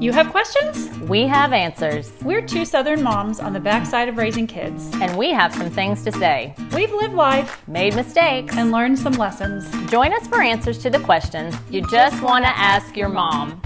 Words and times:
You 0.00 0.12
have 0.12 0.30
questions? 0.30 0.88
We 1.08 1.22
have 1.28 1.52
answers, 1.52 2.12
We're 2.22 2.42
two 2.42 2.64
Southern 2.64 3.02
moms 3.02 3.38
on 3.38 3.52
the 3.52 3.60
backside 3.60 4.08
of 4.08 4.16
raising 4.16 4.46
kids. 4.46 4.90
and 5.00 5.16
we 5.16 5.30
have 5.30 5.54
some 5.54 5.70
things 5.70 6.02
to 6.04 6.12
say. 6.12 6.54
We've 6.74 6.92
lived 6.92 7.14
life 7.14 7.62
Made 7.68 7.94
mistakes. 7.94 8.56
and 8.56 8.72
learned 8.72 8.98
some 8.98 9.12
lessons. 9.14 9.70
Join 9.90 10.12
us 10.12 10.26
for 10.26 10.42
answers 10.42 10.78
to 10.78 10.90
the 10.90 10.98
questions 11.00 11.54
you 11.70 11.82
just 11.90 12.20
want 12.22 12.44
to 12.44 12.50
ask 12.58 12.96
your 12.96 13.08
mom. 13.08 13.60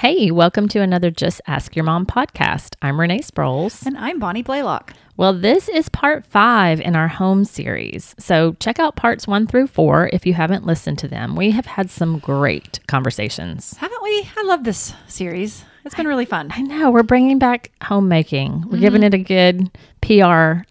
Hey, 0.00 0.30
welcome 0.30 0.66
to 0.68 0.80
another 0.80 1.10
Just 1.10 1.42
Ask 1.46 1.76
Your 1.76 1.84
Mom 1.84 2.06
podcast. 2.06 2.74
I'm 2.80 2.98
Renee 2.98 3.20
Sproles. 3.20 3.84
And 3.84 3.98
I'm 3.98 4.18
Bonnie 4.18 4.40
Blaylock. 4.40 4.94
Well, 5.18 5.34
this 5.34 5.68
is 5.68 5.90
part 5.90 6.24
five 6.24 6.80
in 6.80 6.96
our 6.96 7.06
home 7.06 7.44
series. 7.44 8.14
So 8.18 8.54
check 8.60 8.78
out 8.78 8.96
parts 8.96 9.26
one 9.26 9.46
through 9.46 9.66
four 9.66 10.08
if 10.10 10.24
you 10.24 10.32
haven't 10.32 10.64
listened 10.64 10.98
to 11.00 11.08
them. 11.08 11.36
We 11.36 11.50
have 11.50 11.66
had 11.66 11.90
some 11.90 12.18
great 12.18 12.80
conversations. 12.86 13.76
Haven't 13.76 14.02
we? 14.02 14.26
I 14.38 14.42
love 14.44 14.64
this 14.64 14.94
series. 15.06 15.66
It's 15.84 15.94
been 15.94 16.08
really 16.08 16.24
fun. 16.24 16.48
I 16.50 16.62
know 16.62 16.90
we're 16.90 17.02
bringing 17.02 17.38
back 17.38 17.70
homemaking. 17.82 18.52
We're 18.52 18.68
mm-hmm. 18.68 18.80
giving 18.80 19.02
it 19.02 19.12
a 19.12 19.18
good 19.18 19.70
PR 20.00 20.64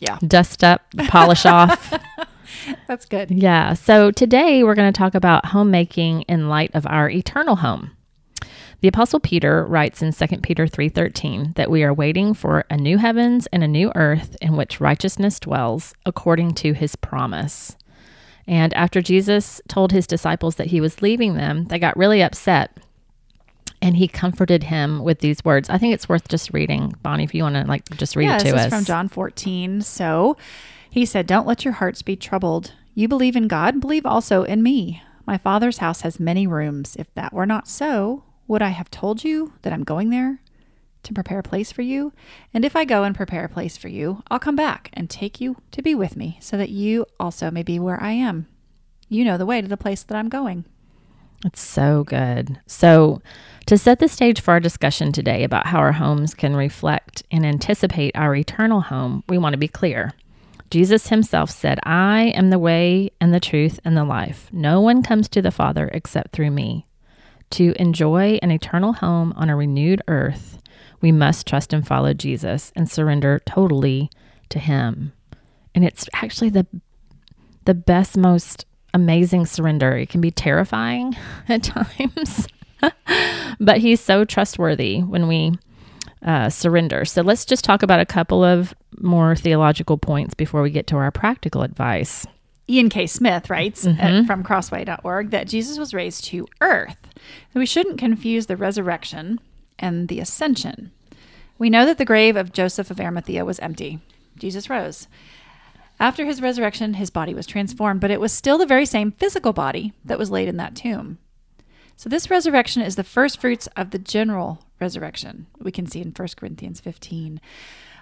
Yeah, 0.00 0.18
dust 0.26 0.64
up, 0.64 0.82
polish 1.06 1.46
off. 1.46 1.94
that's 2.88 3.04
good. 3.06 3.30
Yeah. 3.30 3.74
So 3.74 4.10
today 4.10 4.64
we're 4.64 4.74
going 4.74 4.92
to 4.92 4.98
talk 4.98 5.14
about 5.14 5.46
homemaking 5.46 6.22
in 6.22 6.48
light 6.48 6.72
of 6.74 6.84
our 6.88 7.08
eternal 7.08 7.54
home. 7.54 7.92
The 8.80 8.88
apostle 8.88 9.20
Peter 9.20 9.64
writes 9.66 10.00
in 10.00 10.12
2 10.12 10.42
Peter 10.42 10.66
3:13 10.66 11.54
that 11.56 11.70
we 11.70 11.82
are 11.82 11.92
waiting 11.92 12.32
for 12.32 12.64
a 12.70 12.76
new 12.76 12.96
heavens 12.96 13.46
and 13.52 13.62
a 13.62 13.68
new 13.68 13.92
earth 13.94 14.36
in 14.40 14.56
which 14.56 14.80
righteousness 14.80 15.38
dwells 15.38 15.94
according 16.06 16.54
to 16.54 16.72
his 16.72 16.96
promise. 16.96 17.76
And 18.46 18.72
after 18.74 19.02
Jesus 19.02 19.60
told 19.68 19.92
his 19.92 20.06
disciples 20.06 20.56
that 20.56 20.68
he 20.68 20.80
was 20.80 21.02
leaving 21.02 21.34
them, 21.34 21.66
they 21.66 21.78
got 21.78 21.96
really 21.96 22.22
upset. 22.22 22.78
And 23.82 23.96
he 23.96 24.08
comforted 24.08 24.64
him 24.64 25.04
with 25.04 25.20
these 25.20 25.44
words. 25.44 25.70
I 25.70 25.78
think 25.78 25.94
it's 25.94 26.08
worth 26.08 26.28
just 26.28 26.52
reading. 26.52 26.94
Bonnie, 27.02 27.24
if 27.24 27.34
you 27.34 27.42
want 27.42 27.56
to 27.56 27.64
like 27.64 27.88
just 27.90 28.16
read 28.16 28.26
yeah, 28.26 28.36
it 28.36 28.40
to 28.40 28.44
this 28.46 28.54
us. 28.54 28.66
is 28.66 28.74
from 28.74 28.84
John 28.84 29.08
14. 29.08 29.82
So 29.82 30.36
he 30.90 31.04
said, 31.04 31.26
Don't 31.26 31.46
let 31.46 31.64
your 31.64 31.74
hearts 31.74 32.02
be 32.02 32.16
troubled. 32.16 32.72
You 32.94 33.08
believe 33.08 33.36
in 33.36 33.46
God, 33.46 33.80
believe 33.80 34.06
also 34.06 34.42
in 34.42 34.62
me. 34.62 35.02
My 35.26 35.38
Father's 35.38 35.78
house 35.78 36.00
has 36.00 36.18
many 36.18 36.46
rooms. 36.46 36.96
If 36.96 37.12
that 37.14 37.32
were 37.32 37.46
not 37.46 37.68
so, 37.68 38.24
would 38.50 38.62
I 38.62 38.70
have 38.70 38.90
told 38.90 39.22
you 39.22 39.52
that 39.62 39.72
I'm 39.72 39.84
going 39.84 40.10
there 40.10 40.40
to 41.04 41.14
prepare 41.14 41.38
a 41.38 41.42
place 41.44 41.70
for 41.70 41.82
you? 41.82 42.12
And 42.52 42.64
if 42.64 42.74
I 42.74 42.84
go 42.84 43.04
and 43.04 43.14
prepare 43.14 43.44
a 43.44 43.48
place 43.48 43.76
for 43.76 43.86
you, 43.86 44.24
I'll 44.28 44.40
come 44.40 44.56
back 44.56 44.90
and 44.92 45.08
take 45.08 45.40
you 45.40 45.58
to 45.70 45.80
be 45.80 45.94
with 45.94 46.16
me, 46.16 46.36
so 46.40 46.56
that 46.56 46.68
you 46.68 47.06
also 47.20 47.52
may 47.52 47.62
be 47.62 47.78
where 47.78 48.02
I 48.02 48.10
am. 48.10 48.48
You 49.08 49.24
know 49.24 49.38
the 49.38 49.46
way 49.46 49.62
to 49.62 49.68
the 49.68 49.76
place 49.76 50.02
that 50.02 50.16
I'm 50.16 50.28
going. 50.28 50.64
It's 51.44 51.60
so 51.60 52.02
good. 52.02 52.58
So, 52.66 53.22
to 53.66 53.78
set 53.78 54.00
the 54.00 54.08
stage 54.08 54.40
for 54.40 54.50
our 54.50 54.60
discussion 54.60 55.12
today 55.12 55.44
about 55.44 55.66
how 55.66 55.78
our 55.78 55.92
homes 55.92 56.34
can 56.34 56.56
reflect 56.56 57.22
and 57.30 57.46
anticipate 57.46 58.16
our 58.16 58.34
eternal 58.34 58.80
home, 58.80 59.22
we 59.28 59.38
want 59.38 59.52
to 59.52 59.58
be 59.58 59.68
clear. 59.68 60.12
Jesus 60.70 61.06
himself 61.06 61.50
said, 61.50 61.78
I 61.84 62.32
am 62.34 62.50
the 62.50 62.58
way 62.58 63.12
and 63.20 63.32
the 63.32 63.38
truth 63.38 63.78
and 63.84 63.96
the 63.96 64.04
life. 64.04 64.48
No 64.52 64.80
one 64.80 65.04
comes 65.04 65.28
to 65.28 65.40
the 65.40 65.52
Father 65.52 65.88
except 65.92 66.32
through 66.32 66.50
me. 66.50 66.84
To 67.50 67.74
enjoy 67.80 68.38
an 68.42 68.50
eternal 68.50 68.92
home 68.92 69.32
on 69.36 69.50
a 69.50 69.56
renewed 69.56 70.02
earth, 70.06 70.58
we 71.00 71.12
must 71.12 71.46
trust 71.46 71.72
and 71.72 71.86
follow 71.86 72.14
Jesus 72.14 72.72
and 72.76 72.90
surrender 72.90 73.40
totally 73.44 74.10
to 74.50 74.58
him. 74.58 75.12
And 75.74 75.84
it's 75.84 76.08
actually 76.14 76.50
the 76.50 76.66
the 77.66 77.74
best 77.74 78.16
most 78.16 78.66
amazing 78.94 79.46
surrender. 79.46 79.96
It 79.96 80.08
can 80.08 80.20
be 80.20 80.30
terrifying 80.30 81.16
at 81.48 81.62
times, 81.62 82.48
but 83.60 83.78
he's 83.78 84.00
so 84.00 84.24
trustworthy 84.24 85.00
when 85.00 85.28
we 85.28 85.52
uh, 86.24 86.48
surrender. 86.48 87.04
So 87.04 87.22
let's 87.22 87.44
just 87.44 87.64
talk 87.64 87.82
about 87.82 88.00
a 88.00 88.06
couple 88.06 88.44
of 88.44 88.74
more 88.98 89.36
theological 89.36 89.98
points 89.98 90.34
before 90.34 90.62
we 90.62 90.70
get 90.70 90.86
to 90.88 90.96
our 90.96 91.10
practical 91.10 91.62
advice. 91.62 92.26
Ian 92.70 92.88
K. 92.88 93.06
Smith 93.06 93.50
writes 93.50 93.86
at, 93.86 93.96
mm-hmm. 93.96 94.26
from 94.26 94.44
crossway.org 94.44 95.30
that 95.30 95.48
Jesus 95.48 95.78
was 95.78 95.92
raised 95.92 96.24
to 96.26 96.46
earth. 96.60 96.96
So 97.52 97.58
we 97.58 97.66
shouldn't 97.66 97.98
confuse 97.98 98.46
the 98.46 98.56
resurrection 98.56 99.40
and 99.78 100.08
the 100.08 100.20
ascension. 100.20 100.92
We 101.58 101.68
know 101.68 101.84
that 101.84 101.98
the 101.98 102.04
grave 102.04 102.36
of 102.36 102.52
Joseph 102.52 102.90
of 102.90 103.00
Arimathea 103.00 103.44
was 103.44 103.58
empty. 103.58 103.98
Jesus 104.38 104.70
rose. 104.70 105.08
After 105.98 106.24
his 106.24 106.40
resurrection, 106.40 106.94
his 106.94 107.10
body 107.10 107.34
was 107.34 107.46
transformed, 107.46 108.00
but 108.00 108.10
it 108.10 108.20
was 108.20 108.32
still 108.32 108.56
the 108.56 108.64
very 108.64 108.86
same 108.86 109.12
physical 109.12 109.52
body 109.52 109.92
that 110.04 110.18
was 110.18 110.30
laid 110.30 110.48
in 110.48 110.56
that 110.56 110.74
tomb. 110.74 111.18
So 111.96 112.08
this 112.08 112.30
resurrection 112.30 112.80
is 112.80 112.96
the 112.96 113.04
first 113.04 113.38
fruits 113.38 113.66
of 113.76 113.90
the 113.90 113.98
general 113.98 114.64
resurrection. 114.80 115.46
We 115.58 115.70
can 115.70 115.84
see 115.84 116.00
in 116.00 116.12
1 116.12 116.28
Corinthians 116.36 116.80
15. 116.80 117.40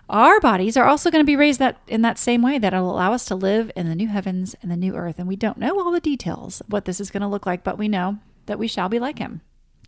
Our 0.09 0.41
bodies 0.41 0.77
are 0.77 0.87
also 0.87 1.11
going 1.11 1.23
to 1.23 1.27
be 1.27 1.37
raised 1.37 1.59
that 1.59 1.81
in 1.87 2.03
that 2.03 2.19
same 2.19 2.41
way 2.41 2.59
that 2.59 2.73
will 2.73 2.91
allow 2.91 3.13
us 3.13 3.27
to 3.27 3.35
live 3.35 3.71
in 3.77 3.89
the 3.89 3.95
new 3.95 4.09
heavens 4.09 4.57
and 4.63 4.71
the 4.71 4.77
new 4.77 4.95
earth. 4.95 5.19
And 5.19 5.29
we 5.29 5.37
don't 5.37 5.59
know 5.59 5.79
all 5.79 5.91
the 5.91 6.01
details 6.01 6.63
of 6.63 6.73
what 6.73 6.87
this 6.87 7.01
is 7.01 7.11
going 7.11 7.21
to 7.21 7.29
look 7.29 7.45
like, 7.45 7.63
but 7.63 7.77
we 7.77 7.89
know 7.89 8.19
that 8.47 8.59
we 8.59 8.69
shall 8.69 8.89
be 8.89 8.99
like 8.99 9.19
him. 9.19 9.43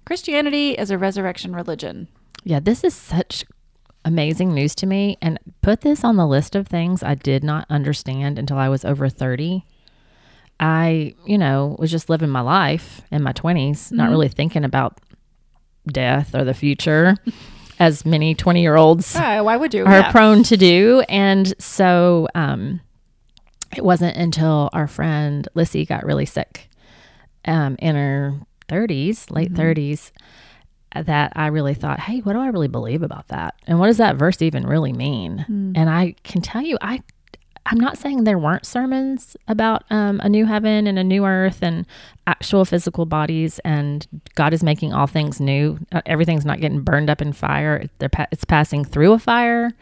Christianity 0.05 0.73
is 0.73 0.91
a 0.91 0.99
resurrection 0.99 1.55
religion. 1.55 2.09
Yeah, 2.45 2.61
this 2.61 2.85
is 2.85 2.95
such 2.95 3.45
amazing 4.05 4.53
news 4.55 4.75
to 4.77 4.87
me. 4.87 5.17
And 5.23 5.39
put 5.63 5.81
this 5.81 6.05
on 6.05 6.17
the 6.17 6.27
list 6.27 6.55
of 6.55 6.67
things 6.67 7.03
I 7.03 7.15
did 7.15 7.43
not 7.43 7.67
understand 7.71 8.39
until 8.39 8.59
I 8.59 8.69
was 8.69 8.85
over 8.85 9.09
30. 9.09 9.65
I, 10.59 11.15
you 11.25 11.39
know, 11.39 11.77
was 11.79 11.91
just 11.91 12.11
living 12.11 12.29
my 12.29 12.43
life 12.43 13.01
in 13.11 13.23
my 13.23 13.33
20s, 13.33 13.91
not 13.91 14.05
mm-hmm. 14.05 14.11
really 14.11 14.29
thinking 14.29 14.65
about 14.65 15.01
death 15.91 16.35
or 16.35 16.45
the 16.45 16.53
future, 16.53 17.17
as 17.81 18.05
many 18.07 18.35
20 18.35 18.61
year 18.63 18.77
olds 18.77 19.17
Oh, 19.17 19.43
why 19.43 19.57
would 19.57 19.75
you? 19.75 19.85
are 19.85 19.91
Yeah. 19.91 20.13
prone 20.13 20.43
to 20.45 20.57
do. 20.57 21.03
And 21.09 21.53
so 21.61 22.29
um, 22.37 22.81
it 23.77 23.83
wasn't 23.85 24.17
until 24.17 24.71
our 24.73 24.87
friend 24.87 25.49
Lissy 25.55 25.85
got 25.87 26.05
really 26.05 26.27
sick 26.27 26.69
um, 27.47 27.75
in 27.81 27.97
her 27.97 28.35
30s, 28.69 29.31
late 29.31 29.53
30s, 29.55 30.13
that 30.95 31.33
I 31.37 31.47
really 31.49 31.75
thought, 31.75 32.01
hey, 32.01 32.19
what 32.21 32.35
do 32.35 32.41
I 32.41 32.49
really 32.49 32.69
believe 32.69 33.03
about 33.03 33.29
that? 33.29 33.55
And 33.67 33.79
what 33.81 33.87
does 33.87 33.97
that 33.99 34.17
verse 34.17 34.43
even 34.43 34.67
really 34.67 34.93
mean? 34.93 35.73
And 35.77 35.89
I 35.91 36.15
can 36.23 36.41
tell 36.43 36.63
you, 36.63 36.77
I. 36.81 37.01
I'm 37.71 37.79
not 37.79 37.99
saying 37.99 38.25
there 38.25 38.39
weren't 38.39 38.67
sermons 38.67 39.37
about 39.47 39.85
um, 39.91 40.21
a 40.25 40.29
new 40.29 40.45
heaven 40.45 40.89
and 40.89 40.99
a 40.99 41.05
new 41.05 41.25
earth 41.25 41.63
and 41.63 41.87
actual 42.27 42.65
physical 42.65 43.07
bodies, 43.07 43.61
and 43.61 44.07
God 44.35 44.53
is 44.53 44.65
making 44.65 44.93
all 44.93 45.07
things 45.07 45.41
new. 45.41 45.79
Uh, 45.93 46.03
everything's 46.05 46.45
not 46.45 46.61
getting 46.61 46.81
burned 46.81 47.09
up 47.09 47.23
in 47.23 47.33
fire; 47.33 47.89
it's 48.01 48.45
passing 48.45 48.85
through 48.85 49.13
a 49.13 49.21
fire 49.21 49.73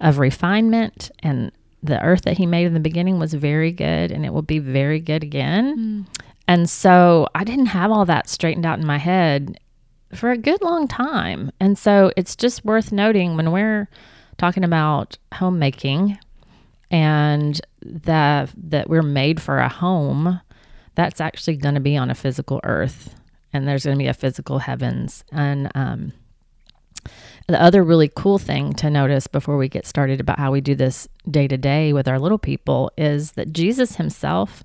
of 0.00 0.18
refinement 0.18 1.10
and 1.18 1.52
the 1.82 2.02
earth 2.02 2.22
that 2.22 2.36
he 2.38 2.46
made 2.46 2.66
in 2.66 2.74
the 2.74 2.80
beginning 2.80 3.18
was 3.18 3.34
very 3.34 3.72
good 3.72 4.10
and 4.10 4.24
it 4.24 4.32
will 4.32 4.42
be 4.42 4.58
very 4.58 5.00
good 5.00 5.22
again. 5.22 6.06
And 6.46 6.68
so 6.68 7.26
I 7.34 7.44
didn't 7.44 7.66
have 7.66 7.90
all 7.90 8.04
that 8.06 8.28
straightened 8.28 8.66
out 8.66 8.78
in 8.78 8.86
my 8.86 8.98
head 8.98 9.58
for 10.14 10.30
a 10.30 10.38
good 10.38 10.62
long 10.62 10.88
time. 10.88 11.50
And 11.60 11.78
so 11.78 12.12
it's 12.16 12.36
just 12.36 12.64
worth 12.64 12.92
noting 12.92 13.36
when 13.36 13.52
we're 13.52 13.88
talking 14.36 14.64
about 14.64 15.16
homemaking 15.34 16.18
and 16.90 17.60
that 17.82 18.50
that 18.56 18.88
we're 18.88 19.02
made 19.02 19.40
for 19.40 19.58
a 19.58 19.68
home, 19.68 20.40
that's 20.94 21.20
actually 21.20 21.56
going 21.56 21.74
to 21.74 21.80
be 21.80 21.96
on 21.96 22.10
a 22.10 22.14
physical 22.14 22.60
earth 22.64 23.14
and 23.52 23.66
there's 23.66 23.84
going 23.84 23.96
to 23.96 24.02
be 24.02 24.08
a 24.08 24.14
physical 24.14 24.58
heavens 24.60 25.24
and 25.32 25.70
um 25.74 26.12
the 27.48 27.60
other 27.60 27.82
really 27.82 28.10
cool 28.14 28.38
thing 28.38 28.72
to 28.74 28.90
notice 28.90 29.26
before 29.26 29.56
we 29.56 29.68
get 29.68 29.86
started 29.86 30.20
about 30.20 30.38
how 30.38 30.52
we 30.52 30.60
do 30.60 30.74
this 30.74 31.08
day 31.28 31.48
to 31.48 31.56
day 31.56 31.92
with 31.92 32.06
our 32.06 32.18
little 32.18 32.38
people 32.38 32.92
is 32.96 33.32
that 33.32 33.52
Jesus 33.52 33.96
himself 33.96 34.62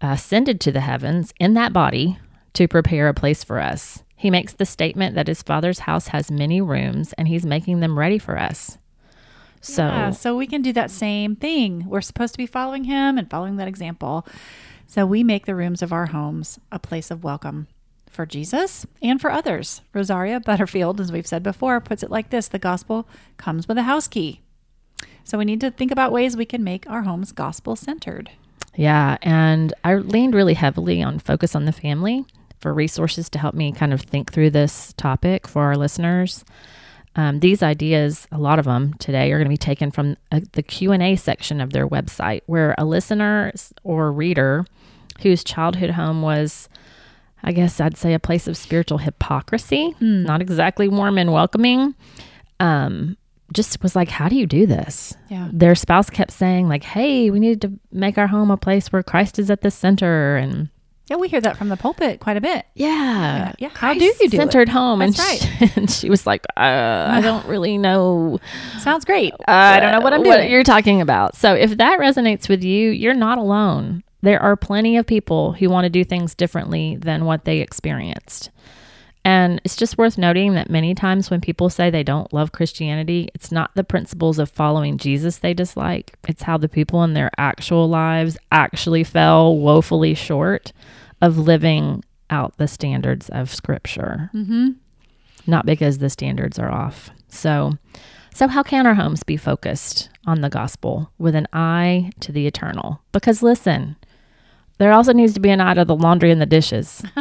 ascended 0.00 0.60
to 0.60 0.72
the 0.72 0.80
heavens 0.80 1.34
in 1.38 1.54
that 1.54 1.72
body 1.72 2.18
to 2.54 2.66
prepare 2.68 3.08
a 3.08 3.14
place 3.14 3.44
for 3.44 3.60
us. 3.60 4.02
He 4.16 4.30
makes 4.30 4.54
the 4.54 4.64
statement 4.64 5.14
that 5.14 5.26
his 5.26 5.42
father's 5.42 5.80
house 5.80 6.08
has 6.08 6.30
many 6.30 6.60
rooms 6.60 7.12
and 7.14 7.28
he's 7.28 7.44
making 7.44 7.80
them 7.80 7.98
ready 7.98 8.18
for 8.18 8.38
us. 8.38 8.78
So, 9.60 9.84
Yeah, 9.84 10.10
so 10.10 10.36
we 10.36 10.46
can 10.46 10.62
do 10.62 10.72
that 10.72 10.90
same 10.90 11.36
thing. 11.36 11.88
We're 11.88 12.00
supposed 12.00 12.34
to 12.34 12.38
be 12.38 12.46
following 12.46 12.84
him 12.84 13.18
and 13.18 13.30
following 13.30 13.56
that 13.56 13.68
example. 13.68 14.26
So 14.86 15.06
we 15.06 15.22
make 15.22 15.46
the 15.46 15.54
rooms 15.54 15.82
of 15.82 15.92
our 15.92 16.06
homes 16.06 16.58
a 16.72 16.78
place 16.78 17.10
of 17.10 17.22
welcome 17.22 17.68
for 18.10 18.26
Jesus 18.26 18.86
and 19.00 19.20
for 19.20 19.30
others. 19.30 19.82
Rosaria 19.94 20.40
Butterfield, 20.40 21.00
as 21.00 21.12
we've 21.12 21.26
said 21.26 21.42
before, 21.42 21.80
puts 21.80 22.02
it 22.02 22.10
like 22.10 22.30
this 22.30 22.48
the 22.48 22.58
gospel 22.58 23.08
comes 23.36 23.68
with 23.68 23.78
a 23.78 23.84
house 23.84 24.08
key. 24.08 24.40
So 25.24 25.38
we 25.38 25.44
need 25.44 25.60
to 25.60 25.70
think 25.70 25.92
about 25.92 26.12
ways 26.12 26.36
we 26.36 26.44
can 26.44 26.64
make 26.64 26.88
our 26.90 27.02
homes 27.02 27.30
gospel 27.32 27.76
centered. 27.76 28.30
Yeah, 28.74 29.16
and 29.22 29.72
I 29.84 29.94
leaned 29.96 30.34
really 30.34 30.54
heavily 30.54 31.02
on 31.02 31.18
focus 31.18 31.54
on 31.54 31.66
the 31.66 31.72
family 31.72 32.24
for 32.58 32.74
resources 32.74 33.28
to 33.30 33.38
help 33.38 33.54
me 33.54 33.72
kind 33.72 33.92
of 33.92 34.02
think 34.02 34.32
through 34.32 34.50
this 34.50 34.92
topic 34.94 35.46
for 35.46 35.62
our 35.64 35.76
listeners. 35.76 36.44
Um, 37.16 37.40
these 37.40 37.62
ideas, 37.62 38.28
a 38.30 38.38
lot 38.38 38.58
of 38.58 38.64
them 38.66 38.94
today, 38.94 39.32
are 39.32 39.38
going 39.38 39.46
to 39.46 39.50
be 39.50 39.56
taken 39.56 39.90
from 39.90 40.16
uh, 40.30 40.40
the 40.52 40.62
Q 40.62 40.92
and 40.92 41.02
A 41.02 41.16
section 41.16 41.60
of 41.60 41.72
their 41.72 41.88
website, 41.88 42.42
where 42.46 42.74
a 42.78 42.84
listener 42.84 43.52
or 43.82 44.12
reader 44.12 44.64
whose 45.22 45.42
childhood 45.42 45.90
home 45.90 46.22
was, 46.22 46.68
I 47.42 47.52
guess 47.52 47.80
I'd 47.80 47.96
say, 47.96 48.14
a 48.14 48.18
place 48.20 48.46
of 48.46 48.56
spiritual 48.56 48.98
hypocrisy, 48.98 49.90
Hmm. 49.98 50.22
not 50.22 50.40
exactly 50.40 50.86
warm 50.88 51.18
and 51.18 51.32
welcoming, 51.32 51.94
um, 52.60 53.16
just 53.52 53.82
was 53.82 53.96
like, 53.96 54.08
"How 54.10 54.28
do 54.28 54.36
you 54.36 54.46
do 54.46 54.64
this?" 54.64 55.14
Yeah. 55.28 55.48
Their 55.52 55.74
spouse 55.74 56.08
kept 56.10 56.30
saying, 56.30 56.68
"Like, 56.68 56.84
hey, 56.84 57.28
we 57.30 57.40
need 57.40 57.60
to 57.62 57.72
make 57.90 58.16
our 58.18 58.28
home 58.28 58.50
a 58.52 58.56
place 58.56 58.92
where 58.92 59.02
Christ 59.02 59.38
is 59.40 59.50
at 59.50 59.62
the 59.62 59.70
center," 59.72 60.36
and 60.36 60.68
Yeah, 61.10 61.16
we 61.16 61.26
hear 61.26 61.40
that 61.40 61.56
from 61.56 61.70
the 61.70 61.76
pulpit 61.76 62.20
quite 62.20 62.36
a 62.36 62.40
bit. 62.40 62.66
yeah, 62.76 63.52
yeah. 63.58 63.70
How 63.74 63.92
do 63.92 64.04
you 64.04 64.14
do 64.16 64.26
it? 64.26 64.30
centered 64.30 64.68
home? 64.68 65.00
That's 65.00 65.18
and, 65.18 65.40
she, 65.40 65.72
and 65.80 65.90
she 65.90 66.08
was 66.08 66.24
like, 66.24 66.46
uh, 66.56 67.08
"I 67.10 67.20
don't 67.20 67.44
really 67.46 67.78
know." 67.78 68.38
Sounds 68.78 69.04
great. 69.04 69.34
I 69.48 69.80
don't 69.80 69.90
know 69.90 70.00
what 70.00 70.12
I'm 70.12 70.22
doing. 70.22 70.48
you're 70.48 70.62
talking 70.62 71.00
about. 71.00 71.34
So 71.34 71.52
if 71.52 71.78
that 71.78 71.98
resonates 71.98 72.48
with 72.48 72.62
you, 72.62 72.90
you're 72.90 73.12
not 73.12 73.38
alone. 73.38 74.04
There 74.22 74.40
are 74.40 74.54
plenty 74.54 74.96
of 74.96 75.06
people 75.06 75.54
who 75.54 75.68
want 75.68 75.84
to 75.84 75.90
do 75.90 76.04
things 76.04 76.36
differently 76.36 76.96
than 76.96 77.24
what 77.24 77.44
they 77.44 77.58
experienced. 77.58 78.50
And 79.24 79.60
it's 79.64 79.76
just 79.76 79.98
worth 79.98 80.16
noting 80.16 80.54
that 80.54 80.70
many 80.70 80.94
times 80.94 81.28
when 81.28 81.40
people 81.40 81.70
say 81.70 81.90
they 81.90 82.04
don't 82.04 82.32
love 82.32 82.52
Christianity, 82.52 83.28
it's 83.34 83.50
not 83.50 83.70
the 83.74 83.84
principles 83.84 84.38
of 84.38 84.48
following 84.48 84.96
Jesus 84.96 85.38
they 85.38 85.54
dislike. 85.54 86.14
It's 86.28 86.42
how 86.42 86.56
the 86.56 86.68
people 86.68 87.02
in 87.02 87.14
their 87.14 87.30
actual 87.36 87.88
lives 87.88 88.38
actually 88.52 89.04
fell 89.04 89.56
woefully 89.56 90.14
short 90.14 90.72
of 91.20 91.38
living 91.38 92.04
out 92.30 92.56
the 92.56 92.68
standards 92.68 93.28
of 93.30 93.52
Scripture. 93.52 94.30
Mm-hmm. 94.34 94.70
Not 95.46 95.66
because 95.66 95.98
the 95.98 96.10
standards 96.10 96.58
are 96.58 96.70
off. 96.70 97.10
So, 97.28 97.72
so 98.34 98.48
how 98.48 98.62
can 98.62 98.86
our 98.86 98.94
homes 98.94 99.22
be 99.22 99.36
focused 99.36 100.10
on 100.26 100.40
the 100.40 100.50
gospel 100.50 101.10
with 101.18 101.34
an 101.34 101.46
eye 101.52 102.10
to 102.20 102.32
the 102.32 102.46
eternal? 102.46 103.00
Because 103.12 103.42
listen, 103.42 103.96
there 104.78 104.92
also 104.92 105.12
needs 105.12 105.34
to 105.34 105.40
be 105.40 105.50
an 105.50 105.60
eye 105.60 105.74
to 105.74 105.84
the 105.84 105.96
laundry 105.96 106.30
and 106.30 106.40
the 106.40 106.46
dishes. 106.46 107.02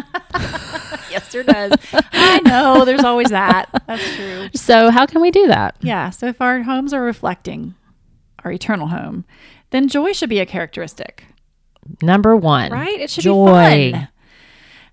yes, 1.10 1.32
there 1.32 1.44
does. 1.44 1.74
I 2.12 2.40
know. 2.46 2.86
There's 2.86 3.04
always 3.04 3.30
that. 3.30 3.70
That's 3.88 4.16
true. 4.16 4.50
So, 4.54 4.90
how 4.92 5.06
can 5.06 5.22
we 5.22 5.32
do 5.32 5.48
that? 5.48 5.76
Yeah. 5.82 6.10
So 6.10 6.28
if 6.28 6.42
our 6.42 6.62
homes 6.64 6.94
are 6.94 7.02
reflecting 7.02 7.76
our 8.46 8.52
eternal 8.52 8.88
home, 8.88 9.26
then 9.72 9.88
joy 9.88 10.14
should 10.14 10.30
be 10.30 10.40
a 10.40 10.46
characteristic, 10.46 11.26
Number 12.02 12.36
one, 12.36 12.72
right? 12.72 13.00
It 13.00 13.10
should 13.10 13.24
joy. 13.24 13.92
be 13.92 13.92
fun. 13.92 14.08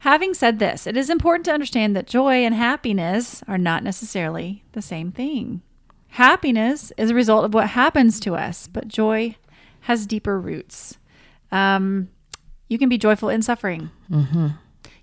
Having 0.00 0.34
said 0.34 0.58
this, 0.58 0.86
it 0.86 0.96
is 0.96 1.10
important 1.10 1.44
to 1.46 1.52
understand 1.52 1.96
that 1.96 2.06
joy 2.06 2.44
and 2.44 2.54
happiness 2.54 3.42
are 3.48 3.58
not 3.58 3.82
necessarily 3.82 4.62
the 4.72 4.82
same 4.82 5.10
thing. 5.10 5.62
Happiness 6.10 6.92
is 6.96 7.10
a 7.10 7.14
result 7.14 7.44
of 7.44 7.54
what 7.54 7.70
happens 7.70 8.20
to 8.20 8.34
us, 8.36 8.68
but 8.68 8.88
joy 8.88 9.36
has 9.80 10.06
deeper 10.06 10.40
roots. 10.40 10.98
Um, 11.50 12.08
you 12.68 12.78
can 12.78 12.88
be 12.88 12.98
joyful 12.98 13.28
in 13.28 13.42
suffering. 13.42 13.90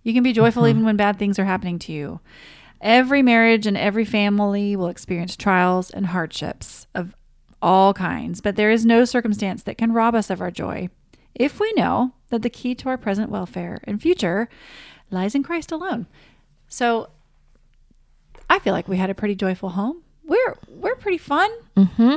You 0.03 0.13
can 0.13 0.23
be 0.23 0.33
joyful 0.33 0.67
even 0.67 0.85
when 0.85 0.97
bad 0.97 1.17
things 1.17 1.39
are 1.39 1.45
happening 1.45 1.79
to 1.79 1.91
you. 1.91 2.19
Every 2.81 3.21
marriage 3.21 3.65
and 3.65 3.77
every 3.77 4.05
family 4.05 4.75
will 4.75 4.87
experience 4.87 5.35
trials 5.35 5.89
and 5.89 6.07
hardships 6.07 6.87
of 6.93 7.15
all 7.61 7.93
kinds, 7.93 8.41
but 8.41 8.55
there 8.57 8.71
is 8.71 8.85
no 8.85 9.05
circumstance 9.05 9.63
that 9.63 9.77
can 9.77 9.93
rob 9.93 10.15
us 10.15 10.29
of 10.29 10.41
our 10.41 10.51
joy 10.51 10.89
if 11.35 11.59
we 11.59 11.71
know 11.73 12.13
that 12.29 12.41
the 12.41 12.49
key 12.49 12.75
to 12.75 12.89
our 12.89 12.97
present 12.97 13.29
welfare 13.29 13.79
and 13.83 14.01
future 14.01 14.49
lies 15.09 15.35
in 15.35 15.43
Christ 15.43 15.71
alone. 15.71 16.07
So 16.67 17.09
I 18.49 18.59
feel 18.59 18.73
like 18.73 18.87
we 18.87 18.97
had 18.97 19.09
a 19.09 19.15
pretty 19.15 19.35
joyful 19.35 19.69
home. 19.69 20.03
We're 20.23 20.57
we're 20.67 20.95
pretty 20.95 21.17
fun. 21.17 21.49
Mm-hmm. 21.77 22.15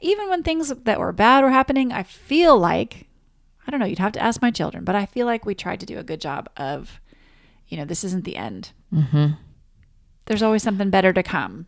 Even 0.00 0.28
when 0.28 0.42
things 0.42 0.68
that 0.68 1.00
were 1.00 1.12
bad 1.12 1.42
were 1.42 1.50
happening, 1.50 1.92
I 1.92 2.02
feel 2.02 2.58
like 2.58 3.06
I 3.66 3.70
don't 3.70 3.80
know, 3.80 3.86
you'd 3.86 3.98
have 3.98 4.12
to 4.12 4.22
ask 4.22 4.40
my 4.40 4.50
children, 4.50 4.84
but 4.84 4.94
I 4.94 5.06
feel 5.06 5.26
like 5.26 5.44
we 5.44 5.54
tried 5.54 5.80
to 5.80 5.86
do 5.86 5.98
a 5.98 6.02
good 6.02 6.20
job 6.20 6.48
of 6.56 7.00
you 7.68 7.76
know, 7.76 7.84
this 7.84 8.02
isn't 8.02 8.24
the 8.24 8.36
end. 8.36 8.72
Mm-hmm. 8.92 9.32
There's 10.26 10.42
always 10.42 10.62
something 10.62 10.90
better 10.90 11.12
to 11.12 11.22
come. 11.22 11.66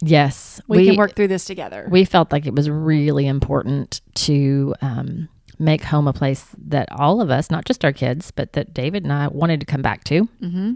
Yes, 0.00 0.60
We, 0.68 0.86
can 0.86 0.96
work 0.96 1.16
through 1.16 1.26
this 1.26 1.44
together. 1.44 1.88
We 1.90 2.04
felt 2.04 2.30
like 2.30 2.46
it 2.46 2.54
was 2.54 2.70
really 2.70 3.26
important 3.26 4.00
to 4.14 4.74
um, 4.80 5.28
make 5.58 5.82
home 5.84 6.06
a 6.08 6.12
place 6.12 6.46
that 6.66 6.88
all 6.92 7.20
of 7.20 7.30
us, 7.30 7.50
not 7.50 7.64
just 7.64 7.84
our 7.84 7.92
kids, 7.92 8.30
but 8.30 8.52
that 8.52 8.72
David 8.72 9.02
and 9.04 9.12
I 9.12 9.28
wanted 9.28 9.60
to 9.60 9.66
come 9.66 9.82
back 9.82 10.04
to. 10.04 10.28
mm-hmm. 10.40 10.74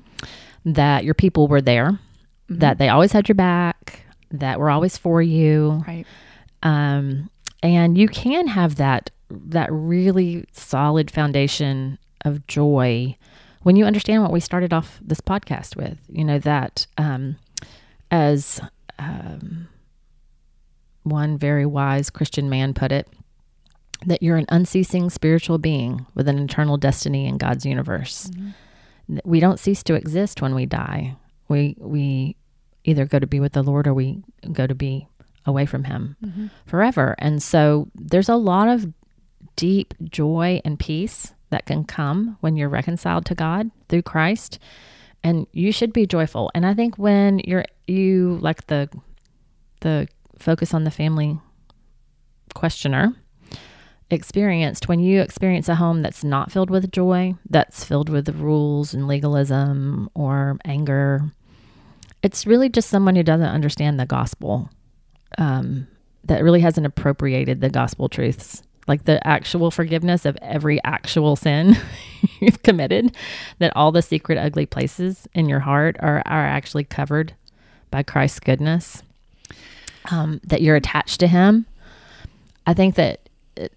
That 0.64 1.04
your 1.04 1.14
people 1.14 1.48
were 1.48 1.60
there, 1.60 1.98
that 2.48 2.78
they 2.78 2.88
always 2.88 3.10
had 3.12 3.28
your 3.28 3.34
back, 3.34 4.04
that 4.30 4.60
were 4.60 4.70
always 4.70 4.96
for 4.96 5.20
you, 5.20 5.82
Right. 5.86 6.06
um, 6.62 7.28
and 7.62 7.98
you 7.98 8.08
can 8.08 8.46
have 8.48 8.76
that 8.76 9.10
that 9.30 9.68
really 9.72 10.44
solid 10.52 11.10
foundation 11.10 11.98
of 12.24 12.46
joy 12.46 13.16
when 13.62 13.74
you 13.76 13.84
understand 13.86 14.22
what 14.22 14.30
we 14.30 14.38
started 14.40 14.72
off 14.72 15.00
this 15.02 15.20
podcast 15.20 15.74
with. 15.76 15.98
You 16.08 16.24
know 16.24 16.38
that 16.40 16.86
um, 16.96 17.36
as 18.10 18.60
um, 19.00 19.66
one 21.02 21.38
very 21.38 21.66
wise 21.66 22.10
Christian 22.10 22.48
man 22.48 22.74
put 22.74 22.92
it, 22.92 23.08
that 24.06 24.22
you're 24.22 24.36
an 24.36 24.46
unceasing 24.48 25.10
spiritual 25.10 25.58
being 25.58 26.06
with 26.14 26.28
an 26.28 26.38
eternal 26.38 26.76
destiny 26.76 27.26
in 27.26 27.38
God's 27.38 27.64
universe. 27.64 28.30
That 29.08 29.26
We 29.26 29.40
don't 29.40 29.60
cease 29.60 29.82
to 29.84 29.94
exist 29.94 30.42
when 30.42 30.54
we 30.54 30.66
die. 30.66 31.16
We 31.48 31.76
we 31.78 32.36
either 32.84 33.04
go 33.04 33.18
to 33.18 33.26
be 33.26 33.40
with 33.40 33.52
the 33.52 33.62
Lord 33.62 33.86
or 33.86 33.94
we 33.94 34.22
go 34.52 34.66
to 34.66 34.74
be 34.74 35.06
away 35.46 35.66
from 35.66 35.84
Him 35.84 36.16
mm-hmm. 36.24 36.46
forever. 36.66 37.14
And 37.18 37.42
so 37.42 37.88
there's 37.94 38.28
a 38.28 38.36
lot 38.36 38.68
of 38.68 38.92
deep 39.56 39.94
joy 40.04 40.60
and 40.64 40.78
peace 40.78 41.34
that 41.50 41.66
can 41.66 41.84
come 41.84 42.36
when 42.40 42.56
you're 42.56 42.68
reconciled 42.68 43.26
to 43.26 43.34
God 43.34 43.70
through 43.88 44.02
Christ. 44.02 44.58
And 45.22 45.46
you 45.52 45.70
should 45.70 45.92
be 45.92 46.06
joyful. 46.06 46.50
And 46.54 46.66
I 46.66 46.74
think 46.74 46.96
when 46.98 47.38
you're 47.40 47.64
you 47.86 48.38
like 48.40 48.66
the 48.66 48.88
the 49.80 50.08
focus 50.38 50.74
on 50.74 50.84
the 50.84 50.90
family 50.90 51.38
questioner 52.54 53.14
experienced 54.12 54.88
when 54.88 55.00
you 55.00 55.20
experience 55.20 55.68
a 55.68 55.74
home 55.74 56.02
that's 56.02 56.22
not 56.22 56.52
filled 56.52 56.70
with 56.70 56.92
joy, 56.92 57.34
that's 57.48 57.82
filled 57.82 58.08
with 58.08 58.28
rules 58.28 58.92
and 58.94 59.08
legalism 59.08 60.08
or 60.14 60.58
anger, 60.64 61.32
it's 62.22 62.46
really 62.46 62.68
just 62.68 62.90
someone 62.90 63.16
who 63.16 63.22
doesn't 63.22 63.48
understand 63.48 63.98
the 63.98 64.06
gospel, 64.06 64.70
um, 65.38 65.88
that 66.24 66.44
really 66.44 66.60
hasn't 66.60 66.86
appropriated 66.86 67.60
the 67.60 67.70
gospel 67.70 68.08
truths, 68.08 68.62
like 68.86 69.04
the 69.04 69.26
actual 69.26 69.70
forgiveness 69.70 70.24
of 70.24 70.36
every 70.42 70.82
actual 70.84 71.34
sin 71.34 71.76
you've 72.40 72.62
committed, 72.62 73.16
that 73.58 73.74
all 73.74 73.92
the 73.92 74.02
secret 74.02 74.38
ugly 74.38 74.66
places 74.66 75.26
in 75.34 75.48
your 75.48 75.60
heart 75.60 75.96
are, 76.00 76.22
are 76.26 76.46
actually 76.46 76.84
covered 76.84 77.34
by 77.90 78.02
Christ's 78.02 78.40
goodness, 78.40 79.02
um, 80.10 80.40
that 80.44 80.62
you're 80.62 80.76
attached 80.76 81.18
to 81.20 81.26
Him. 81.26 81.66
I 82.66 82.74
think 82.74 82.94
that 82.94 83.21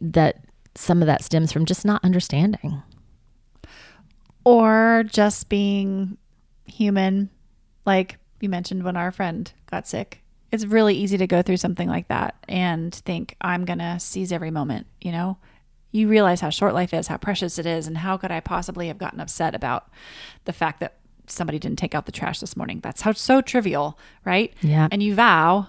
that 0.01 0.46
some 0.75 1.01
of 1.01 1.08
that 1.08 1.24
stems 1.24 1.51
from 1.51 1.65
just 1.65 1.86
not 1.86 2.03
understanding. 2.03 2.82
Or 4.44 5.03
just 5.08 5.50
being 5.50 6.17
human. 6.65 7.29
Like 7.86 8.17
you 8.39 8.50
mentioned 8.50 8.84
when 8.84 8.98
our 8.98 9.12
friend 9.12 9.51
got 9.67 9.88
sick. 9.88 10.22
It's 10.51 10.65
really 10.65 10.96
easy 10.96 11.17
to 11.17 11.27
go 11.27 11.41
through 11.41 11.58
something 11.58 11.89
like 11.89 12.08
that 12.08 12.36
and 12.48 12.94
think, 12.94 13.36
I'm 13.41 13.65
going 13.65 13.79
to 13.79 14.00
seize 14.00 14.32
every 14.32 14.51
moment, 14.51 14.88
you 15.01 15.12
know? 15.12 15.38
You 15.91 16.08
realize 16.08 16.41
how 16.41 16.50
short 16.50 16.74
life 16.74 16.94
is, 16.94 17.08
how 17.08 17.17
precious 17.17 17.58
it 17.58 17.65
is, 17.65 17.88
and 17.88 17.98
how 17.98 18.17
could 18.17 18.32
I 18.32 18.41
possibly 18.41 18.88
have 18.88 18.98
gotten 18.98 19.20
upset 19.20 19.55
about 19.55 19.89
the 20.44 20.53
fact 20.53 20.82
that 20.82 20.98
somebody 21.27 21.58
didn't 21.58 21.79
take 21.79 21.96
out 21.96 22.05
the 22.05 22.12
trash 22.12 22.39
this 22.39 22.55
morning? 22.55 22.79
That's 22.82 23.01
how 23.01 23.13
so 23.13 23.41
trivial, 23.41 23.98
right? 24.25 24.53
Yeah. 24.62 24.88
And 24.91 25.01
you 25.01 25.15
vow 25.15 25.67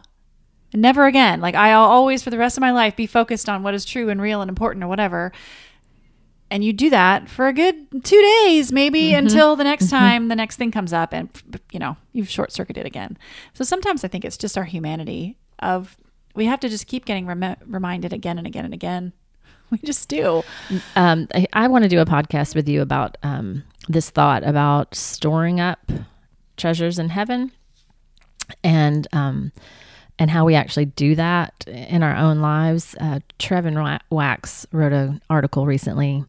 never 0.77 1.07
again. 1.07 1.41
Like 1.41 1.55
I'll 1.55 1.81
always 1.81 2.23
for 2.23 2.31
the 2.31 2.39
rest 2.39 2.57
of 2.57 2.61
my 2.61 2.73
life 2.73 2.97
be 2.97 3.07
focused 3.07 3.49
on 3.49 3.63
what 3.63 3.75
is 3.75 3.85
true 3.85 4.09
and 4.09 4.21
real 4.21 4.41
and 4.41 4.49
important 4.49 4.85
or 4.85 4.89
whatever. 4.89 5.33
And 6.49 6.63
you 6.63 6.73
do 6.73 6.91
that 6.91 7.29
for 7.29 7.49
a 7.49 7.53
good 7.53 8.05
two 8.05 8.21
days, 8.45 8.71
maybe 8.71 9.15
until 9.15 9.57
the 9.57 9.65
next 9.65 9.91
time 9.91 10.29
the 10.29 10.37
next 10.37 10.57
thing 10.57 10.71
comes 10.71 10.93
up 10.93 11.13
and, 11.13 11.29
you 11.73 11.81
know, 11.81 11.97
you've 12.13 12.29
short 12.29 12.53
circuited 12.53 12.87
again. 12.87 13.19
So 13.53 13.65
sometimes 13.65 14.05
I 14.05 14.09
think 14.09 14.25
it's 14.25 14.37
just 14.37 14.57
our 14.57 14.65
humanity 14.65 15.39
of 15.59 15.97
we 16.37 16.45
have 16.47 16.61
to 16.61 16.69
just 16.69 16.87
keep 16.87 17.05
getting 17.05 17.27
rem- 17.27 17.57
reminded 17.67 18.13
again 18.13 18.39
and 18.39 18.47
again 18.47 18.65
and 18.65 18.75
again. 18.75 19.13
We 19.69 19.79
just 19.79 20.09
do. 20.09 20.45
Um, 20.95 21.27
I, 21.35 21.49
I 21.53 21.67
want 21.67 21.83
to 21.83 21.89
do 21.89 21.99
a 21.99 22.05
podcast 22.05 22.55
with 22.55 22.69
you 22.69 22.83
about 22.83 23.19
um, 23.25 23.65
this 23.89 24.11
thought 24.11 24.45
about 24.45 24.95
storing 24.95 25.59
up 25.59 25.91
treasures 26.57 27.01
in 27.01 27.09
heaven, 27.09 27.51
and 28.63 29.09
um, 29.13 29.51
and 30.19 30.31
how 30.31 30.45
we 30.45 30.55
actually 30.55 30.87
do 30.87 31.15
that 31.15 31.53
in 31.67 32.03
our 32.03 32.17
own 32.17 32.41
lives. 32.41 32.95
Uh, 33.01 33.21
Trevin 33.39 34.01
Wax 34.11 34.67
wrote 34.73 34.93
an 34.93 35.21
article 35.29 35.67
recently 35.67 36.25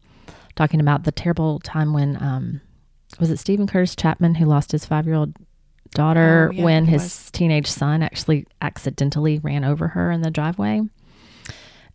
talking 0.55 0.79
about 0.79 1.03
the 1.03 1.11
terrible 1.11 1.59
time 1.59 1.93
when 1.93 2.21
um, 2.21 2.61
was 3.19 3.29
it 3.29 3.37
Steven 3.37 3.67
Curtis 3.67 3.95
Chapman 3.95 4.35
who 4.35 4.45
lost 4.45 4.71
his 4.71 4.85
five 4.85 5.05
year 5.05 5.15
old 5.15 5.33
daughter 5.91 6.49
Oh, 6.51 6.55
yeah, 6.55 6.63
when 6.63 6.85
his 6.85 7.03
was. 7.03 7.31
teenage 7.31 7.67
son 7.67 8.03
actually 8.03 8.45
accidentally 8.61 9.39
ran 9.39 9.63
over 9.63 9.87
her 9.89 10.11
in 10.11 10.21
the 10.21 10.31
driveway. 10.31 10.81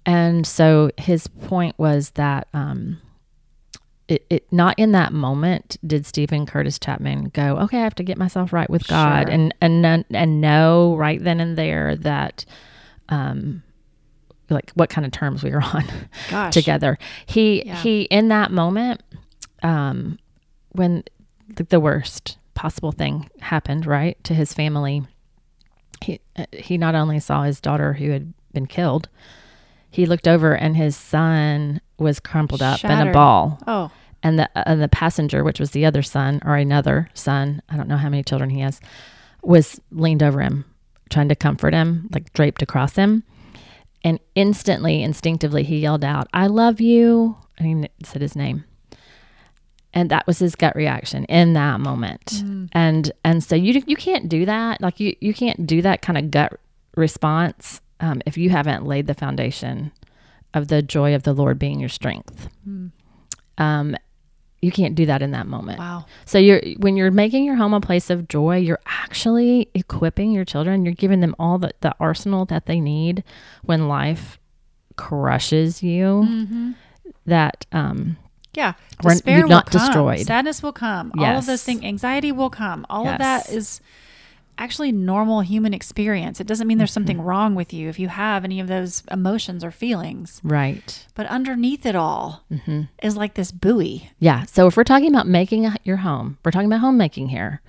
And 0.07 0.47
so 0.47 0.91
his 0.99 1.27
point 1.29 1.79
was 1.79 2.11
that 2.11 2.49
um, 2.55 3.01
it, 4.09 4.25
it 4.29 4.53
not 4.53 4.79
in 4.79 4.93
that 4.93 5.13
moment 5.13 5.77
did 5.87 6.05
Steven 6.07 6.45
Curtis 6.47 6.79
Chapman 6.79 7.25
go, 7.35 7.57
okay, 7.59 7.79
I 7.79 7.85
have 7.85 7.95
to 7.97 8.03
get 8.03 8.19
myself 8.19 8.53
right 8.53 8.69
with 8.69 8.87
God, 8.87 9.27
Sure. 9.29 9.33
and 9.35 9.55
and 9.61 10.05
and 10.11 10.41
know 10.41 10.97
right 10.97 11.23
then 11.23 11.41
and 11.41 11.57
there 11.57 11.97
that, 11.97 12.45
um, 13.09 13.63
like 14.51 14.71
what 14.75 14.91
kind 14.91 15.05
of 15.07 15.13
terms 15.13 15.43
we 15.43 15.51
were 15.51 15.63
on 15.63 15.85
together. 16.51 16.99
He 17.27 17.65
Yeah. 17.65 17.77
he 17.77 18.03
in 18.03 18.29
that 18.29 18.51
moment, 18.51 19.03
um, 19.63 20.19
when 20.73 21.05
the, 21.55 21.65
the 21.65 21.81
worst 21.81 22.39
possible 22.55 22.93
thing 22.93 23.31
happened, 23.41 23.87
right 23.87 24.23
to 24.25 24.35
his 24.35 24.53
family. 24.53 25.03
He 26.03 26.21
uh, 26.37 26.47
he 26.53 26.77
not 26.79 26.95
only 26.97 27.21
saw 27.21 27.45
his 27.45 27.61
daughter 27.61 27.93
who 27.93 28.11
had 28.11 28.35
been 28.53 28.67
killed, 28.67 29.09
he 29.93 30.07
looked 30.07 30.27
over 30.27 30.57
and 30.57 30.75
his 30.75 30.97
son 30.97 31.81
was 31.99 32.19
crumpled 32.19 32.63
up 32.63 32.83
in 32.83 32.91
a 33.09 33.13
ball, 33.13 33.59
Oh, 33.67 33.91
and 34.23 34.39
the 34.39 34.69
and 34.69 34.81
the 34.83 34.89
passenger, 34.89 35.45
which 35.45 35.61
was 35.61 35.73
the 35.73 35.85
other 35.85 36.03
son 36.03 36.41
or 36.45 36.57
another 36.57 37.11
son, 37.15 37.63
I 37.69 37.77
don't 37.77 37.89
know 37.89 37.99
how 37.99 38.09
many 38.09 38.23
children 38.25 38.51
he 38.51 38.61
has, 38.61 38.81
was 39.43 39.81
leaned 39.91 40.23
over 40.23 40.41
him, 40.41 40.65
trying 41.11 41.29
to 41.29 41.37
comfort 41.37 41.75
him, 41.75 42.09
like 42.11 42.33
draped 42.33 42.63
across 42.63 42.97
him. 42.97 43.23
And 44.03 44.19
instantly, 44.35 45.03
instinctively, 45.03 45.63
he 45.63 45.79
yelled 45.79 46.05
out, 46.05 46.27
I 46.33 46.47
love 46.47 46.81
you. 46.81 47.37
And 47.59 47.85
he 47.85 47.91
said 48.05 48.23
his 48.23 48.35
name. 48.35 48.65
And 49.95 50.11
that 50.11 50.27
was 50.27 50.39
his 50.39 50.57
gut 50.57 50.75
reaction 50.75 51.27
in 51.27 51.53
that 51.53 51.81
moment. 51.81 52.25
Mm. 52.27 52.71
And 52.73 53.13
and 53.25 53.45
so 53.45 53.55
you 53.55 53.83
you 53.87 53.97
can't 53.97 54.31
do 54.31 54.47
that. 54.47 54.81
Like 54.81 55.01
you 55.01 55.15
you 55.21 55.35
can't 55.35 55.67
do 55.67 55.83
that 55.83 56.01
kind 56.01 56.17
of 56.17 56.31
gut 56.31 56.59
response 56.97 57.83
um, 58.03 58.21
if 58.27 58.37
you 58.37 58.51
haven't 58.51 58.85
laid 58.85 59.07
the 59.07 59.15
foundation 59.15 59.93
of 60.53 60.69
the 60.69 60.83
joy 60.83 61.15
of 61.15 61.23
the 61.23 61.33
Lord 61.33 61.59
being 61.59 61.81
your 61.81 61.89
strength. 61.89 62.49
Um, 63.59 63.97
you 64.61 64.71
can't 64.71 64.95
do 64.95 65.07
that 65.07 65.23
in 65.23 65.33
that 65.33 65.47
moment. 65.47 65.79
wow. 65.79 66.05
So 66.25 66.39
you're 66.39 66.61
when 66.79 66.97
you're 66.97 67.11
making 67.11 67.45
your 67.45 67.57
home 67.57 67.75
a 67.75 67.81
place 67.81 68.11
of 68.11 68.29
joy, 68.29 68.59
you're 68.59 68.79
actually 68.87 69.69
equipping 69.75 70.31
your 70.33 70.45
children. 70.45 70.85
You're 70.85 70.95
giving 70.95 71.21
them 71.21 71.35
all 71.39 71.59
the, 71.59 71.71
the 71.81 71.95
arsenal 71.99 72.45
that 72.47 72.67
they 72.67 72.79
need 72.81 73.25
when 73.65 73.89
life 73.89 74.39
crushes 74.97 75.83
you. 75.83 76.75
That 77.27 77.67
um 77.73 78.17
Yeah. 78.55 78.75
Despair 79.03 79.43
will 79.43 79.49
not 79.49 79.67
come. 79.67 79.81
destroyed. 79.81 80.27
Sadness 80.27 80.63
will 80.63 80.73
come. 80.73 81.11
All 81.19 81.25
of 81.39 81.47
those 81.47 81.55
Yes. 81.61 81.65
things. 81.65 81.83
Anxiety 81.85 82.31
will 82.31 82.51
come. 82.51 82.87
All 82.89 83.09
of 83.09 83.19
that 83.19 83.47
Yes. 83.49 83.53
is 83.53 83.81
actually 84.59 84.93
normal 84.93 85.41
human 85.41 85.75
experience. 85.75 86.41
It 86.41 86.47
doesn't 86.47 86.67
mean 86.67 86.79
there's 86.79 86.93
something 86.93 87.17
Mm-hmm. 87.17 87.27
wrong 87.27 87.55
with 87.55 87.73
you 87.73 87.89
if 87.89 87.99
you 87.99 88.09
have 88.09 88.45
any 88.45 88.61
of 88.61 88.69
those 88.69 89.03
emotions 89.11 89.65
or 89.65 89.71
feelings. 89.71 90.41
right. 90.45 91.07
But 91.15 91.27
underneath 91.27 91.85
it 91.87 91.97
all 91.97 92.45
Mm-hmm. 92.51 92.83
is 93.03 93.17
like 93.17 93.35
this 93.35 93.51
buoy. 93.53 94.11
Yeah. 94.19 94.45
So 94.45 94.67
if 94.67 94.77
we're 94.77 94.85
talking 94.85 95.09
about 95.09 95.27
making 95.27 95.67
a, 95.67 95.77
your 95.85 95.99
home, 95.99 96.39
we're 96.45 96.51
talking 96.53 96.67
about 96.69 96.81
homemaking 96.81 97.29
here. 97.29 97.61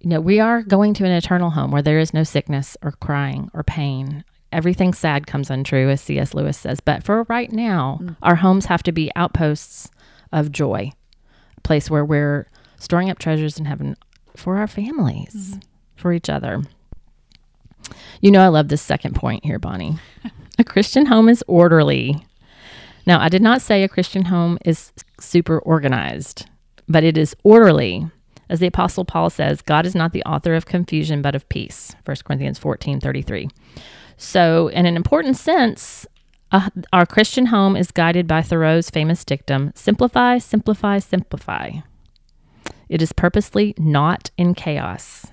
You 0.00 0.10
know, 0.10 0.20
we 0.20 0.38
are 0.40 0.62
going 0.62 0.92
to 0.94 1.04
an 1.04 1.12
eternal 1.12 1.50
home 1.50 1.70
where 1.70 1.80
there 1.82 1.98
is 1.98 2.12
no 2.12 2.24
sickness 2.24 2.76
or 2.82 2.92
crying 2.92 3.50
or 3.54 3.62
pain. 3.62 4.24
Everything 4.52 4.92
sad 4.92 5.26
comes 5.26 5.50
untrue, 5.50 5.88
as 5.90 6.00
C.S. 6.02 6.34
Lewis 6.34 6.58
says. 6.58 6.80
But 6.80 7.02
for 7.02 7.24
right 7.24 7.50
now, 7.50 8.00
our 8.22 8.36
homes 8.36 8.66
have 8.66 8.82
to 8.84 8.92
be 8.92 9.10
outposts 9.16 9.90
of 10.32 10.52
joy, 10.52 10.92
a 11.56 11.60
place 11.62 11.90
where 11.90 12.04
we're 12.04 12.46
storing 12.78 13.08
up 13.10 13.18
treasures 13.18 13.58
in 13.58 13.64
heaven 13.64 13.96
for 14.36 14.58
our 14.58 14.66
families, 14.68 15.58
for 15.96 16.12
each 16.12 16.28
other. 16.28 16.62
You 18.20 18.30
know, 18.30 18.40
I 18.40 18.48
love 18.48 18.68
this 18.68 18.82
second 18.82 19.14
point 19.14 19.44
here, 19.44 19.58
Bonnie. 19.58 19.98
a 20.58 20.64
Christian 20.64 21.06
home 21.06 21.28
is 21.28 21.44
orderly. 21.46 22.24
Now, 23.06 23.20
I 23.20 23.28
did 23.28 23.42
not 23.42 23.60
say 23.60 23.82
a 23.82 23.88
Christian 23.88 24.26
home 24.26 24.58
is 24.64 24.92
super 25.20 25.58
organized, 25.58 26.46
but 26.88 27.04
it 27.04 27.18
is 27.18 27.36
orderly. 27.42 28.06
As 28.48 28.60
the 28.60 28.66
apostle 28.66 29.04
Paul 29.04 29.30
says, 29.30 29.62
God 29.62 29.86
is 29.86 29.94
not 29.94 30.12
the 30.12 30.24
author 30.24 30.54
of 30.54 30.66
confusion 30.66 31.22
but 31.22 31.34
of 31.34 31.48
peace. 31.48 31.94
1 32.04 32.16
Corinthians 32.24 32.58
14:33. 32.58 33.50
So, 34.16 34.68
in 34.68 34.86
an 34.86 34.96
important 34.96 35.36
sense, 35.36 36.06
uh, 36.52 36.70
our 36.92 37.04
Christian 37.04 37.46
home 37.46 37.76
is 37.76 37.90
guided 37.90 38.28
by 38.28 38.42
Thoreau's 38.42 38.90
famous 38.90 39.24
dictum, 39.24 39.72
simplify, 39.74 40.38
simplify, 40.38 40.98
simplify. 40.98 41.72
It 42.88 43.02
is 43.02 43.12
purposely 43.12 43.74
not 43.76 44.30
in 44.38 44.54
chaos. 44.54 45.26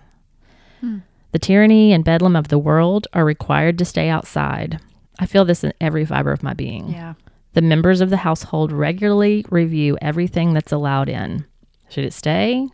The 1.32 1.40
tyranny 1.40 1.94
and 1.94 2.04
bedlam 2.04 2.36
of 2.36 2.50
the 2.50 2.60
world 2.60 3.08
are 3.14 3.24
required 3.24 3.78
to 3.78 3.86
stay 3.86 4.10
outside. 4.10 4.80
I 5.20 5.26
feel 5.26 5.46
this 5.46 5.64
in 5.64 5.74
every 5.80 6.06
fiber 6.06 6.32
of 6.32 6.44
my 6.44 6.54
being. 6.54 6.90
Yeah. 6.90 7.14
The 7.54 7.62
members 7.62 8.02
of 8.02 8.10
the 8.10 8.18
household 8.18 8.72
regularly 8.72 9.46
review 9.50 9.98
everything 10.02 10.54
that's 10.54 10.72
allowed 10.72 11.10
in. 11.10 11.46
Should 11.90 12.06
it 12.06 12.14
stay? 12.14 12.70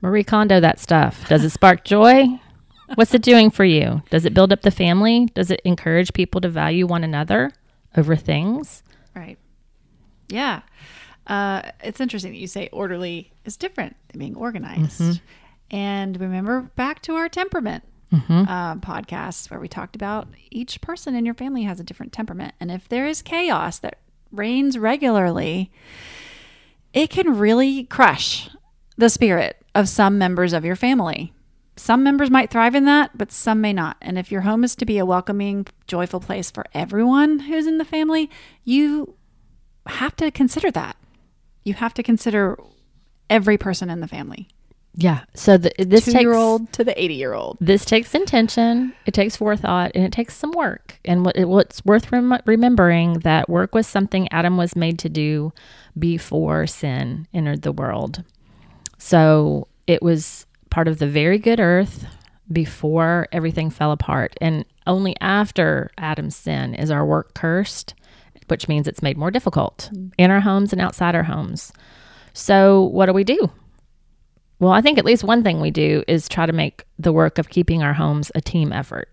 Marie 0.00 0.24
Kondo 0.24 0.60
that 0.60 0.80
stuff. 0.80 1.28
Does 1.28 1.44
it 1.44 1.50
spark 1.50 1.84
joy? 1.84 2.26
What's 2.94 3.14
it 3.14 3.22
doing 3.22 3.50
for 3.50 3.64
you? 3.64 4.02
Does 4.10 4.24
it 4.24 4.34
build 4.34 4.52
up 4.52 4.62
the 4.62 4.70
family? 4.70 5.26
Does 5.34 5.50
it 5.50 5.60
encourage 5.64 6.12
people 6.12 6.40
to 6.40 6.48
value 6.48 6.86
one 6.86 7.04
another 7.04 7.52
over 7.96 8.16
things? 8.16 8.82
Right. 9.14 9.38
Yeah. 10.28 10.62
Uh, 11.26 11.62
it's 11.84 12.00
interesting 12.00 12.32
that 12.32 12.38
you 12.38 12.48
say 12.48 12.68
orderly 12.72 13.30
is 13.44 13.56
different 13.56 13.94
than 14.08 14.18
being 14.18 14.34
organized. 14.34 15.00
Mm-hmm. 15.00 15.24
And 15.70 16.20
remember 16.20 16.62
back 16.76 17.00
to 17.02 17.14
our 17.14 17.28
temperament 17.28 17.84
uh, 18.12 18.74
podcast 18.76 19.50
where 19.50 19.60
we 19.60 19.68
talked 19.68 19.94
about 19.94 20.28
each 20.50 20.80
person 20.80 21.14
in 21.14 21.24
your 21.24 21.34
family 21.34 21.62
has 21.62 21.78
a 21.78 21.84
different 21.84 22.12
temperament. 22.12 22.54
And 22.58 22.70
if 22.70 22.88
there 22.88 23.06
is 23.06 23.22
chaos 23.22 23.78
that 23.78 23.98
reigns 24.32 24.76
regularly, 24.76 25.70
it 26.92 27.08
can 27.08 27.38
really 27.38 27.84
crush 27.84 28.48
the 28.96 29.08
spirit 29.08 29.64
of 29.74 29.88
some 29.88 30.18
members 30.18 30.52
of 30.52 30.64
your 30.64 30.76
family. 30.76 31.32
Some 31.76 32.02
members 32.02 32.30
might 32.30 32.50
thrive 32.50 32.74
in 32.74 32.84
that, 32.84 33.16
but 33.16 33.32
some 33.32 33.60
may 33.60 33.72
not. 33.72 33.96
And 34.02 34.18
if 34.18 34.30
your 34.30 34.42
home 34.42 34.64
is 34.64 34.74
to 34.76 34.84
be 34.84 34.98
a 34.98 35.06
welcoming, 35.06 35.66
joyful 35.86 36.20
place 36.20 36.50
for 36.50 36.66
everyone 36.74 37.38
who's 37.38 37.66
in 37.66 37.78
the 37.78 37.84
family, 37.84 38.28
you 38.64 39.14
have 39.86 40.16
to 40.16 40.30
consider 40.30 40.70
that. 40.72 40.96
You 41.64 41.74
have 41.74 41.94
to 41.94 42.02
consider 42.02 42.58
every 43.30 43.56
person 43.56 43.88
in 43.88 44.00
the 44.00 44.08
family. 44.08 44.48
Yeah. 44.94 45.24
So 45.34 45.56
the, 45.56 45.72
this 45.78 46.04
Two 46.04 46.12
takes 46.12 46.22
year 46.22 46.34
old 46.34 46.72
to 46.72 46.84
the 46.84 47.00
80 47.00 47.14
year 47.14 47.32
old. 47.32 47.58
this 47.60 47.84
takes 47.84 48.14
intention, 48.14 48.92
it 49.06 49.14
takes 49.14 49.36
forethought, 49.36 49.92
and 49.94 50.04
it 50.04 50.12
takes 50.12 50.36
some 50.36 50.52
work. 50.52 50.98
And 51.04 51.24
what 51.24 51.36
it, 51.36 51.48
what's 51.48 51.84
worth 51.84 52.10
rem- 52.10 52.40
remembering 52.44 53.20
that 53.20 53.48
work 53.48 53.74
was 53.74 53.86
something 53.86 54.30
Adam 54.32 54.56
was 54.56 54.74
made 54.74 54.98
to 55.00 55.08
do 55.08 55.52
before 55.98 56.66
sin 56.66 57.28
entered 57.32 57.62
the 57.62 57.72
world. 57.72 58.24
So 58.98 59.68
it 59.86 60.02
was 60.02 60.46
part 60.70 60.88
of 60.88 60.98
the 60.98 61.08
very 61.08 61.38
good 61.38 61.60
earth 61.60 62.06
before 62.50 63.28
everything 63.32 63.70
fell 63.70 63.92
apart. 63.92 64.34
And 64.40 64.64
only 64.86 65.14
after 65.20 65.90
Adam's 65.98 66.36
sin 66.36 66.74
is 66.74 66.90
our 66.90 67.06
work 67.06 67.34
cursed, 67.34 67.94
which 68.48 68.68
means 68.68 68.88
it's 68.88 69.02
made 69.02 69.16
more 69.16 69.30
difficult 69.30 69.90
mm. 69.92 70.12
in 70.18 70.30
our 70.30 70.40
homes 70.40 70.72
and 70.72 70.80
outside 70.80 71.14
our 71.14 71.22
homes. 71.22 71.72
So, 72.32 72.82
what 72.84 73.06
do 73.06 73.12
we 73.12 73.24
do? 73.24 73.50
Well, 74.60 74.70
I 74.72 74.80
think 74.82 74.98
at 74.98 75.04
least 75.04 75.24
one 75.24 75.42
thing 75.42 75.60
we 75.60 75.70
do 75.72 76.04
is 76.06 76.28
try 76.28 76.46
to 76.46 76.52
make 76.52 76.84
the 76.98 77.12
work 77.12 77.38
of 77.38 77.48
keeping 77.48 77.82
our 77.82 77.94
homes 77.94 78.30
a 78.34 78.40
team 78.40 78.72
effort. 78.72 79.08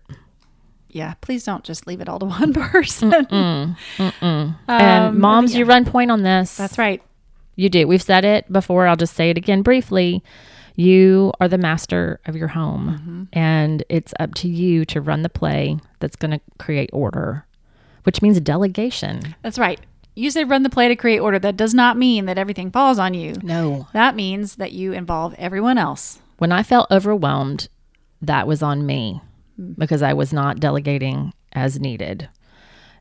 Yeah, 0.90 1.14
please 1.20 1.44
don't 1.44 1.64
just 1.64 1.86
leave 1.86 2.00
it 2.00 2.08
all 2.08 2.18
to 2.20 2.26
one 2.26 2.52
person. 2.52 3.12
and 3.30 4.54
Um, 4.68 5.20
moms, 5.20 5.52
yeah. 5.52 5.58
you 5.60 5.64
run 5.64 5.84
point 5.84 6.10
on 6.10 6.22
this. 6.22 6.56
That's 6.56 6.78
right. 6.78 7.02
You 7.56 7.68
do. 7.68 7.88
We've 7.88 8.02
said 8.02 8.24
it 8.24 8.50
before. 8.52 8.86
I'll 8.86 8.96
just 8.96 9.14
say 9.14 9.30
it 9.30 9.36
again 9.36 9.62
briefly. 9.62 10.22
You 10.76 11.32
are 11.40 11.48
the 11.48 11.58
master 11.58 12.20
of 12.26 12.36
your 12.36 12.46
home, 12.48 13.28
and 13.32 13.82
it's 13.88 14.14
up 14.20 14.34
to 14.36 14.48
you 14.48 14.84
to 14.86 15.00
run 15.00 15.22
the 15.22 15.28
play 15.28 15.76
that's 15.98 16.14
going 16.14 16.30
to 16.30 16.40
create 16.58 16.88
order, 16.92 17.44
which 18.04 18.22
means 18.22 18.38
delegation. 18.40 19.34
That's 19.42 19.58
right. 19.58 19.80
You 20.18 20.30
say 20.30 20.44
run 20.44 20.64
the 20.64 20.70
play 20.70 20.88
to 20.88 20.96
create 20.96 21.20
order. 21.20 21.38
That 21.38 21.56
does 21.56 21.74
not 21.74 21.96
mean 21.96 22.26
that 22.26 22.38
everything 22.38 22.70
falls 22.70 22.98
on 22.98 23.14
you. 23.14 23.34
No. 23.42 23.86
That 23.92 24.16
means 24.16 24.56
that 24.56 24.72
you 24.72 24.92
involve 24.92 25.34
everyone 25.38 25.78
else. 25.78 26.18
When 26.38 26.50
I 26.52 26.62
felt 26.62 26.90
overwhelmed, 26.90 27.68
that 28.22 28.46
was 28.46 28.62
on 28.62 28.84
me 28.84 29.20
because 29.76 30.02
I 30.02 30.12
was 30.14 30.32
not 30.32 30.60
delegating 30.60 31.32
as 31.52 31.78
needed. 31.80 32.28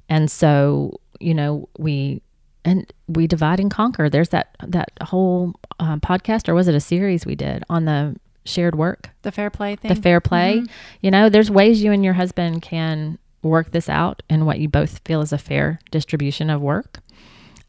And 0.10 0.30
so, 0.30 1.00
you 1.20 1.34
know, 1.34 1.70
we 1.78 2.22
and 2.64 2.92
we 3.08 3.28
divide 3.28 3.60
and 3.60 3.72
conquer. 3.72 4.10
There's 4.10 4.30
that 4.30 4.56
that 4.68 4.90
whole 5.02 5.54
uh, 5.80 5.98
podcast, 5.98 6.48
or 6.50 6.54
was 6.54 6.68
it 6.68 6.76
a 6.76 6.80
series 6.80 7.26
we 7.26 7.36
did 7.36 7.64
on 7.70 7.86
the 7.86 8.16
shared 8.46 8.76
work, 8.76 9.10
The 9.24 9.32
fair 9.32 9.50
play 9.50 9.76
thing. 9.76 9.90
the 9.94 10.02
fair 10.02 10.22
play? 10.22 10.64
You 11.02 11.12
know, 11.12 11.30
there's 11.30 11.50
ways 11.52 11.84
you 11.84 11.92
and 11.92 12.04
your 12.04 12.14
husband 12.14 12.62
can 12.62 13.18
work 13.42 13.72
this 13.72 13.88
out 13.90 14.24
and 14.30 14.46
what 14.46 14.60
you 14.60 14.68
both 14.70 15.00
feel 15.06 15.22
is 15.22 15.32
a 15.34 15.38
fair 15.38 15.80
distribution 15.92 16.50
of 16.50 16.62
work. 16.62 17.00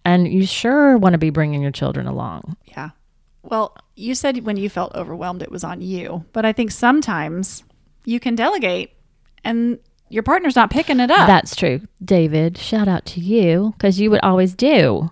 And 0.05 0.27
you 0.33 0.47
sure 0.47 0.97
want 0.97 1.13
to 1.15 1.19
be 1.19 1.31
bringing 1.31 1.61
your 1.63 1.71
children 1.73 2.07
along. 2.07 2.57
yeah. 2.67 2.91
Well, 3.43 3.77
you 3.95 4.15
said 4.15 4.45
when 4.45 4.57
you 4.57 4.69
felt 4.69 4.95
overwhelmed, 4.95 5.43
it 5.43 5.51
was 5.51 5.65
on 5.65 5.81
you. 5.81 6.25
But 6.33 6.45
I 6.45 6.53
think 6.53 6.71
sometimes 6.71 7.63
you 8.05 8.21
can 8.21 8.35
delegate 8.35 8.93
and 9.45 9.79
your 10.11 10.23
partner's 10.23 10.57
not 10.57 10.71
picking 10.71 11.01
it 11.01 11.11
up. 11.11 11.27
That's 11.27 11.55
true. 11.57 11.81
David, 12.05 12.59
shout 12.59 12.89
out 12.89 13.07
to 13.07 13.21
you 13.21 13.73
because 13.79 14.01
you 14.01 14.11
would 14.11 14.21
always 14.23 14.55
do 14.55 15.11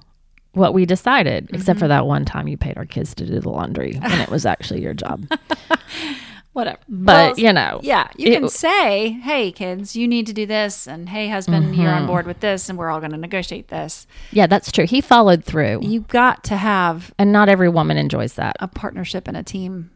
what 0.52 0.74
we 0.74 0.84
decided, 0.86 1.48
except 1.52 1.76
Mm-hmm. 1.76 1.84
for 1.84 1.88
that 1.88 2.06
one 2.06 2.24
time 2.24 2.48
you 2.48 2.56
paid 2.56 2.76
our 2.76 2.84
kids 2.86 3.14
to 3.14 3.26
do 3.26 3.40
the 3.40 3.48
laundry 3.50 3.98
and 4.02 4.20
it 4.20 4.28
was 4.30 4.44
actually 4.46 4.82
your 4.82 4.94
job. 4.94 5.26
Whatever. 6.56 6.78
But, 6.88 7.36
Well, 7.36 7.38
you 7.38 7.52
know, 7.52 7.80
yeah, 7.82 8.08
you 8.16 8.28
it- 8.32 8.38
can 8.40 8.48
say, 8.48 9.10
hey, 9.10 9.52
kids, 9.52 9.94
you 9.94 10.08
need 10.08 10.26
to 10.28 10.32
do 10.32 10.46
this. 10.46 10.88
And 10.88 11.06
hey, 11.08 11.28
husband, 11.28 11.76
you're 11.76 11.84
Mm-hmm. 11.90 12.00
on 12.02 12.06
board 12.06 12.26
with 12.26 12.40
this. 12.40 12.70
And 12.70 12.78
we're 12.78 12.88
all 12.88 12.98
going 12.98 13.12
to 13.12 13.18
negotiate 13.18 13.68
this. 13.68 14.06
Yeah, 14.32 14.46
that's 14.46 14.72
true. 14.72 14.86
He 14.86 15.02
followed 15.02 15.44
through. 15.44 15.80
You 15.82 16.00
got 16.00 16.44
to 16.44 16.56
have 16.56 17.12
And 17.18 17.30
not 17.30 17.50
every 17.50 17.68
woman 17.68 17.98
enjoys 17.98 18.32
that. 18.34 18.56
a 18.58 18.68
partnership 18.68 19.28
and 19.28 19.36
a 19.36 19.42
team 19.42 19.90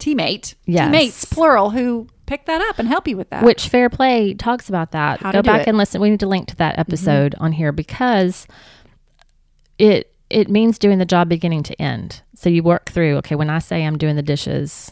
teammate, 0.00 0.54
Yes. 0.66 0.86
teammates, 0.86 1.24
plural, 1.24 1.70
who 1.70 2.08
pick 2.26 2.46
that 2.46 2.60
up 2.62 2.80
and 2.80 2.88
help 2.88 3.06
you 3.06 3.16
with 3.16 3.30
that. 3.30 3.44
Which 3.44 3.68
Fair 3.68 3.88
Play 3.88 4.34
talks 4.34 4.68
about 4.68 4.90
that. 4.90 5.20
How 5.20 5.30
Go 5.30 5.40
back 5.40 5.58
it. 5.58 5.60
Mm-hmm. 5.62 5.68
and 5.70 5.78
listen. 5.78 6.00
We 6.00 6.10
need 6.10 6.20
to 6.20 6.26
link 6.26 6.48
to 6.48 6.56
that 6.56 6.78
episode 6.80 7.36
on 7.38 7.52
here 7.52 7.70
because 7.70 8.48
it 9.78 10.10
it 10.30 10.48
means 10.50 10.78
doing 10.78 10.98
the 10.98 11.04
job 11.04 11.28
beginning 11.28 11.62
to 11.62 11.80
end. 11.80 12.22
So 12.34 12.48
you 12.48 12.62
work 12.64 12.90
through, 12.90 13.18
okay, 13.18 13.36
when 13.36 13.50
I 13.50 13.60
say 13.60 13.84
I'm 13.84 13.96
doing 13.98 14.16
the 14.16 14.22
dishes, 14.22 14.90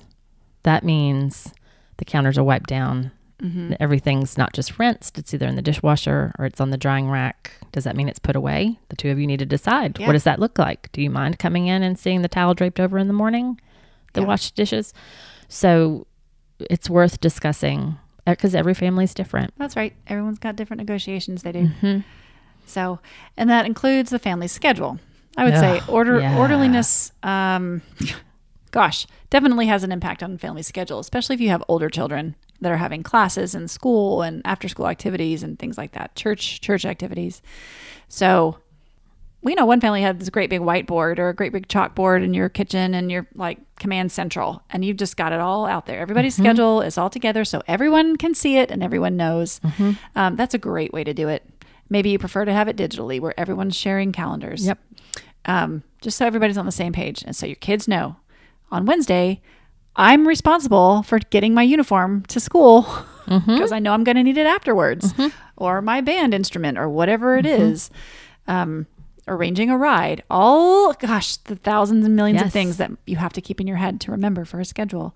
that 0.65 0.85
means 0.85 1.53
the 1.99 2.05
counters 2.05 2.39
are 2.39 2.45
wiped 2.45 2.69
down. 2.69 3.11
Mm-hmm. 3.43 3.73
Everything's 3.81 4.39
not 4.39 4.53
just 4.53 4.79
rinsed, 4.79 5.19
it's 5.19 5.35
either 5.35 5.47
in 5.47 5.57
the 5.57 5.63
dishwasher 5.63 6.33
or 6.39 6.45
it's 6.45 6.61
on 6.61 6.71
the 6.71 6.77
drying 6.77 7.11
rack. 7.11 7.53
Does 7.73 7.85
that 7.85 7.97
mean 7.97 8.09
it's 8.09 8.21
put 8.21 8.37
away? 8.37 8.79
The 8.89 8.97
two 8.97 9.11
of 9.11 9.19
you 9.19 9.27
need 9.27 9.41
to 9.41 9.47
decide. 9.47 9.99
Yeah. 9.99 10.07
What 10.07 10.13
does 10.13 10.25
that 10.25 10.39
look 10.39 10.59
like? 10.59 10.93
Do 10.93 11.03
you 11.03 11.11
mind 11.11 11.39
coming 11.41 11.67
in 11.67 11.83
and 11.83 11.99
seeing 11.99 12.23
the 12.23 12.29
towel 12.29 12.55
draped 12.55 12.79
over 12.79 12.99
in 12.99 13.09
the 13.09 13.13
morning? 13.13 13.61
The 14.13 14.21
Yeah. 14.21 14.29
washed 14.29 14.55
dishes? 14.55 14.95
So 15.49 16.07
it's 16.61 16.89
worth 16.89 17.21
discussing 17.21 17.97
because 18.25 18.55
every 18.55 18.75
family 18.75 19.05
is 19.05 19.15
different. 19.15 19.53
That's 19.59 19.75
right. 19.75 19.95
Everyone's 20.07 20.39
got 20.39 20.55
different 20.55 20.79
negotiations 20.79 21.43
they 21.43 21.53
do. 21.53 21.67
Mm-hmm. 21.67 21.99
So, 22.67 23.01
and 23.37 23.51
that 23.51 23.67
includes 23.67 24.11
the 24.11 24.21
family 24.21 24.47
schedule. 24.47 25.01
I 25.37 25.45
would 25.45 25.55
say 25.59 25.81
order 25.89 26.21
yeah. 26.21 26.39
orderliness. 26.39 27.11
Um, 27.23 27.83
gosh, 28.73 29.07
definitely 29.31 29.67
has 29.67 29.85
an 29.85 29.93
impact 29.93 30.23
on 30.23 30.37
family 30.39 30.63
schedule, 30.63 30.99
especially 30.99 31.35
if 31.35 31.41
you 31.41 31.49
have 31.51 31.63
older 31.69 31.89
children 31.89 32.35
that 32.61 32.73
are 32.73 32.77
having 32.77 33.03
classes 33.05 33.55
in 33.55 33.69
school 33.69 34.23
and 34.23 34.43
after 34.45 34.69
school 34.69 34.89
activities 34.89 35.43
and 35.45 35.59
things 35.59 35.79
like 35.79 35.93
that, 35.93 36.15
church 36.17 36.61
church 36.61 36.85
activities. 36.85 37.41
So, 38.09 38.59
we 39.45 39.55
know 39.57 39.67
one 39.67 39.81
family 39.81 40.03
had 40.03 40.21
this 40.21 40.31
great 40.31 40.51
big 40.51 40.61
whiteboard 40.61 41.19
or 41.19 41.29
a 41.29 41.35
great 41.35 41.53
big 41.53 41.67
chalkboard 41.67 42.23
in 42.23 42.33
your 42.33 42.49
kitchen 42.49 42.95
and 42.95 43.11
your 43.11 43.27
like 43.35 43.59
command 43.77 44.13
central, 44.13 44.63
and 44.71 44.85
you've 44.85 44.97
just 44.97 45.17
got 45.17 45.33
it 45.33 45.41
all 45.41 45.67
out 45.67 45.87
there. 45.87 45.99
Everybody's 46.01 46.35
Mm-hmm. 46.35 46.45
schedule 46.45 46.81
is 46.83 46.97
all 46.97 47.11
together, 47.11 47.45
so 47.45 47.63
everyone 47.67 48.17
can 48.17 48.35
see 48.35 48.57
it 48.59 48.71
and 48.71 48.83
everyone 48.83 49.17
knows. 49.17 49.59
Mm-hmm. 49.61 49.93
Um, 50.15 50.37
that's 50.37 50.55
a 50.55 50.59
great 50.59 50.93
way 50.93 51.03
to 51.05 51.13
do 51.13 51.29
it. 51.29 51.43
Maybe 51.91 52.11
you 52.11 52.19
prefer 52.19 52.45
to 52.45 52.53
have 52.53 52.69
it 52.69 52.77
digitally, 52.77 53.19
where 53.21 53.39
everyone's 53.39 53.77
sharing 53.77 54.13
calendars. 54.13 54.65
Yep. 54.67 54.79
Um, 55.45 55.83
just 56.01 56.17
so 56.19 56.25
everybody's 56.27 56.57
on 56.57 56.67
the 56.67 56.73
same 56.73 56.93
page, 56.93 57.23
and 57.27 57.35
so 57.35 57.45
your 57.45 57.57
kids 57.57 57.89
know. 57.89 58.15
On 58.73 58.87
Wednesday, 58.87 59.41
I'm 59.95 60.27
responsible 60.27 61.03
for 61.05 61.19
getting 61.19 61.55
my 61.55 61.63
uniform 61.63 62.25
to 62.29 62.41
school 62.41 62.83
because 63.27 63.43
Mm-hmm. 63.71 63.75
I 63.75 63.79
know 63.79 63.93
I'm 63.93 64.03
going 64.03 64.17
to 64.17 64.23
need 64.25 64.37
it 64.39 64.47
afterwards, 64.47 65.15
or 65.57 65.81
my 65.81 66.01
band 66.01 66.35
instrument, 66.35 66.77
or 66.79 66.89
whatever 66.89 67.37
it 67.37 67.45
Mm-hmm. 67.47 67.63
is. 67.63 67.91
Um, 68.49 68.87
arranging 69.29 69.71
a 69.71 69.79
ride. 69.79 70.25
All 70.29 70.93
gosh, 70.95 71.37
the 71.37 71.55
thousands 71.55 72.05
and 72.05 72.17
millions 72.17 72.43
of 72.43 72.53
things 72.53 72.79
that 72.79 72.91
you 73.07 73.15
have 73.17 73.33
to 73.35 73.41
keep 73.41 73.61
in 73.61 73.69
your 73.69 73.77
head 73.77 74.01
to 74.01 74.11
remember 74.11 74.45
for 74.45 74.59
a 74.59 74.65
schedule. 74.65 75.15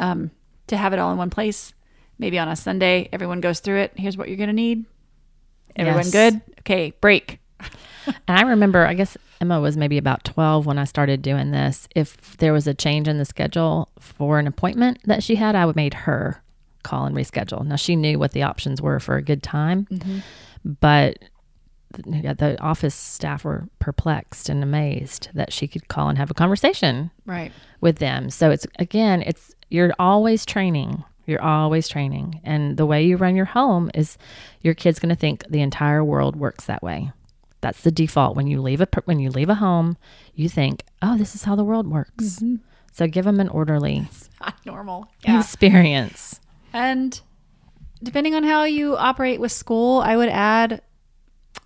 Um, 0.00 0.32
to 0.66 0.76
have 0.76 0.92
it 0.92 0.98
all 0.98 1.12
in 1.12 1.18
one 1.18 1.30
place. 1.30 1.72
Maybe 2.18 2.36
on 2.38 2.48
a 2.48 2.56
Sunday, 2.56 3.08
everyone 3.12 3.40
goes 3.40 3.60
through 3.60 3.78
it. 3.78 3.92
Here's 3.96 4.16
what 4.16 4.26
you're 4.26 4.36
going 4.36 4.48
to 4.48 4.52
need. 4.54 4.86
Everyone 5.76 6.02
Yes. 6.02 6.10
good? 6.10 6.40
Okay, 6.60 6.94
break. 7.00 7.38
And 8.06 8.38
I 8.38 8.42
remember, 8.42 8.86
I 8.86 8.94
guess 8.94 9.16
Emma 9.40 9.60
was 9.60 9.76
maybe 9.76 9.98
about 9.98 10.24
12 10.24 10.66
when 10.66 10.78
I 10.78 10.84
started 10.84 11.22
doing 11.22 11.50
this. 11.50 11.88
If 11.94 12.36
there 12.38 12.52
was 12.52 12.66
a 12.66 12.74
change 12.74 13.08
in 13.08 13.18
the 13.18 13.24
schedule 13.24 13.88
for 13.98 14.38
an 14.38 14.46
appointment 14.46 14.98
that 15.04 15.22
she 15.22 15.36
had, 15.36 15.54
I 15.54 15.66
would 15.66 15.76
made 15.76 15.94
her 15.94 16.42
call 16.82 17.06
and 17.06 17.16
reschedule. 17.16 17.66
Now 17.66 17.76
she 17.76 17.96
knew 17.96 18.18
what 18.18 18.32
the 18.32 18.42
options 18.42 18.80
were 18.82 19.00
for 19.00 19.16
a 19.16 19.22
good 19.22 19.42
time, 19.42 19.86
mm-hmm. 19.90 20.18
but 20.80 21.18
yeah, 22.06 22.34
the 22.34 22.60
office 22.60 22.94
staff 22.94 23.44
were 23.44 23.68
perplexed 23.78 24.48
and 24.48 24.62
amazed 24.62 25.28
that 25.34 25.52
she 25.52 25.68
could 25.68 25.88
call 25.88 26.08
and 26.08 26.18
have 26.18 26.30
a 26.30 26.34
conversation 26.34 27.10
Right. 27.24 27.52
with 27.80 27.98
them. 27.98 28.30
So 28.30 28.50
it's 28.50 28.66
again, 28.78 29.22
it's 29.22 29.54
you're 29.70 29.94
always 29.98 30.44
training. 30.44 31.04
You're 31.26 31.42
always 31.42 31.88
training. 31.88 32.40
And 32.44 32.76
the 32.76 32.84
way 32.84 33.02
you 33.04 33.16
run 33.16 33.34
your 33.36 33.46
home 33.46 33.90
is 33.94 34.18
your 34.60 34.74
kid's 34.74 34.98
going 34.98 35.08
to 35.14 35.16
think 35.16 35.44
the 35.48 35.62
entire 35.62 36.04
world 36.04 36.36
works 36.36 36.66
that 36.66 36.82
way. 36.82 37.12
That's 37.64 37.80
the 37.80 37.90
default 37.90 38.36
when 38.36 38.46
you 38.46 38.60
leave 38.60 38.82
a 38.82 38.88
when 39.06 39.20
you 39.20 39.30
leave 39.30 39.48
a 39.48 39.54
home, 39.54 39.96
you 40.34 40.50
think, 40.50 40.82
"Oh, 41.00 41.16
this 41.16 41.34
is 41.34 41.44
how 41.44 41.56
the 41.56 41.64
world 41.64 41.86
works." 41.86 42.36
Mm-hmm. 42.36 42.56
So 42.92 43.06
give 43.06 43.24
them 43.24 43.40
an 43.40 43.48
orderly 43.48 44.06
Not 44.38 44.66
normal. 44.66 45.08
Yeah. 45.24 45.40
experience. 45.40 46.40
And 46.74 47.18
depending 48.02 48.34
on 48.34 48.44
how 48.44 48.64
you 48.64 48.98
operate 48.98 49.40
with 49.40 49.50
school, 49.50 50.00
I 50.00 50.14
would 50.14 50.28
add, 50.28 50.82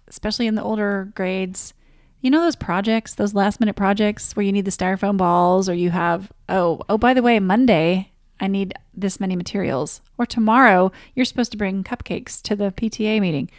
especially 0.07 0.47
in 0.47 0.55
the 0.55 0.63
older 0.63 1.11
grades, 1.17 1.75
you 2.21 2.31
know 2.31 2.43
those 2.43 2.55
projects, 2.55 3.15
those 3.17 3.35
last 3.35 3.59
minute 3.59 3.75
projects 3.75 4.37
where 4.37 4.47
you 4.47 4.53
need 4.53 4.67
the 4.67 4.71
styrofoam 4.71 5.17
balls 5.17 5.69
or 5.69 5.75
you 5.75 5.91
have, 5.91 6.31
oh, 6.49 6.81
oh, 6.89 6.97
by 6.97 7.13
the 7.13 7.23
way, 7.23 7.41
Monday, 7.41 8.13
I 8.39 8.47
need 8.47 8.73
this 8.95 9.19
many 9.19 9.35
materials. 9.35 10.01
Or 10.17 10.27
tomorrow, 10.27 10.93
you're 11.17 11.25
supposed 11.25 11.51
to 11.51 11.59
bring 11.59 11.83
cupcakes 11.83 12.41
to 12.43 12.55
the 12.55 12.71
PTA 12.71 13.21
meeting. 13.21 13.51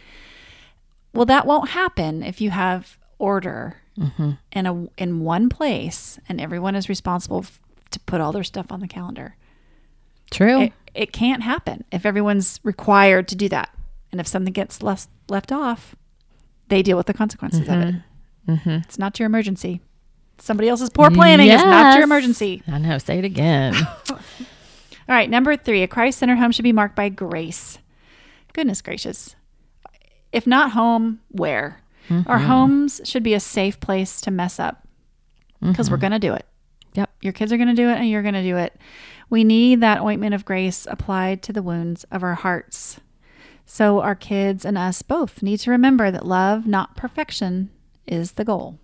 Well, 1.12 1.26
that 1.26 1.46
won't 1.46 1.70
happen 1.70 2.22
if 2.22 2.40
you 2.40 2.50
have 2.50 2.98
order 3.18 3.76
in 4.52 4.66
a 4.66 4.86
in 4.96 5.20
one 5.20 5.48
place 5.50 6.18
and 6.28 6.40
everyone 6.40 6.74
is 6.74 6.88
responsible 6.88 7.40
f- 7.40 7.60
to 7.90 8.00
put 8.00 8.20
all 8.20 8.32
their 8.32 8.44
stuff 8.44 8.72
on 8.72 8.80
the 8.80 8.88
calendar 8.88 9.36
True. 10.30 10.62
it, 10.62 10.72
it 10.94 11.12
can't 11.12 11.42
happen 11.42 11.84
if 11.92 12.06
everyone's 12.06 12.60
required 12.62 13.28
to 13.28 13.36
do 13.36 13.48
that. 13.50 13.76
And 14.12 14.20
if 14.20 14.26
something 14.26 14.52
gets 14.52 14.82
less, 14.82 15.08
left 15.28 15.52
off, 15.52 15.94
they 16.68 16.82
deal 16.82 16.96
with 16.96 17.06
the 17.06 17.14
consequences 17.14 17.68
of 17.68 17.80
it. 17.80 17.94
Mm-hmm. 18.48 18.70
It's 18.70 18.98
not 18.98 19.18
your 19.18 19.26
emergency. 19.26 19.80
Somebody 20.38 20.68
else's 20.68 20.90
poor 20.90 21.10
planning 21.10 21.48
is 21.48 21.60
not 21.62 21.94
your 21.94 22.04
emergency. 22.04 22.62
I 22.66 22.78
know. 22.78 22.98
Say 22.98 23.18
it 23.18 23.24
again. 23.24 23.74
All 24.10 24.18
right, 25.16 25.28
number 25.28 25.56
three, 25.56 25.82
a 25.82 25.88
Christ 25.88 26.18
centered 26.18 26.38
home 26.38 26.52
should 26.52 26.62
be 26.62 26.72
marked 26.72 26.96
by 26.96 27.08
grace. 27.08 27.78
Goodness 28.52 28.80
gracious. 28.80 29.36
If 30.32 30.46
not 30.46 30.72
home, 30.72 31.20
where? 31.28 31.80
Our 32.10 32.38
mm-hmm. 32.38 32.46
homes 32.46 33.00
should 33.04 33.22
be 33.22 33.34
a 33.34 33.40
safe 33.40 33.78
place 33.78 34.20
to 34.22 34.32
mess 34.32 34.58
up 34.58 34.86
because 35.60 35.90
we're 35.90 35.96
mm-hmm. 35.96 36.00
going 36.00 36.20
to 36.20 36.28
do 36.28 36.34
it. 36.34 36.46
yep. 36.94 37.10
Your 37.20 37.32
kids 37.32 37.52
are 37.52 37.56
going 37.56 37.68
to 37.68 37.74
do 37.74 37.88
it 37.88 37.98
and 37.98 38.08
you're 38.08 38.22
going 38.22 38.34
to 38.34 38.42
do 38.42 38.56
it. 38.56 38.76
We 39.28 39.44
need 39.44 39.80
that 39.80 40.00
ointment 40.00 40.34
of 40.34 40.44
grace 40.44 40.88
applied 40.90 41.40
to 41.42 41.52
the 41.52 41.62
wounds 41.62 42.04
of 42.10 42.24
our 42.24 42.34
hearts. 42.34 42.98
So 43.64 44.00
our 44.00 44.16
kids 44.16 44.64
and 44.64 44.76
us 44.76 45.02
both 45.02 45.40
need 45.40 45.58
to 45.58 45.70
remember 45.70 46.10
that 46.10 46.26
love, 46.26 46.66
not 46.66 46.96
perfection, 46.96 47.70
is 48.08 48.32
the 48.32 48.44
goal. 48.44 48.78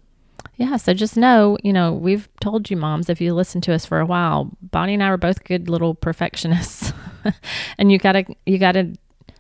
Yeah, 0.55 0.77
so 0.77 0.95
just 0.95 1.17
know, 1.17 1.59
you 1.65 1.73
know, 1.73 1.93
we've 1.93 2.29
told 2.41 2.71
you 2.71 2.77
moms 2.77 3.11
if 3.11 3.21
you 3.21 3.35
listen 3.35 3.61
to 3.63 3.73
us 3.73 3.85
for 3.85 3.99
a 3.99 4.07
while, 4.07 4.57
Bonnie 4.63 4.95
and 4.95 5.03
I 5.03 5.11
were 5.11 5.17
both 5.17 5.43
good 5.43 5.69
little 5.69 5.95
perfectionists. 5.97 6.93
and 7.79 7.91
you 7.91 7.99
got 7.99 8.13
to 8.13 8.25
you 8.47 8.59
got 8.59 8.73
to 8.73 8.95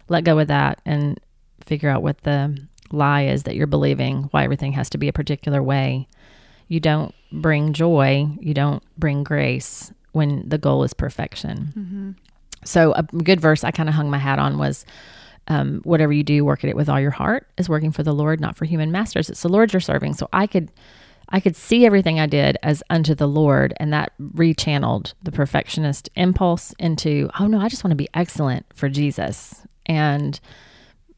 let 0.08 0.24
go 0.24 0.38
of 0.40 0.48
that 0.48 0.80
and 0.84 1.20
figure 1.66 1.90
out 1.90 2.02
what 2.02 2.22
the 2.22 2.58
lie 2.90 3.24
is 3.24 3.42
that 3.42 3.56
you're 3.56 3.66
believing, 3.66 4.24
why 4.30 4.44
everything 4.44 4.72
has 4.72 4.88
to 4.90 4.98
be 4.98 5.08
a 5.08 5.12
particular 5.12 5.62
way. 5.62 6.08
You 6.68 6.80
don't 6.80 7.14
bring 7.32 7.72
joy, 7.72 8.28
you 8.40 8.54
don't 8.54 8.82
bring 8.96 9.24
grace 9.24 9.92
when 10.12 10.48
the 10.48 10.58
goal 10.58 10.84
is 10.84 10.94
perfection. 10.94 12.16
So 12.64 12.92
a 12.94 13.02
good 13.02 13.40
verse 13.40 13.64
I 13.64 13.70
kind 13.70 13.88
of 13.88 13.94
hung 13.94 14.10
my 14.10 14.18
hat 14.18 14.38
on 14.38 14.58
was 14.58 14.84
um, 15.48 15.80
whatever 15.84 16.12
you 16.12 16.24
do, 16.24 16.44
work 16.44 16.64
at 16.64 16.70
it 16.70 16.76
with 16.76 16.88
all 16.88 17.00
your 17.00 17.10
heart 17.12 17.48
is 17.56 17.68
working 17.68 17.92
for 17.92 18.02
the 18.02 18.14
Lord, 18.14 18.40
not 18.40 18.56
for 18.56 18.64
human 18.64 18.90
masters. 18.90 19.30
It's 19.30 19.42
the 19.42 19.48
Lord 19.48 19.72
you're 19.72 19.80
serving. 19.80 20.14
So 20.14 20.28
I 20.32 20.46
could, 20.46 20.72
I 21.28 21.38
could 21.38 21.54
see 21.54 21.86
everything 21.86 22.18
I 22.18 22.26
did 22.26 22.56
as 22.62 22.82
unto 22.90 23.14
the 23.14 23.28
Lord, 23.28 23.74
and 23.78 23.92
that 23.92 24.12
rechanneled 24.20 25.14
the 25.22 25.32
perfectionist 25.32 26.08
impulse 26.16 26.74
into, 26.78 27.30
oh 27.38 27.46
no, 27.46 27.60
I 27.60 27.68
just 27.68 27.84
want 27.84 27.92
to 27.92 27.96
be 27.96 28.08
excellent 28.14 28.66
for 28.74 28.88
Jesus. 28.88 29.62
And 29.86 30.40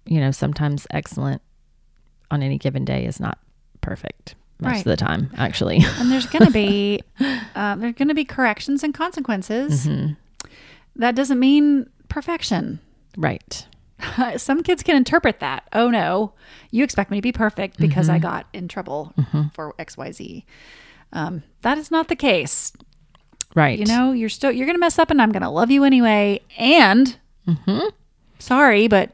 you 0.08 0.20
know, 0.20 0.30
sometimes 0.30 0.86
excellent 0.90 1.42
on 2.30 2.42
any 2.42 2.58
given 2.58 2.84
day 2.84 3.04
is 3.06 3.20
not 3.20 3.38
perfect 3.80 4.34
most 4.60 4.70
Right. 4.72 4.78
of 4.80 4.84
the 4.84 4.96
time, 4.96 5.30
actually. 5.36 5.78
And 5.98 6.10
there's 6.10 6.26
going 6.26 6.44
to 6.44 6.50
be 6.50 7.00
uh, 7.54 7.76
there's 7.76 7.94
going 7.94 8.08
to 8.08 8.14
be 8.14 8.24
corrections 8.24 8.82
and 8.82 8.92
consequences. 8.92 9.88
That 10.96 11.14
doesn't 11.14 11.38
mean 11.38 11.88
perfection. 12.08 12.80
right. 13.16 13.66
Some 14.36 14.62
kids 14.62 14.82
can 14.84 14.96
interpret 14.96 15.40
that. 15.40 15.64
Oh 15.72 15.90
no, 15.90 16.32
you 16.70 16.84
expect 16.84 17.10
me 17.10 17.18
to 17.18 17.22
be 17.22 17.32
perfect 17.32 17.78
because 17.78 18.08
I 18.08 18.18
got 18.20 18.46
in 18.52 18.68
trouble 18.68 19.12
for 19.54 19.74
X, 19.78 19.96
Y, 19.96 20.12
Z. 20.12 20.44
Um, 21.12 21.42
that 21.62 21.78
is 21.78 21.90
not 21.90 22.06
the 22.06 22.14
case. 22.14 22.72
Right. 23.56 23.76
You 23.78 23.86
know, 23.86 24.12
you're 24.12 24.28
still 24.28 24.52
you're 24.52 24.66
gonna 24.66 24.78
mess 24.78 25.00
up, 25.00 25.10
and 25.10 25.20
I'm 25.20 25.32
gonna 25.32 25.50
love 25.50 25.70
you 25.72 25.82
anyway. 25.84 26.40
And 26.56 27.16
Mm-hmm. 27.48 27.88
sorry, 28.38 28.86
but 28.86 29.10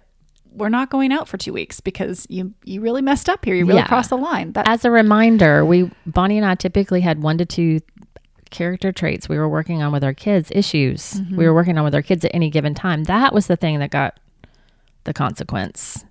we're 0.55 0.69
not 0.69 0.91
going 0.91 1.13
out 1.13 1.29
for 1.29 1.37
two 1.37 1.53
weeks 1.53 1.81
because 1.81 2.27
you 2.31 2.55
you 2.65 2.81
really 2.81 3.03
messed 3.03 3.29
up 3.29 3.45
here. 3.45 3.55
You 3.55 3.67
really 3.67 3.81
Yeah. 3.81 3.87
crossed 3.87 4.11
the 4.11 4.17
line. 4.17 4.53
That 4.53 4.69
As 4.69 4.85
a 4.85 4.91
reminder, 4.91 5.65
we 5.65 5.91
Bonnie 6.07 6.39
and 6.39 6.47
I 6.47 6.55
typically 6.55 7.01
had 7.01 7.23
one 7.23 7.39
to 7.39 7.45
two 7.45 7.81
character 8.51 8.93
traits 8.93 9.29
we 9.29 9.37
were 9.37 9.49
working 9.49 9.83
on 9.83 9.93
with 9.93 10.05
our 10.05 10.15
kids, 10.15 10.51
issues 10.55 11.15
mm-hmm. 11.15 11.37
we 11.37 11.45
were 11.45 11.55
working 11.55 11.77
on 11.77 11.85
with 11.85 11.95
our 11.95 12.03
kids 12.03 12.25
at 12.25 12.31
any 12.33 12.51
given 12.51 12.75
time. 12.75 13.05
That 13.05 13.35
was 13.35 13.49
the 13.49 13.57
thing 13.57 13.81
that 13.81 13.91
got 13.91 14.19
the 15.05 15.13
consequence. 15.13 16.05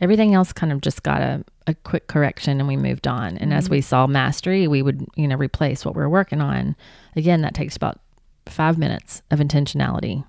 Everything 0.00 0.34
else 0.34 0.52
kind 0.52 0.72
of 0.72 0.80
just 0.80 1.02
got 1.02 1.20
a, 1.20 1.44
a 1.66 1.74
quick 1.74 2.06
correction 2.06 2.58
and 2.58 2.68
we 2.68 2.76
moved 2.76 3.06
on. 3.06 3.36
And 3.38 3.52
as 3.52 3.64
mm-hmm. 3.64 3.74
we 3.74 3.80
saw 3.80 4.06
mastery, 4.06 4.66
we 4.66 4.82
would, 4.82 5.06
you 5.16 5.28
know, 5.28 5.36
replace 5.36 5.84
what 5.84 5.94
we 5.94 6.02
are 6.02 6.08
working 6.08 6.40
on. 6.40 6.76
Again, 7.14 7.42
that 7.42 7.54
takes 7.54 7.76
about 7.76 8.00
five 8.46 8.78
minutes 8.78 9.22
of 9.30 9.38
intentionality 9.38 10.24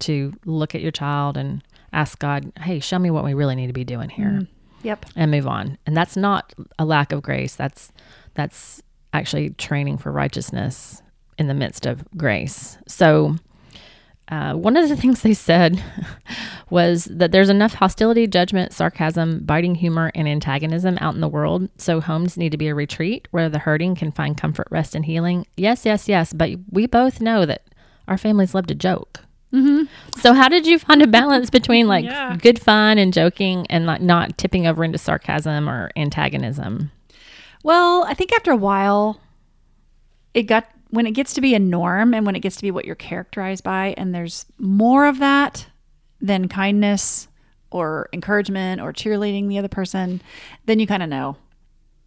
to 0.00 0.32
look 0.44 0.74
at 0.74 0.80
your 0.80 0.92
child 0.92 1.36
and 1.36 1.62
ask 1.92 2.18
God, 2.18 2.52
hey, 2.60 2.80
show 2.80 2.98
me 2.98 3.10
what 3.10 3.24
we 3.24 3.34
really 3.34 3.54
need 3.54 3.68
to 3.68 3.72
be 3.72 3.84
doing 3.84 4.10
here 4.10 4.46
yep. 4.82 5.06
and 5.16 5.30
move 5.30 5.46
on. 5.46 5.78
And 5.86 5.96
that's 5.96 6.16
not 6.16 6.54
a 6.78 6.84
lack 6.84 7.12
of 7.12 7.22
grace. 7.22 7.54
That's 7.54 7.92
that's 8.34 8.82
actually 9.12 9.50
training 9.50 9.98
for 9.98 10.12
righteousness 10.12 11.02
in 11.38 11.48
the 11.48 11.54
midst 11.54 11.86
of 11.86 12.04
grace. 12.16 12.78
So 12.86 13.36
uh, 14.28 14.54
one 14.54 14.76
of 14.76 14.88
the 14.88 14.96
things 15.00 15.22
they 15.22 15.34
said 15.34 15.82
was 16.70 17.04
that 17.06 17.32
there's 17.32 17.48
enough 17.48 17.74
hostility, 17.74 18.26
judgment, 18.26 18.72
sarcasm, 18.72 19.40
biting 19.44 19.74
humor, 19.74 20.12
and 20.14 20.28
antagonism 20.28 20.98
out 21.00 21.14
in 21.14 21.20
the 21.20 21.28
world. 21.28 21.68
So 21.78 22.00
homes 22.00 22.36
need 22.36 22.52
to 22.52 22.58
be 22.58 22.68
a 22.68 22.74
retreat 22.74 23.28
where 23.30 23.48
the 23.48 23.58
hurting 23.58 23.94
can 23.94 24.12
find 24.12 24.36
comfort, 24.36 24.68
rest, 24.70 24.94
and 24.94 25.04
healing. 25.04 25.46
Yes, 25.56 25.84
yes, 25.84 26.08
yes. 26.08 26.32
But 26.32 26.50
we 26.70 26.86
both 26.86 27.20
know 27.20 27.46
that 27.46 27.62
our 28.06 28.18
families 28.18 28.54
love 28.54 28.66
to 28.66 28.74
joke. 28.74 29.20
Mm-hmm. 29.52 29.84
So 30.20 30.34
how 30.34 30.48
did 30.48 30.66
you 30.66 30.78
find 30.78 31.02
a 31.02 31.06
balance 31.06 31.48
between 31.50 31.88
like 31.88 32.04
Yeah. 32.04 32.36
good 32.36 32.60
fun 32.60 32.98
and 32.98 33.12
joking 33.12 33.66
and 33.70 33.86
like 33.86 34.02
not 34.02 34.36
tipping 34.36 34.66
over 34.66 34.84
into 34.84 34.98
sarcasm 34.98 35.68
or 35.68 35.90
antagonism? 35.96 36.90
Well, 37.62 38.04
I 38.04 38.14
think 38.14 38.32
after 38.32 38.50
a 38.50 38.56
while, 38.56 39.20
it 40.34 40.42
got 40.44 40.68
when 40.90 41.06
it 41.06 41.12
gets 41.12 41.34
to 41.34 41.40
be 41.40 41.54
a 41.54 41.58
norm 41.58 42.14
and 42.14 42.24
when 42.24 42.34
it 42.36 42.40
gets 42.40 42.56
to 42.56 42.62
be 42.62 42.70
what 42.70 42.84
you're 42.84 42.94
characterized 42.94 43.64
by, 43.64 43.94
and 43.98 44.14
there's 44.14 44.46
more 44.58 45.06
of 45.06 45.18
that 45.18 45.66
than 46.20 46.48
kindness 46.48 47.28
or 47.70 48.08
encouragement 48.12 48.80
or 48.80 48.92
cheerleading 48.92 49.48
the 49.48 49.58
other 49.58 49.68
person, 49.68 50.22
then 50.66 50.78
you 50.80 50.86
kind 50.86 51.02
of 51.02 51.08
know, 51.08 51.36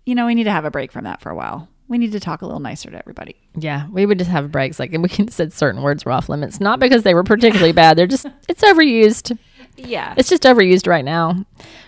you 0.06 0.16
know, 0.16 0.26
we 0.26 0.34
need 0.36 0.46
to 0.46 0.52
have 0.52 0.66
a 0.66 0.72
break 0.72 0.92
from 0.92 1.04
that 1.04 1.22
for 1.22 1.30
a 1.30 1.36
while. 1.36 1.68
We 1.92 1.98
need 1.98 2.14
to 2.14 2.22
talk 2.22 2.42
a 2.42 2.46
little 2.46 2.62
nicer 2.62 2.90
to 2.90 2.98
everybody. 2.98 3.36
Yeah, 3.54 3.90
we 3.92 4.06
would 4.06 4.18
just 4.18 4.32
have 4.32 4.50
breaks 4.50 4.80
like 4.80 4.94
and 4.94 5.04
we 5.04 5.10
can 5.10 5.28
said 5.30 5.52
certain 5.52 5.82
words 5.82 6.06
were 6.06 6.14
off 6.14 6.30
limits, 6.30 6.62
not 6.62 6.80
because 6.80 7.04
they 7.04 7.14
were 7.14 7.26
particularly 7.26 7.74
bad. 7.74 7.98
They're 7.98 8.08
just 8.08 8.26
it's 8.48 8.64
overused. 8.64 9.38
Yeah. 9.76 10.14
It's 10.16 10.30
just 10.30 10.44
overused 10.44 10.88
right 10.88 11.04
now. 11.04 11.46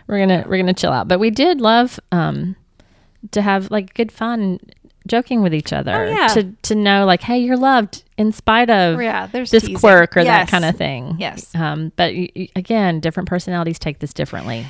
We're 0.07 0.19
gonna 0.19 0.43
we're 0.45 0.57
gonna 0.57 0.73
chill 0.73 0.91
out. 0.91 1.07
But 1.07 1.19
we 1.19 1.31
did 1.31 1.61
love 1.61 2.01
um 2.11 2.57
to 3.31 3.41
have 3.41 3.71
like 3.71 3.93
good 3.93 4.11
fun 4.11 4.59
joking 5.07 5.41
with 5.41 5.53
each 5.53 5.73
other. 5.73 5.93
Oh, 5.93 6.09
yeah. 6.09 6.27
To 6.29 6.43
to 6.63 6.75
know 6.75 7.05
like, 7.05 7.21
hey, 7.21 7.39
you're 7.39 7.57
loved 7.57 8.03
in 8.17 8.31
spite 8.31 8.69
of 8.69 9.01
yeah. 9.01 9.27
There's 9.27 9.51
this 9.51 9.63
teasing. 9.63 9.77
quirk 9.77 10.15
or 10.17 10.21
Yes. 10.21 10.27
that 10.45 10.51
kind 10.51 10.65
of 10.65 10.75
thing. 10.75 11.15
Yes. 11.19 11.53
Um, 11.55 11.91
but 11.95 12.13
y- 12.13 12.47
again, 12.55 12.99
different 12.99 13.27
personalities 13.29 13.79
take 13.79 13.99
this 13.99 14.13
differently. 14.13 14.65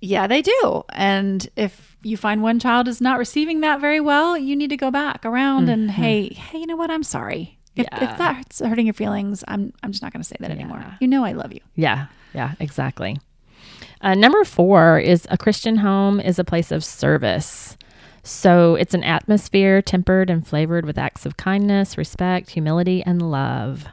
Yeah, 0.00 0.26
they 0.26 0.42
do. 0.42 0.84
And 0.90 1.48
if 1.56 1.96
you 2.02 2.16
find 2.16 2.42
one 2.42 2.58
child 2.60 2.86
is 2.86 3.00
not 3.00 3.18
receiving 3.18 3.60
that 3.60 3.80
very 3.80 3.98
well, 4.00 4.36
you 4.36 4.54
need 4.54 4.68
to 4.70 4.76
go 4.76 4.90
back 4.90 5.24
around 5.24 5.68
and 5.68 5.90
hey, 5.90 6.28
hey, 6.28 6.58
you 6.58 6.66
know 6.66 6.76
what? 6.76 6.90
I'm 6.90 7.02
sorry. 7.02 7.58
If, 7.74 7.86
Mm-hmm. 7.86 8.04
Yeah. 8.04 8.12
if 8.12 8.18
that's 8.18 8.60
hurting 8.60 8.86
your 8.86 8.94
feelings, 8.94 9.44
I'm 9.48 9.72
I'm 9.82 9.90
just 9.92 10.02
not 10.02 10.12
going 10.12 10.22
to 10.22 10.28
say 10.28 10.36
that 10.40 10.50
anymore. 10.50 10.84
You 11.00 11.08
know 11.08 11.24
I 11.24 11.32
love 11.32 11.52
you. 11.52 11.60
Yeah, 11.74 12.06
yeah, 12.34 12.52
exactly. 12.60 13.18
Uh, 14.00 14.14
number 14.14 14.44
four 14.44 14.98
is 14.98 15.26
a 15.30 15.38
Christian 15.38 15.76
home 15.76 16.20
is 16.20 16.38
a 16.38 16.44
place 16.44 16.70
of 16.72 16.84
service. 16.84 17.76
So 18.26 18.74
it's 18.74 18.92
an 18.92 19.04
atmosphere 19.04 19.80
tempered 19.80 20.30
and 20.30 20.44
flavored 20.44 20.84
with 20.84 20.98
acts 20.98 21.26
of 21.26 21.36
kindness, 21.36 21.96
respect, 21.96 22.50
humility, 22.50 23.00
and 23.04 23.22
love, 23.22 23.86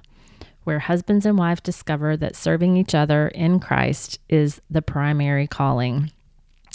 where 0.63 0.79
husbands 0.79 1.27
and 1.27 1.37
wives 1.37 1.61
discover 1.61 2.17
that 2.17 2.35
serving 2.35 2.75
each 2.75 2.95
other 2.95 3.27
in 3.27 3.59
Christ 3.59 4.17
is 4.27 4.59
the 4.71 4.81
primary 4.81 5.45
calling, 5.45 6.11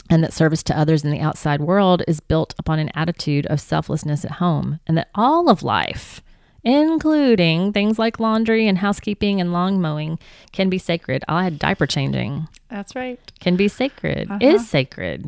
and 0.09 0.23
that 0.23 0.33
service 0.33 0.63
to 0.63 0.79
others 0.79 1.03
in 1.03 1.11
the 1.11 1.19
outside 1.19 1.61
world 1.61 2.05
is 2.07 2.21
built 2.21 2.55
upon 2.59 2.79
an 2.79 2.93
attitude 2.95 3.45
of 3.47 3.61
selflessness 3.61 4.25
at 4.25 4.33
home, 4.33 4.79
and 4.87 4.97
that 4.97 5.09
all 5.17 5.49
of 5.49 5.65
life, 5.65 6.23
including 6.63 7.73
things 7.73 7.99
like 7.99 8.21
laundry 8.21 8.69
and 8.69 8.79
housekeeping 8.79 9.41
and 9.41 9.53
lawn 9.53 9.81
mowing, 9.81 10.17
can 10.53 10.71
be 10.71 10.79
sacred. 10.79 11.25
I'll 11.27 11.45
add 11.45 11.59
diaper 11.59 11.89
changing. 11.89 12.47
That's 12.69 12.95
right. 12.95 13.21
Can 13.41 13.57
be 13.57 13.67
sacred. 13.67 14.31
Uh-huh. 14.31 14.39
Is 14.41 14.69
sacred. 14.69 15.27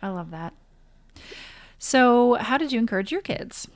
I 0.00 0.08
love 0.08 0.30
that. 0.30 0.54
So, 1.84 2.34
how 2.34 2.58
did 2.58 2.70
you 2.70 2.78
encourage 2.78 3.10
your 3.10 3.22
kids 3.22 3.66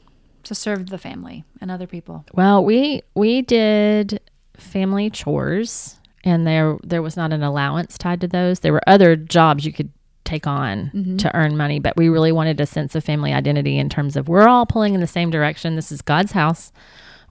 to 0.45 0.55
serve 0.55 0.91
the 0.91 0.97
family 0.97 1.43
and 1.61 1.73
other 1.73 1.89
people? 1.89 2.25
Well, 2.33 2.65
we 2.65 3.03
we 3.17 3.43
did 3.43 4.21
family 4.57 5.11
chores, 5.11 5.99
and 6.23 6.47
there 6.47 6.79
there 6.85 7.03
was 7.03 7.17
not 7.17 7.33
an 7.33 7.43
allowance 7.43 7.99
tied 7.99 8.21
to 8.21 8.29
those. 8.29 8.61
There 8.61 8.73
were 8.73 8.89
other 8.89 9.17
jobs 9.17 9.67
you 9.67 9.73
could 9.73 9.91
take 10.23 10.47
on 10.47 10.93
mm-hmm. 10.95 11.17
to 11.17 11.37
earn 11.37 11.57
money, 11.57 11.81
but 11.81 11.97
we 11.97 12.09
really 12.09 12.31
wanted 12.31 12.61
a 12.61 12.67
sense 12.67 12.95
of 12.95 13.03
family 13.03 13.33
identity 13.33 13.77
in 13.77 13.89
terms 13.89 14.17
of 14.17 14.29
we're 14.29 14.47
all 14.47 14.67
pulling 14.67 14.95
in 14.95 15.01
the 15.01 15.09
same 15.09 15.29
direction. 15.29 15.75
This 15.75 15.91
is 15.91 16.01
God's 16.01 16.31
house. 16.31 16.71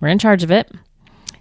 We're 0.01 0.09
in 0.09 0.19
charge 0.19 0.43
of 0.43 0.51
it. 0.51 0.69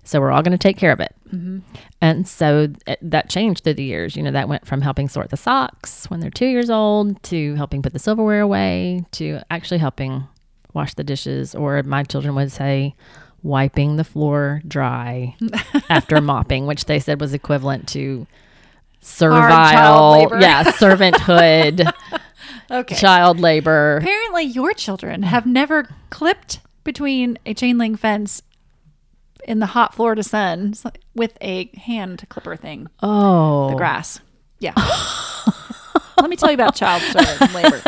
So 0.05 0.21
we're 0.21 0.31
all 0.31 0.43
going 0.43 0.57
to 0.57 0.59
take 0.59 0.77
care 0.77 0.93
of 0.93 1.01
it. 1.01 1.13
Mm-hmm. 1.35 1.59
And 2.01 2.29
so 2.29 2.69
th- 2.87 2.99
that 3.03 3.29
changed 3.29 3.65
through 3.65 3.75
the 3.75 3.85
years. 3.85 4.17
You 4.17 4.23
know, 4.23 4.31
that 4.31 4.49
went 4.49 4.67
from 4.67 4.81
helping 4.81 5.09
sort 5.09 5.31
the 5.31 5.37
socks 5.37 6.09
when 6.11 6.21
they're 6.21 6.31
two 6.31 6.47
years 6.47 6.71
old 6.71 7.23
to 7.25 7.55
helping 7.57 7.83
put 7.83 7.93
the 7.93 7.99
silverware 7.99 8.41
away 8.41 9.05
to 9.13 9.41
actually 9.51 9.79
helping 9.79 10.27
wash 10.73 10.95
the 10.95 11.05
dishes, 11.05 11.55
or 11.55 11.83
my 11.85 12.03
children 12.03 12.35
would 12.35 12.51
say, 12.53 12.95
wiping 13.43 13.97
the 13.97 14.05
floor 14.05 14.61
dry 14.67 15.37
after 15.91 16.21
mopping, 16.21 16.67
which 16.67 16.87
they 16.87 16.99
said 16.99 17.21
was 17.21 17.35
equivalent 17.35 17.87
to 17.89 18.27
servile, 19.01 20.41
yeah, 20.41 20.65
servanthood, 20.73 21.93
Okay. 22.71 22.95
child 22.97 23.39
labor. 23.41 23.99
Apparently, 23.99 24.45
your 24.45 24.73
children 24.73 25.23
have 25.25 25.47
never 25.47 25.89
clipped 26.11 26.61
between 26.85 27.39
a 27.47 27.55
chain 27.55 27.79
link 27.79 27.99
fence 28.01 28.43
in 29.47 29.59
the 29.59 29.67
hot 29.67 29.95
Florida 29.95 30.23
sun 30.23 30.75
with 31.15 31.37
a 31.41 31.71
hand 31.77 32.25
clipper 32.29 32.57
thing, 32.57 32.89
Oh, 33.03 33.71
the 33.71 33.77
grass. 33.77 34.21
Yeah. 34.59 34.73
Let 36.19 36.31
me 36.31 36.37
tell 36.37 36.51
you 36.51 36.55
about 36.55 36.75
child 36.75 37.03
labor. 37.55 37.83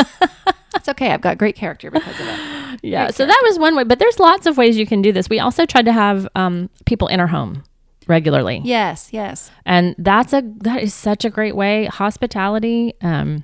It's 0.74 0.88
okay. 0.88 1.10
I've 1.10 1.20
got 1.22 1.38
great 1.38 1.56
character 1.56 1.90
because 1.90 2.20
of 2.20 2.26
it. 2.26 2.80
yeah. 2.82 3.06
Great 3.06 3.14
So 3.14 3.26
that 3.26 3.42
was 3.44 3.58
one 3.58 3.76
way, 3.76 3.84
but 3.84 3.98
there's 3.98 4.18
lots 4.18 4.46
of 4.46 4.58
ways 4.58 4.76
you 4.76 4.86
can 4.86 5.00
do 5.00 5.10
this. 5.12 5.28
We 5.28 5.38
also 5.40 5.64
tried 5.64 5.86
to 5.86 5.92
have 5.92 6.28
um, 6.34 6.68
people 6.84 7.08
in 7.08 7.18
our 7.18 7.26
home 7.26 7.62
regularly. 8.06 8.60
Yes, 8.62 9.08
yes. 9.12 9.50
and 9.64 9.94
that's 9.98 10.32
a 10.32 10.42
that 10.58 10.82
is 10.82 10.94
such 10.94 11.24
a 11.24 11.30
great 11.30 11.56
way 11.56 11.86
hospitality 11.86 12.94
um 13.00 13.42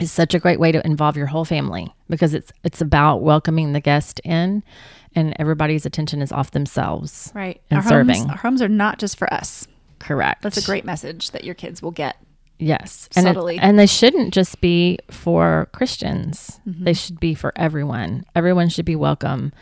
is 0.00 0.10
such 0.10 0.34
a 0.34 0.38
great 0.38 0.58
way 0.58 0.72
to 0.72 0.84
involve 0.84 1.16
your 1.16 1.26
whole 1.26 1.44
family 1.44 1.94
because 2.08 2.34
it's 2.34 2.52
it's 2.64 2.80
about 2.80 3.22
welcoming 3.22 3.72
the 3.72 3.80
guest 3.80 4.20
in 4.24 4.62
and 5.16 5.34
everybody's 5.38 5.84
attention 5.86 6.22
is 6.22 6.30
off 6.30 6.52
themselves 6.52 7.32
Right. 7.34 7.60
And 7.70 7.78
our 7.78 7.88
serving. 7.88 8.18
Homes, 8.18 8.30
our 8.30 8.36
homes 8.36 8.62
are 8.62 8.68
not 8.68 8.98
just 9.00 9.16
for 9.18 9.32
us. 9.34 9.66
correct 9.98 10.42
That's 10.42 10.58
a 10.58 10.64
great 10.64 10.84
message 10.84 11.30
that 11.32 11.42
your 11.42 11.54
kids 11.54 11.80
will 11.82 11.90
get. 11.90 12.16
yes 12.58 13.08
and 13.16 13.26
it- 13.26 13.58
and 13.60 13.78
they 13.78 13.86
shouldn't 13.86 14.32
just 14.32 14.60
be 14.60 14.98
for 15.10 15.68
christians 15.72 16.60
Mm-hmm. 16.68 16.84
they 16.84 16.92
should 16.94 17.18
be 17.20 17.34
for 17.34 17.52
everyone 17.56 18.24
everyone 18.34 18.68
should 18.68 18.84
be 18.86 18.96
welcome 18.96 19.52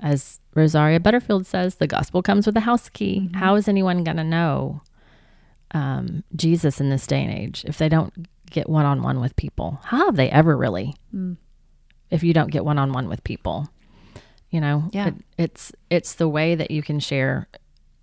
as 0.00 0.38
rosaria 0.54 1.00
butterfield 1.00 1.46
says 1.46 1.76
the 1.76 1.86
gospel 1.86 2.22
comes 2.22 2.46
with 2.46 2.56
a 2.56 2.60
house 2.60 2.88
key 2.88 3.20
Mm-hmm. 3.20 3.36
How 3.38 3.54
is 3.56 3.66
anyone 3.68 4.04
going 4.04 4.16
to 4.18 4.24
know 4.24 4.82
um, 5.72 6.22
jesus 6.34 6.80
in 6.80 6.90
this 6.90 7.06
day 7.06 7.22
and 7.22 7.32
age 7.32 7.64
if 7.66 7.78
they 7.78 7.88
don't 7.88 8.12
get 8.50 8.68
one-on-one 8.68 9.20
with 9.20 9.34
people 9.36 9.80
how 9.84 10.06
have 10.06 10.16
they 10.16 10.30
ever 10.30 10.56
really 10.56 10.94
Mm. 11.14 11.36
if 12.10 12.22
you 12.22 12.32
don't 12.32 12.50
get 12.52 12.64
one-on-one 12.64 13.08
with 13.08 13.24
people 13.24 13.68
you 14.50 14.60
know 14.60 14.88
Yeah. 14.92 15.08
it, 15.08 15.14
it's 15.38 15.72
it's 15.90 16.14
the 16.14 16.28
way 16.28 16.54
that 16.54 16.70
you 16.70 16.82
can 16.82 17.00
share 17.00 17.48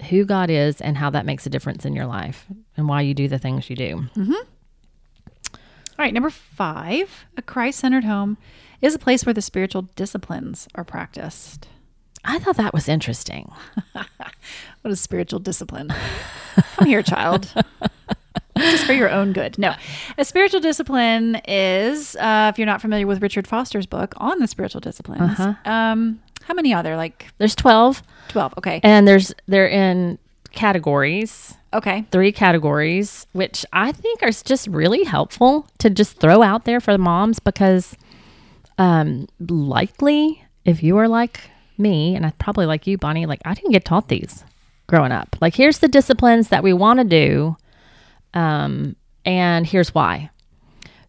who 0.09 0.25
god 0.25 0.49
is 0.49 0.81
and 0.81 0.97
how 0.97 1.09
that 1.11 1.25
makes 1.25 1.45
a 1.45 1.49
difference 1.49 1.85
in 1.85 1.93
your 1.93 2.05
life 2.05 2.45
and 2.77 2.87
why 2.87 3.01
you 3.01 3.13
do 3.13 3.27
the 3.27 3.39
things 3.39 3.69
you 3.69 3.75
do 3.75 4.05
All 4.17 6.03
right, 6.05 6.13
number 6.13 6.31
five, 6.31 7.25
a 7.37 7.41
Christ 7.43 7.79
centered 7.79 8.03
home 8.03 8.37
is 8.81 8.95
a 8.95 8.99
place 8.99 9.25
where 9.27 9.33
the 9.33 9.43
spiritual 9.43 9.83
disciplines 9.95 10.67
are 10.73 10.83
practiced. 10.83 11.67
I 12.25 12.39
thought 12.39 12.57
that 12.57 12.73
was 12.73 12.89
interesting. 12.89 13.51
What 14.81 14.91
is 14.91 14.99
spiritual 14.99 15.39
discipline? 15.39 15.93
Come 16.75 16.87
here, 16.87 17.01
child. 17.03 17.53
this 18.55 18.73
is 18.81 18.83
for 18.83 18.91
your 18.91 19.09
own 19.09 19.31
good. 19.31 19.57
No, 19.57 19.75
a 20.17 20.25
spiritual 20.25 20.59
discipline 20.59 21.35
is, 21.47 22.17
uh, 22.17 22.49
if 22.51 22.57
you're 22.59 22.65
not 22.65 22.81
familiar 22.81 23.07
with 23.07 23.21
Richard 23.21 23.47
Foster's 23.47 23.85
book 23.85 24.13
on 24.17 24.39
the 24.39 24.47
spiritual 24.47 24.81
disciplines, 24.81 25.39
Uh-huh. 25.39 25.71
um, 25.71 26.19
how 26.47 26.53
many 26.53 26.73
are 26.73 26.83
there? 26.83 26.97
Like 26.97 27.27
There's 27.37 27.55
12 27.55 28.01
12. 28.29 28.53
Okay. 28.57 28.79
and 28.83 29.07
there's 29.07 29.33
they're 29.47 29.67
in 29.67 30.17
categories, 30.51 31.55
Okay. 31.73 32.05
three 32.11 32.31
categories, 32.31 33.25
which 33.33 33.65
I 33.73 33.91
think 33.91 34.21
are 34.23 34.31
just 34.31 34.67
really 34.67 35.03
helpful 35.03 35.67
to 35.79 35.89
just 35.89 36.19
throw 36.19 36.41
out 36.43 36.65
there 36.65 36.79
for 36.79 36.91
the 36.91 36.97
moms 36.99 37.39
because 37.39 37.95
um 38.77 39.27
likely 39.49 40.43
if 40.65 40.81
you 40.83 40.97
are 40.97 41.07
like 41.07 41.41
me 41.77 42.15
and 42.15 42.25
I 42.25 42.31
probably 42.39 42.65
like 42.65 42.87
you 42.87 42.97
Bonnie, 42.97 43.25
like 43.25 43.41
I 43.45 43.53
didn't 43.53 43.71
get 43.71 43.85
taught 43.85 44.07
these 44.09 44.43
growing 44.87 45.11
up. 45.11 45.35
Like 45.41 45.55
here's 45.55 45.79
the 45.79 45.87
disciplines 45.87 46.49
that 46.49 46.63
we 46.63 46.73
want 46.73 46.99
to 46.99 47.03
do 47.05 47.57
um 48.33 48.95
and 49.25 49.65
here's 49.65 49.93
why. 49.95 50.29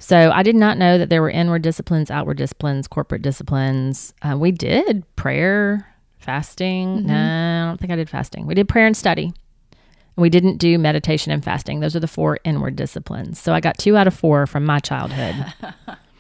So 0.05 0.31
I 0.35 0.43
did 0.43 0.55
not 0.55 0.77
know 0.77 0.99
that 0.99 1.09
there 1.09 1.23
were 1.23 1.31
inward 1.31 1.63
disciplines, 1.63 2.11
outward 2.11 2.37
disciplines, 2.37 2.87
corporate 2.87 3.23
disciplines. 3.23 4.13
Uh, 4.21 4.37
we 4.39 4.53
did 4.53 5.03
prayer, 5.17 5.87
fasting. 6.19 7.07
No, 7.07 7.15
I 7.15 7.69
don't 7.71 7.81
think 7.81 7.91
I 7.91 7.97
did 7.97 8.11
fasting. 8.11 8.47
We 8.47 8.53
did 8.55 8.69
prayer 8.69 8.85
and 8.87 8.95
study. 8.95 9.33
And 9.73 10.23
we 10.23 10.29
didn't 10.29 10.59
do 10.59 10.79
meditation 10.79 11.33
and 11.33 11.43
fasting. 11.43 11.81
Those 11.81 11.97
are 11.97 12.01
the 12.01 12.07
four 12.07 12.39
inward 12.45 12.77
disciplines. 12.77 13.41
So 13.41 13.55
I 13.55 13.61
got 13.61 13.79
two 13.79 13.97
out 13.97 14.07
of 14.07 14.13
four 14.13 14.47
from 14.47 14.67
my 14.67 14.79
childhood. 14.79 15.37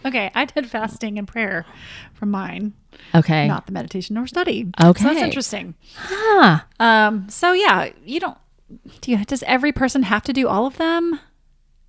Okay. 0.07 0.31
I 0.35 0.45
did 0.45 0.69
fasting 0.69 1.19
and 1.19 1.27
prayer 1.27 1.65
from 2.13 2.31
mine, 2.31 2.75
Okay. 3.15 3.49
not 3.49 3.65
the 3.65 3.73
meditation 3.73 4.19
or 4.19 4.27
study. 4.27 4.71
Okay, 4.83 5.03
so 5.03 5.09
that's 5.09 5.23
interesting. 5.23 5.75
Huh. 5.97 6.61
Um, 6.79 7.27
so 7.31 7.53
yeah, 7.53 7.89
you 8.05 8.21
don't. 8.21 8.37
Do 9.01 9.13
you, 9.13 9.25
does 9.25 9.43
every 9.45 9.73
person 9.73 10.03
have 10.03 10.23
to 10.25 10.35
do 10.35 10.47
all 10.47 10.67
of 10.67 10.77
them? 10.77 11.21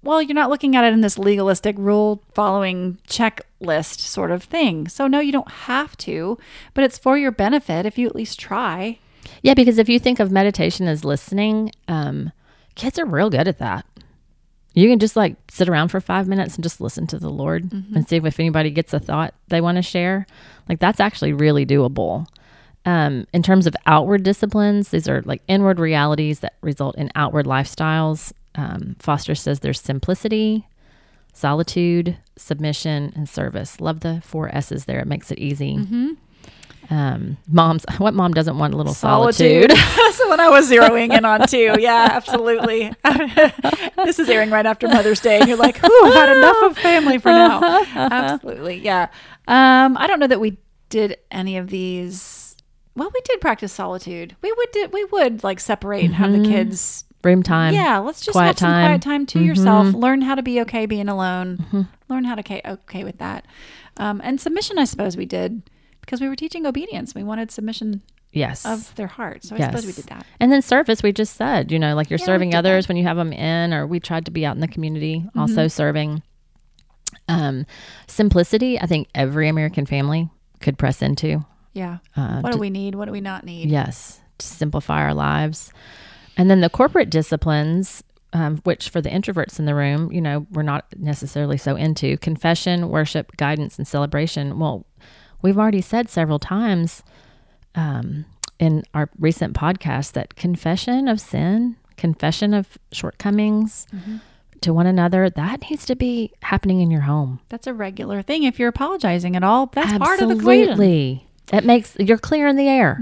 Well, 0.06 0.22
you're 0.22 0.36
not 0.36 0.52
looking 0.52 0.76
at 0.76 0.84
it 0.84 0.94
in 0.94 1.02
this 1.02 1.18
legalistic 1.18 1.76
rule 1.80 2.22
following 2.32 3.00
checklist 3.08 4.00
sort 4.00 4.30
of 4.30 4.44
thing. 4.44 4.88
So 4.88 5.08
no, 5.08 5.20
you 5.20 5.32
don't 5.32 5.50
have 5.50 5.98
to, 5.98 6.38
but 6.76 6.84
it's 6.84 7.00
for 7.00 7.18
your 7.18 7.32
benefit 7.32 7.88
if 7.88 7.98
you 7.98 8.06
at 8.06 8.16
least 8.16 8.40
try. 8.40 9.00
Yeah, 9.42 9.56
because 9.56 9.80
if 9.80 9.90
you 9.90 9.98
think 9.98 10.20
of 10.20 10.32
meditation 10.32 10.88
as 10.88 11.04
listening, 11.04 11.72
um, 11.88 12.32
kids 12.76 13.00
are 13.00 13.06
real 13.06 13.32
good 13.32 13.48
at 13.48 13.58
that. 13.58 13.84
You 14.76 14.88
can 14.88 15.00
just 15.00 15.16
like 15.16 15.38
sit 15.50 15.68
around 15.68 15.88
for 15.88 16.00
five 16.00 16.28
minutes 16.28 16.54
and 16.54 16.64
just 16.64 16.80
listen 16.80 17.08
to 17.08 17.18
the 17.18 17.30
Lord 17.30 17.72
and 17.96 18.08
see 18.08 18.18
if 18.18 18.40
anybody 18.40 18.70
gets 18.70 18.94
a 18.94 19.00
thought 19.00 19.34
they 19.48 19.62
want 19.62 19.78
to 19.78 19.82
share. 19.82 20.28
Like 20.70 20.80
that's 20.80 21.00
actually 21.00 21.34
really 21.34 21.66
doable. 21.66 22.28
Um, 22.86 23.26
in 23.34 23.42
terms 23.42 23.66
of 23.66 23.76
outward 23.88 24.24
disciplines, 24.24 24.90
these 24.90 25.10
are 25.10 25.22
like 25.24 25.42
inward 25.48 25.80
realities 25.80 26.42
that 26.42 26.56
result 26.62 26.96
in 26.98 27.12
outward 27.16 27.46
lifestyles. 27.46 28.32
Um, 28.54 28.96
Foster 29.00 29.34
says 29.36 29.62
there's 29.62 29.82
simplicity, 29.82 30.68
solitude, 31.34 32.18
submission, 32.38 33.12
and 33.16 33.28
service. 33.28 33.82
Love 33.82 34.02
the 34.02 34.22
four 34.24 34.54
S's 34.56 34.86
there. 34.86 35.00
It 35.00 35.08
makes 35.08 35.32
it 35.32 35.40
easy. 35.40 35.74
Um, 36.90 37.38
moms, 37.48 37.86
what 37.98 38.14
mom 38.14 38.34
doesn't 38.34 38.58
want 38.58 38.74
a 38.74 38.78
little 38.78 38.94
solitude? 38.94 39.72
That's 39.72 40.18
the 40.20 40.28
one 40.28 40.40
I 40.40 40.50
was 40.50 40.70
zeroing 40.70 41.16
in 41.18 41.26
on 41.26 41.48
too. 41.48 41.76
Yeah, 41.80 42.10
absolutely. 42.12 42.94
this 44.06 44.20
is 44.20 44.30
airing 44.30 44.52
right 44.52 44.66
after 44.66 44.88
Mother's 44.88 45.20
Day, 45.20 45.40
and 45.40 45.48
you're 45.48 45.58
like, 45.58 45.80
"Whew, 45.80 46.06
I've 46.06 46.14
had 46.14 46.38
enough 46.38 46.58
of 46.64 46.78
family 46.78 47.18
for 47.18 47.30
now." 47.30 47.84
Absolutely, 47.96 48.78
yeah. 48.78 49.08
Um, 49.48 49.98
I 49.98 50.08
don't 50.08 50.20
know 50.20 50.28
that 50.28 50.40
we 50.40 50.58
did 50.90 51.18
any 51.32 51.58
of 51.58 51.70
these. 51.70 52.45
Well, 52.96 53.10
we 53.14 53.22
did 53.26 53.42
practice 53.42 53.74
solitude. 53.74 54.36
We 54.42 54.52
would 54.52 54.94
we 54.94 55.04
would 55.06 55.44
like 55.44 55.60
separate 55.60 56.06
and 56.06 56.16
have 56.16 56.32
the 56.32 56.44
kids. 56.44 57.04
Room 57.24 57.42
time. 57.42 57.74
Yeah, 57.74 57.98
let's 57.98 58.22
just 58.22 58.34
quiet 58.34 58.50
have 58.50 58.58
some 58.60 58.68
time. 58.70 58.76
Mm-hmm. 58.84 58.88
quiet 58.90 59.02
time 59.02 59.26
to 59.26 59.40
yourself. 59.44 59.94
Learn 59.96 60.22
how 60.22 60.36
to 60.36 60.44
be 60.44 60.62
okay 60.62 60.86
being 60.86 61.10
alone. 61.10 61.88
Learn 62.08 62.24
how 62.24 62.36
to 62.36 62.42
okay 62.42 62.62
okay 62.66 63.04
with 63.04 63.18
that. 63.18 63.46
Um, 63.98 64.22
and 64.24 64.40
submission, 64.40 64.78
I 64.78 64.84
suppose 64.84 65.18
we 65.18 65.26
did 65.26 65.64
because 66.02 66.22
we 66.22 66.28
were 66.28 66.36
teaching 66.36 66.66
obedience. 66.68 67.16
We 67.16 67.24
wanted 67.24 67.50
submission 67.52 68.04
Yes. 68.32 68.66
of 68.66 68.94
their 68.96 69.08
heart. 69.08 69.44
So 69.46 69.56
I 69.56 69.60
yes. 69.60 69.70
suppose 69.70 69.86
we 69.88 69.94
did 69.94 70.06
that. 70.06 70.26
And 70.40 70.52
then 70.52 70.62
service, 70.62 71.02
we 71.02 71.12
just 71.14 71.36
said, 71.36 71.72
you 71.72 71.80
know, 71.80 71.96
like 71.96 72.10
you're 72.10 72.20
Yeah, 72.20 72.24
we 72.24 72.28
serving 72.28 72.50
did 72.52 72.58
others 72.58 72.88
when 72.88 72.98
you 72.98 73.04
have 73.06 73.16
them 73.18 73.32
in, 73.34 73.74
or 73.74 73.88
we 73.88 74.00
tried 74.00 74.26
to 74.26 74.32
be 74.32 74.46
out 74.46 74.56
in 74.56 74.62
the 74.62 74.68
community 74.68 75.22
Mm-hmm. 75.26 75.40
also 75.40 75.68
serving. 75.68 76.22
Um, 77.28 77.66
simplicity, 78.08 78.80
I 78.80 78.86
think 78.86 79.08
every 79.16 79.50
American 79.50 79.86
family 79.86 80.30
could 80.62 80.78
press 80.78 81.02
into. 81.02 81.44
Yeah. 81.76 81.98
Uh, 82.16 82.40
what 82.40 82.54
do 82.54 82.58
we 82.58 82.72
need? 82.72 82.96
What 82.96 83.06
do 83.06 83.12
we 83.12 83.22
not 83.22 83.44
need? 83.44 83.70
Yes, 83.70 84.20
to 84.40 84.46
simplify 84.48 85.04
our 85.04 85.14
lives. 85.14 85.72
And 86.38 86.50
then 86.50 86.62
the 86.62 86.70
corporate 86.70 87.10
disciplines, 87.10 88.04
um, 88.34 88.58
which 88.64 88.90
for 88.90 89.02
the 89.02 89.10
introverts 89.10 89.60
in 89.60 89.66
the 89.66 89.76
room, 89.76 90.12
you 90.12 90.22
know, 90.22 90.48
we're 90.52 90.64
not 90.64 90.86
necessarily 90.98 91.58
so 91.58 91.76
into 91.76 92.18
confession, 92.18 92.90
worship, 92.90 93.36
guidance, 93.38 93.78
and 93.78 93.88
celebration. 93.88 94.58
Well, 94.58 94.86
we've 95.42 95.58
already 95.58 95.82
said 95.82 96.10
several 96.10 96.40
times 96.40 97.04
um, 97.76 98.26
in 98.58 98.84
our 98.94 99.10
recent 99.20 99.54
podcast 99.54 100.14
that 100.14 100.36
confession 100.36 101.08
of 101.10 101.20
sin, 101.20 101.76
confession 101.98 102.54
of 102.54 102.78
shortcomings 102.92 103.86
to 104.62 104.74
one 104.74 104.88
another, 104.88 105.30
that 105.30 105.70
needs 105.70 105.86
to 105.86 105.96
be 105.96 106.32
happening 106.42 106.80
in 106.82 106.90
your 106.90 107.02
home. 107.02 107.42
That's 107.50 107.68
a 107.68 107.74
regular 107.74 108.22
thing. 108.22 108.44
If 108.44 108.60
you're 108.60 108.70
apologizing 108.70 109.36
at 109.36 109.44
all, 109.44 109.68
that's 109.68 109.98
part 109.98 110.22
of 110.22 110.30
the 110.30 110.36
equation. 110.38 110.78
It 111.54 111.64
makes 111.66 111.96
you're 112.00 112.18
clear 112.18 112.48
in 112.48 112.56
the 112.56 112.68
air. 112.68 113.02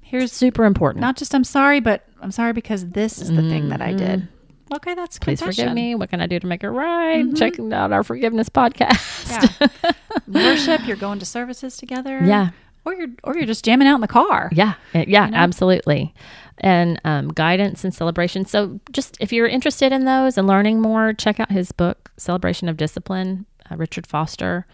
Here's 0.00 0.32
Super 0.32 0.64
important. 0.64 1.00
not 1.00 1.16
just 1.16 1.34
I'm 1.34 1.44
sorry, 1.44 1.80
but 1.80 2.06
I'm 2.20 2.30
sorry 2.30 2.52
because 2.52 2.86
this 2.90 3.20
is 3.20 3.30
the 3.30 3.42
thing 3.42 3.68
that 3.70 3.80
I 3.82 3.92
did. 3.92 4.28
Okay, 4.72 4.94
that's 4.94 5.16
Mm-hmm. 5.18 5.24
Please 5.24 5.38
confession. 5.40 5.64
forgive 5.64 5.74
me. 5.74 5.94
What 5.94 6.08
can 6.10 6.20
I 6.20 6.26
do 6.26 6.38
to 6.38 6.46
make 6.46 6.64
it 6.64 6.70
right? 6.70 7.24
Checking 7.36 7.72
out 7.72 7.92
our 7.92 8.02
forgiveness 8.02 8.48
podcast. 8.48 9.60
Yeah. 9.60 9.92
Worship, 10.28 10.86
you're 10.86 10.96
going 10.96 11.18
to 11.18 11.26
services 11.26 11.76
together. 11.76 12.20
Yeah. 12.24 12.50
Or 12.86 12.94
you're 12.94 13.08
or 13.24 13.36
you're 13.36 13.46
just 13.46 13.64
jamming 13.64 13.88
out 13.88 13.96
in 13.96 14.00
the 14.02 14.08
car. 14.08 14.50
Yeah, 14.52 14.74
uh, 14.94 15.04
yeah, 15.06 15.26
know? 15.28 15.36
absolutely. 15.36 16.14
And 16.58 17.00
um, 17.04 17.28
guidance 17.28 17.82
and 17.84 17.94
celebration. 17.94 18.44
So, 18.44 18.78
just 18.92 19.16
if 19.20 19.32
you're 19.32 19.46
interested 19.48 19.90
in 19.92 20.04
those 20.04 20.36
and 20.38 20.46
learning 20.46 20.80
more, 20.80 21.12
check 21.14 21.40
out 21.40 21.50
his 21.50 21.72
book, 21.72 22.10
Celebration 22.18 22.68
of 22.68 22.76
Discipline, 22.76 23.46
uh, 23.70 23.76
Richard 23.76 24.06
Foster. 24.06 24.66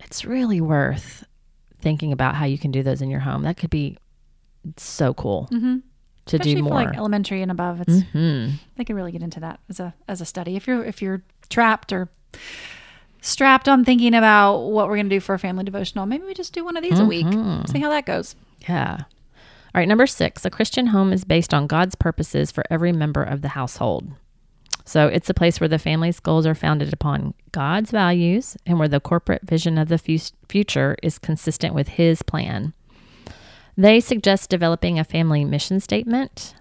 It's 0.00 0.24
really 0.24 0.60
worth 0.60 1.24
thinking 1.80 2.12
about 2.12 2.34
how 2.34 2.44
you 2.44 2.58
can 2.58 2.70
do 2.70 2.82
those 2.82 3.00
in 3.02 3.10
your 3.10 3.20
home. 3.20 3.42
That 3.42 3.56
could 3.56 3.70
be 3.70 3.96
so 4.76 5.14
cool 5.14 5.48
Mhm. 5.52 5.82
to 6.26 6.36
Especially 6.36 6.54
do 6.56 6.62
more. 6.62 6.74
like 6.74 6.96
elementary 6.96 7.40
and 7.42 7.50
above. 7.50 7.80
It's 7.86 8.02
hmm 8.12 8.48
they 8.76 8.84
can 8.84 8.96
really 8.96 9.12
get 9.12 9.22
into 9.22 9.40
that 9.40 9.60
as 9.68 9.80
a 9.80 9.94
as 10.08 10.20
a 10.20 10.24
study. 10.24 10.56
If 10.56 10.66
you're 10.66 10.84
if 10.84 11.00
you're 11.00 11.22
trapped 11.48 11.92
or 11.92 12.08
strapped 13.20 13.68
on 13.68 13.84
thinking 13.84 14.14
about 14.14 14.58
what 14.58 14.88
we're 14.88 14.96
going 14.96 15.08
to 15.08 15.16
do 15.16 15.20
for 15.20 15.34
a 15.34 15.38
family 15.38 15.64
devotional, 15.64 16.06
maybe 16.06 16.24
we 16.24 16.34
just 16.34 16.52
do 16.52 16.64
one 16.64 16.76
of 16.76 16.82
these 16.82 16.98
a 17.00 17.04
week. 17.04 17.26
Mm-hmm. 17.26 17.66
See 17.70 17.80
how 17.80 17.88
that 17.90 18.06
goes. 18.06 18.36
Yeah. 18.68 18.98
All 19.74 19.80
right, 19.80 19.88
number 19.88 20.06
six, 20.06 20.44
a 20.44 20.50
Christian 20.50 20.88
home 20.88 21.12
is 21.12 21.24
based 21.24 21.52
on 21.52 21.66
God's 21.66 21.94
purposes 21.94 22.50
for 22.50 22.64
every 22.70 22.92
member 22.92 23.22
of 23.22 23.42
the 23.42 23.48
household. 23.48 24.08
So 24.88 25.06
it's 25.06 25.28
a 25.28 25.34
place 25.34 25.60
where 25.60 25.68
the 25.68 25.78
family's 25.78 26.18
goals 26.18 26.46
are 26.46 26.54
founded 26.54 26.94
upon 26.94 27.34
God's 27.52 27.90
values 27.90 28.56
and 28.64 28.78
where 28.78 28.88
the 28.88 29.00
corporate 29.00 29.42
vision 29.42 29.76
of 29.76 29.88
the 29.88 29.98
fu- 29.98 30.34
future 30.48 30.96
is 31.02 31.18
consistent 31.18 31.74
with 31.74 31.88
His 31.88 32.22
plan. 32.22 32.72
They 33.76 34.00
suggest 34.00 34.48
developing 34.48 34.98
a 34.98 35.04
family 35.04 35.44
mission 35.44 35.78
statement 35.80 36.54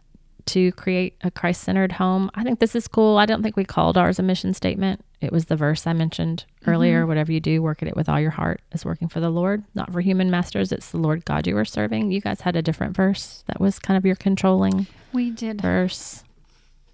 to 0.47 0.73
create 0.73 1.15
a 1.21 1.31
Christ 1.31 1.61
centered 1.61 1.93
home. 1.93 2.29
I 2.35 2.43
think 2.43 2.59
this 2.59 2.75
is 2.75 2.89
cool. 2.89 3.17
I 3.17 3.25
don't 3.25 3.43
think 3.43 3.55
we 3.55 3.63
called 3.63 3.97
ours 3.97 4.19
a 4.19 4.23
mission 4.23 4.53
statement. 4.53 5.05
It 5.21 5.31
was 5.31 5.45
the 5.45 5.55
verse 5.55 5.87
I 5.87 5.93
mentioned 5.93 6.43
mm-hmm. 6.61 6.69
earlier. 6.69 7.07
Whatever 7.07 7.31
you 7.31 7.39
do, 7.39 7.61
work 7.61 7.81
at 7.81 7.87
it 7.87 7.95
with 7.95 8.09
all 8.09 8.19
your 8.19 8.31
heart 8.31 8.59
as 8.73 8.83
working 8.83 9.07
for 9.07 9.21
the 9.21 9.29
Lord, 9.29 9.63
not 9.73 9.93
for 9.93 10.01
human 10.01 10.29
masters. 10.29 10.73
It's 10.73 10.91
the 10.91 10.97
Lord 10.97 11.23
God 11.23 11.47
you 11.47 11.57
are 11.57 11.63
serving. 11.63 12.11
You 12.11 12.19
guys 12.19 12.41
had 12.41 12.57
a 12.57 12.61
different 12.61 12.93
verse 12.93 13.45
that 13.47 13.61
was 13.61 13.79
kind 13.79 13.97
of 13.97 14.05
your 14.05 14.15
controlling 14.15 14.87
We 15.13 15.31
did 15.31 15.61
verse. 15.61 16.25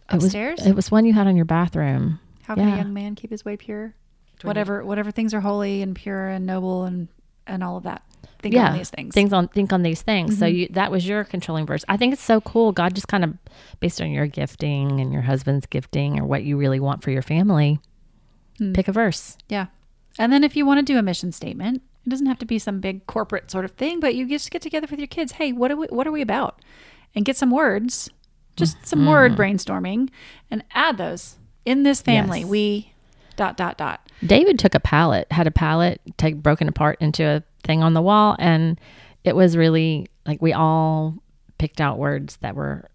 Upstairs. 0.10 0.60
It 0.60 0.64
was, 0.64 0.72
it 0.72 0.76
was 0.76 0.92
one 0.92 1.06
you 1.06 1.14
had 1.14 1.28
on 1.28 1.36
your 1.36 1.46
bathroom. 1.46 2.20
How 2.44 2.56
can 2.56 2.68
yeah. 2.68 2.76
a 2.76 2.78
young 2.78 2.94
man 2.94 3.16
keep 3.16 3.32
his 3.32 3.46
way 3.46 3.58
pure? 3.58 3.96
Whatever 4.44 4.84
whatever 4.84 5.10
things 5.10 5.34
are 5.34 5.40
holy 5.40 5.82
and 5.82 5.96
pure 5.96 6.28
and 6.28 6.46
noble 6.46 6.84
and 6.84 7.08
and 7.48 7.64
all 7.64 7.78
of 7.78 7.84
that. 7.84 8.04
Think 8.42 8.56
yeah, 8.56 8.72
on 8.72 8.78
these 8.78 8.90
things. 8.90 9.14
Things 9.14 9.32
on 9.32 9.48
think 9.48 9.72
on 9.72 9.84
these 9.84 10.02
things. 10.02 10.38
So 10.38 10.46
you 10.46 10.68
that 10.72 10.92
was 10.92 11.08
your 11.08 11.24
controlling 11.24 11.66
verse. 11.66 11.86
I 11.88 11.96
think 11.96 12.12
it's 12.12 12.22
so 12.22 12.42
cool. 12.42 12.74
God 12.74 12.94
just 12.94 13.08
kind 13.08 13.24
of 13.24 13.38
based 13.80 14.02
on 14.02 14.12
your 14.12 14.28
gifting 14.28 15.00
and 15.00 15.14
your 15.14 15.22
husband's 15.22 15.66
gifting 15.66 16.20
or 16.20 16.26
what 16.26 16.44
you 16.44 16.58
really 16.58 16.82
want 16.82 17.04
for 17.04 17.12
your 17.12 17.22
family, 17.22 17.80
Hmm. 18.58 18.74
pick 18.74 18.90
a 18.90 18.92
verse. 18.92 19.38
Yeah. 19.48 19.68
And 20.20 20.32
then 20.32 20.44
if 20.44 20.58
you 20.58 20.66
want 20.66 20.80
to 20.80 20.94
do 20.94 21.00
a 21.00 21.02
mission 21.02 21.32
statement, 21.32 21.82
it 22.06 22.10
doesn't 22.10 22.28
have 22.28 22.40
to 22.40 22.46
be 22.46 22.60
some 22.60 22.82
big 22.82 23.08
corporate 23.08 23.50
sort 23.50 23.64
of 23.64 23.72
thing, 23.72 24.02
but 24.02 24.14
you 24.14 24.28
just 24.28 24.52
get 24.52 24.62
together 24.62 24.88
with 24.92 25.00
your 25.00 25.08
kids. 25.08 25.34
Hey, 25.34 25.54
what 25.54 25.72
are 25.72 25.78
we 25.78 25.88
what 25.88 26.06
are 26.06 26.12
we 26.12 26.22
about? 26.22 26.62
And 27.16 27.24
get 27.24 27.38
some 27.38 27.50
words, 27.52 28.10
just 28.56 28.86
some 28.86 29.00
Mm-hmm. 29.00 29.10
word 29.10 29.32
mm. 29.34 29.38
brainstorming 29.38 30.10
and 30.52 30.64
add 30.74 30.98
those. 30.98 31.38
In 31.66 31.84
this 31.84 32.02
family, 32.02 32.42
Yes. 32.42 32.50
we 32.50 32.94
dot 33.36 33.56
dot 33.58 33.78
dot. 33.78 34.10
David 34.26 34.60
took 34.60 34.76
a 34.76 34.80
palette 34.80 35.32
had 35.32 35.48
a 35.48 35.52
palette 35.52 36.02
take 36.18 36.36
broken 36.36 36.68
apart 36.68 36.98
into 37.00 37.24
a 37.24 37.44
thing 37.64 37.82
on 37.82 37.94
the 37.94 38.02
wall, 38.02 38.36
and 38.38 38.80
it 39.24 39.36
was 39.36 39.56
really 39.56 40.08
like 40.26 40.42
we 40.42 40.54
all 40.54 41.16
picked 41.58 41.80
out 41.80 41.98
words 41.98 42.38
that 42.42 42.56
were 42.56 42.90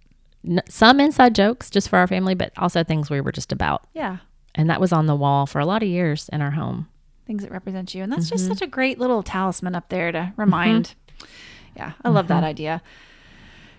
n- 0.47 0.63
some 0.69 1.01
inside 1.01 1.35
jokes 1.35 1.71
just 1.71 1.89
for 1.89 1.99
our 1.99 2.07
family, 2.07 2.35
but 2.35 2.53
also 2.59 2.85
things 2.85 3.09
we 3.11 3.21
were 3.21 3.33
just 3.33 3.53
about. 3.53 3.87
Yeah. 3.95 4.19
And 4.55 4.69
that 4.71 4.81
was 4.81 4.93
on 4.93 5.07
the 5.07 5.17
wall 5.17 5.47
for 5.47 5.61
a 5.61 5.67
lot 5.67 5.83
of 5.83 5.89
years 5.89 6.29
in 6.33 6.43
our 6.43 6.51
home. 6.51 6.89
Things 7.27 7.43
that 7.43 7.53
represent 7.53 7.95
you. 7.95 8.03
And 8.03 8.13
that's 8.13 8.29
just 8.29 8.45
mm-hmm. 8.45 8.55
such 8.55 8.63
a 8.63 8.67
great 8.67 8.99
little 8.99 9.23
talisman 9.23 9.75
up 9.75 9.89
there 9.89 10.11
to 10.13 10.33
remind. 10.37 10.95
Mm-hmm. 11.19 11.27
Yeah. 11.77 11.93
I 12.05 12.09
love 12.09 12.29
that 12.29 12.39
mm-hmm. 12.39 12.45
idea. 12.45 12.83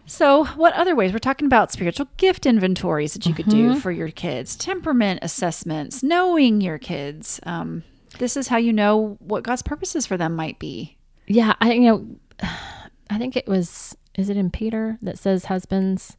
So, 0.10 0.46
what 0.46 0.74
other 0.74 0.96
ways? 0.96 1.14
We're 1.14 1.20
talking 1.20 1.46
about 1.46 1.72
spiritual 1.72 2.08
gift 2.18 2.48
inventories 2.48 3.14
that 3.14 3.28
you 3.28 3.34
could 3.34 3.48
do 3.48 3.80
for 3.80 3.92
your 3.92 4.10
kids, 4.10 4.56
temperament 4.56 5.20
assessments, 5.22 6.02
knowing 6.02 6.62
your 6.62 6.80
kids. 6.80 7.40
Um, 7.44 7.84
this 8.18 8.36
is 8.36 8.48
how 8.48 8.58
you 8.58 8.74
know 8.74 9.18
what 9.20 9.44
God's 9.44 9.62
purposes 9.62 10.08
for 10.08 10.18
them 10.18 10.36
might 10.36 10.58
be. 10.58 10.98
Yeah, 11.28 11.54
I 11.62 11.74
you 11.74 11.82
know, 11.82 12.08
I 13.12 13.20
think 13.20 13.38
it 13.38 13.48
was 13.48 13.96
is 14.16 14.30
it 14.30 14.36
in 14.36 14.50
Peter 14.50 14.98
that 15.04 15.20
says 15.20 15.46
husbands 15.46 16.18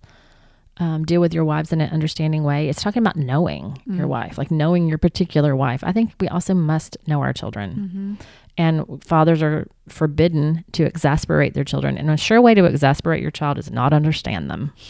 um, 0.78 1.04
deal 1.04 1.20
with 1.20 1.34
your 1.34 1.44
wives 1.44 1.72
in 1.72 1.80
an 1.80 1.90
understanding 1.90 2.42
way. 2.42 2.68
It's 2.68 2.82
talking 2.82 3.02
about 3.02 3.16
knowing 3.16 3.82
your 3.86 4.06
wife, 4.06 4.38
like 4.38 4.50
knowing 4.50 4.88
your 4.88 4.98
particular 4.98 5.54
wife. 5.54 5.84
I 5.84 5.92
think 5.92 6.12
we 6.20 6.28
also 6.28 6.54
must 6.54 6.96
know 7.06 7.20
our 7.20 7.32
children, 7.34 8.18
and 8.58 9.02
fathers 9.04 9.42
are 9.42 9.66
forbidden 9.88 10.64
to 10.72 10.84
exasperate 10.84 11.54
their 11.54 11.64
children. 11.64 11.96
And 11.98 12.10
a 12.10 12.16
sure 12.16 12.40
way 12.40 12.54
to 12.54 12.64
exasperate 12.64 13.22
your 13.22 13.30
child 13.30 13.58
is 13.58 13.70
not 13.70 13.92
understand 13.92 14.50
them. 14.50 14.72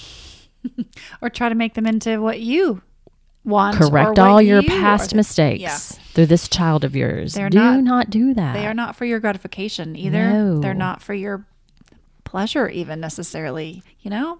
Or 1.22 1.30
try 1.30 1.48
to 1.48 1.54
make 1.54 1.74
them 1.74 1.86
into 1.86 2.20
what 2.20 2.40
you 2.40 2.82
want. 3.44 3.76
Correct 3.76 4.18
all 4.18 4.42
your 4.42 4.60
you- 4.60 4.68
past 4.68 5.12
or- 5.12 5.16
mistakes 5.16 5.60
yeah. 5.62 5.76
through 6.12 6.26
this 6.26 6.48
child 6.48 6.84
of 6.84 6.94
yours. 6.94 7.32
They're 7.34 7.48
do 7.50 7.58
not- 7.58 7.82
not, 7.82 8.10
do 8.10 8.34
that. 8.34 8.52
They 8.54 8.66
are 8.66 8.74
not 8.74 8.94
for 8.96 9.04
your 9.06 9.20
gratification 9.20 9.96
either. 9.96 10.30
No. 10.30 10.58
They're 10.60 10.74
not 10.74 11.00
for 11.00 11.14
your 11.14 11.46
pleasure, 12.24 12.68
even 12.68 13.00
necessarily. 13.00 13.82
You 14.00 14.10
know, 14.10 14.38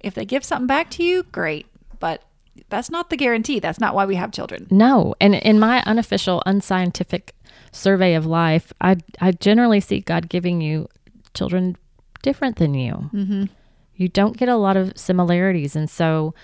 if 0.00 0.14
they 0.14 0.24
give 0.24 0.44
something 0.44 0.66
back 0.68 0.90
to 0.92 1.02
you, 1.02 1.24
great. 1.24 1.66
But 1.98 2.22
that's 2.68 2.90
not 2.90 3.10
the 3.10 3.16
guarantee. 3.16 3.58
That's 3.60 3.80
not 3.80 3.94
why 3.94 4.06
we 4.06 4.14
have 4.16 4.30
children. 4.32 4.66
No, 4.70 5.14
and 5.20 5.34
in 5.34 5.58
my 5.58 5.82
unofficial, 5.84 6.42
unscientific 6.46 7.34
survey 7.76 8.14
of 8.14 8.26
life, 8.26 8.72
I 8.80 8.96
I 9.20 9.32
generally 9.32 9.80
see 9.80 10.00
God 10.00 10.28
giving 10.28 10.60
you 10.60 10.88
children 11.34 11.76
different 12.22 12.56
than 12.56 12.74
you. 12.74 13.10
Mm-hmm. 13.12 13.44
You 13.94 14.08
don't 14.08 14.36
get 14.36 14.48
a 14.48 14.56
lot 14.56 14.76
of 14.76 14.92
similarities, 14.96 15.76
and 15.76 15.88
so 15.88 16.34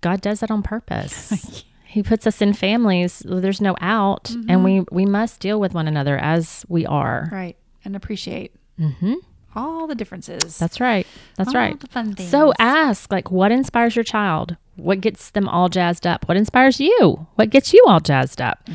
God 0.00 0.20
does 0.20 0.40
that 0.40 0.50
on 0.50 0.62
purpose. 0.62 1.64
he 1.86 2.02
puts 2.02 2.26
us 2.26 2.40
in 2.40 2.52
families. 2.54 3.22
There's 3.26 3.60
no 3.60 3.76
out, 3.80 4.30
and 4.48 4.64
we 4.64 4.84
we 4.92 5.04
must 5.06 5.40
deal 5.40 5.58
with 5.60 5.74
one 5.74 5.88
another 5.88 6.16
as 6.18 6.64
we 6.68 6.86
are. 6.86 7.28
Right. 7.32 7.56
And 7.84 7.94
appreciate 7.96 8.52
Mm-hmm. 8.80 9.14
all 9.54 9.86
the 9.86 9.94
differences. 9.94 10.58
That's 10.58 10.80
right. 10.80 11.06
That's 11.36 11.48
all 11.54 11.60
right. 11.60 11.80
the 11.80 11.86
fun 11.86 12.14
things. 12.14 12.30
So 12.30 12.52
ask, 12.58 13.10
like, 13.10 13.30
what 13.30 13.50
inspires 13.52 13.96
your 13.96 14.04
child? 14.04 14.56
What 14.76 15.00
gets 15.00 15.30
them 15.30 15.48
all 15.48 15.68
jazzed 15.68 16.06
up? 16.06 16.28
What 16.28 16.36
inspires 16.36 16.80
you? 16.80 17.26
What 17.36 17.50
gets 17.50 17.72
you 17.72 17.82
all 17.86 18.00
jazzed 18.00 18.40
up? 18.40 18.68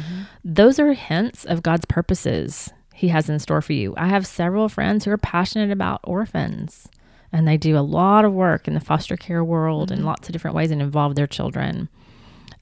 Those 0.43 0.79
are 0.79 0.93
hints 0.93 1.45
of 1.45 1.63
God's 1.63 1.85
purposes 1.85 2.71
He 2.93 3.07
has 3.09 3.29
in 3.29 3.39
store 3.39 3.61
for 3.61 3.73
you. 3.73 3.93
I 3.97 4.07
have 4.07 4.25
several 4.27 4.67
friends 4.69 5.05
who 5.05 5.11
are 5.11 5.17
passionate 5.17 5.71
about 5.71 6.01
orphans, 6.03 6.87
and 7.31 7.47
they 7.47 7.57
do 7.57 7.77
a 7.77 7.81
lot 7.81 8.25
of 8.25 8.33
work 8.33 8.67
in 8.67 8.73
the 8.73 8.79
foster 8.79 9.15
care 9.15 9.43
world 9.43 9.91
in 9.91 10.03
lots 10.03 10.27
of 10.27 10.33
different 10.33 10.55
ways 10.55 10.71
and 10.71 10.81
involve 10.81 11.15
their 11.15 11.27
children. 11.27 11.89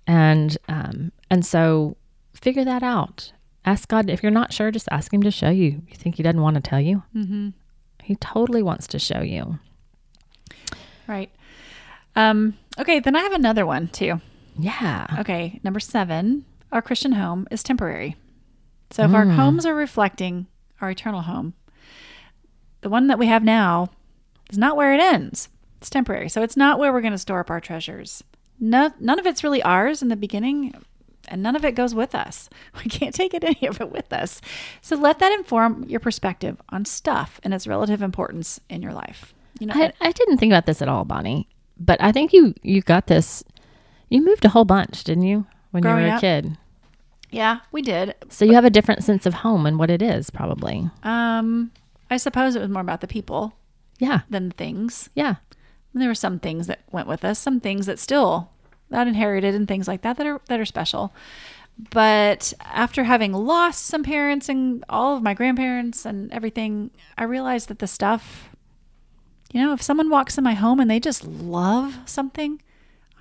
And 0.05 0.57
um, 0.67 1.11
and 1.29 1.45
so 1.45 1.95
figure 2.33 2.65
that 2.65 2.83
out. 2.83 3.31
Ask 3.65 3.89
God 3.89 4.09
if 4.09 4.23
you're 4.23 4.31
not 4.31 4.53
sure. 4.53 4.71
Just 4.71 4.87
ask 4.91 5.13
Him 5.13 5.21
to 5.23 5.31
show 5.31 5.49
you. 5.49 5.81
You 5.87 5.95
think 5.95 6.15
He 6.15 6.23
doesn't 6.23 6.41
want 6.41 6.55
to 6.55 6.61
tell 6.61 6.79
you? 6.81 7.03
Mm-hmm. 7.15 7.49
He 8.03 8.15
totally 8.15 8.63
wants 8.63 8.87
to 8.87 8.99
show 8.99 9.21
you. 9.21 9.59
right. 11.07 11.31
Um, 12.15 12.57
okay. 12.79 12.99
Then 12.99 13.15
I 13.15 13.21
have 13.21 13.33
another 13.33 13.65
one 13.65 13.87
too. 13.89 14.21
Yeah. 14.57 15.07
Okay, 15.19 15.59
number 15.63 15.79
seven, 15.79 16.45
our 16.71 16.81
Christian 16.81 17.13
home 17.13 17.47
is 17.49 17.63
temporary. 17.63 18.15
So 18.91 19.03
if 19.03 19.13
our 19.13 19.25
mm. 19.25 19.35
homes 19.35 19.65
are 19.65 19.75
reflecting 19.75 20.47
our 20.81 20.89
eternal 20.89 21.21
home, 21.21 21.53
the 22.81 22.89
one 22.89 23.07
that 23.07 23.19
we 23.19 23.27
have 23.27 23.43
now 23.43 23.89
is 24.49 24.57
not 24.57 24.75
where 24.75 24.93
it 24.93 24.99
ends. 24.99 25.49
It's 25.77 25.89
temporary. 25.89 26.27
So 26.29 26.41
it's 26.41 26.57
not 26.57 26.79
where 26.79 26.91
we're 26.91 27.01
going 27.01 27.13
to 27.13 27.17
store 27.17 27.39
up 27.39 27.49
our 27.49 27.61
treasures. 27.61 28.23
No, 28.59 28.91
none 28.99 29.19
of 29.19 29.25
it's 29.25 29.43
really 29.43 29.61
ours 29.63 30.01
in 30.01 30.09
the 30.09 30.15
beginning, 30.15 30.73
and 31.29 31.41
none 31.41 31.55
of 31.55 31.63
it 31.63 31.75
goes 31.75 31.95
with 31.95 32.13
us. 32.13 32.49
We 32.83 32.89
can't 32.89 33.15
take 33.15 33.33
it, 33.33 33.43
any 33.43 33.67
of 33.67 33.79
it 33.79 33.91
with 33.91 34.11
us. 34.11 34.41
So 34.81 34.95
let 34.95 35.19
that 35.19 35.31
inform 35.31 35.83
your 35.83 35.99
perspective 35.99 36.61
on 36.69 36.85
stuff 36.85 37.39
and 37.43 37.53
its 37.53 37.67
relative 37.67 38.01
importance 38.01 38.59
in 38.69 38.81
your 38.81 38.93
life. 38.93 39.33
You 39.59 39.67
know, 39.67 39.73
I, 39.75 39.93
I 40.01 40.11
didn't 40.11 40.37
think 40.37 40.51
about 40.51 40.65
this 40.65 40.81
at 40.81 40.89
all, 40.89 41.05
Bonnie. 41.05 41.47
But 41.79 42.01
I 42.01 42.11
think 42.11 42.33
you 42.33 42.53
you 42.61 42.81
got 42.81 43.07
this. 43.07 43.43
You 44.09 44.23
moved 44.23 44.43
a 44.45 44.49
whole 44.49 44.65
bunch, 44.65 45.03
didn't 45.03 45.23
you, 45.23 45.45
when 45.71 45.83
you 45.83 45.89
Growing 45.89 46.03
were 46.05 46.11
a 46.11 46.15
up? 46.15 46.21
kid? 46.21 46.57
yeah, 47.31 47.59
we 47.71 47.83
did. 47.83 48.15
So 48.29 48.43
you 48.43 48.53
have 48.55 48.65
a 48.65 48.71
different 48.71 49.03
sense 49.03 49.27
of 49.27 49.35
home 49.35 49.67
and 49.67 49.77
what 49.77 49.91
it 49.91 50.01
is, 50.01 50.31
probably. 50.31 50.89
Um, 51.03 51.69
I 52.09 52.17
suppose 52.17 52.55
it 52.55 52.59
was 52.59 52.69
more 52.69 52.81
about 52.81 53.01
the 53.01 53.07
people 53.07 53.53
Yeah, 53.99 54.21
than 54.31 54.49
the 54.49 54.55
things. 54.55 55.11
yeah, 55.13 55.35
And 55.93 56.01
there 56.01 56.09
were 56.09 56.15
some 56.15 56.39
things 56.39 56.65
that 56.65 56.79
went 56.91 57.07
with 57.07 57.23
us, 57.23 57.37
some 57.37 57.59
things 57.59 57.85
that 57.85 57.99
still 57.99 58.49
that 58.89 59.07
inherited 59.07 59.53
and 59.53 59.67
things 59.67 59.87
like 59.87 60.01
that 60.01 60.17
that 60.17 60.25
are 60.25 60.41
that 60.47 60.59
are 60.59 60.65
special. 60.65 61.13
But 61.91 62.51
after 62.61 63.03
having 63.03 63.31
lost 63.31 63.85
some 63.85 64.01
parents 64.03 64.49
and 64.49 64.83
all 64.89 65.15
of 65.15 65.21
my 65.23 65.35
grandparents 65.35 66.05
and 66.05 66.31
everything, 66.33 66.89
I 67.15 67.23
realized 67.25 67.67
that 67.69 67.77
the 67.79 67.87
stuff, 67.87 68.48
you 69.51 69.61
know, 69.61 69.73
if 69.73 69.81
someone 69.81 70.09
walks 70.09 70.37
in 70.37 70.43
my 70.43 70.53
home 70.53 70.79
and 70.79 70.89
they 70.89 70.99
just 70.99 71.25
love 71.25 71.97
something, 72.05 72.61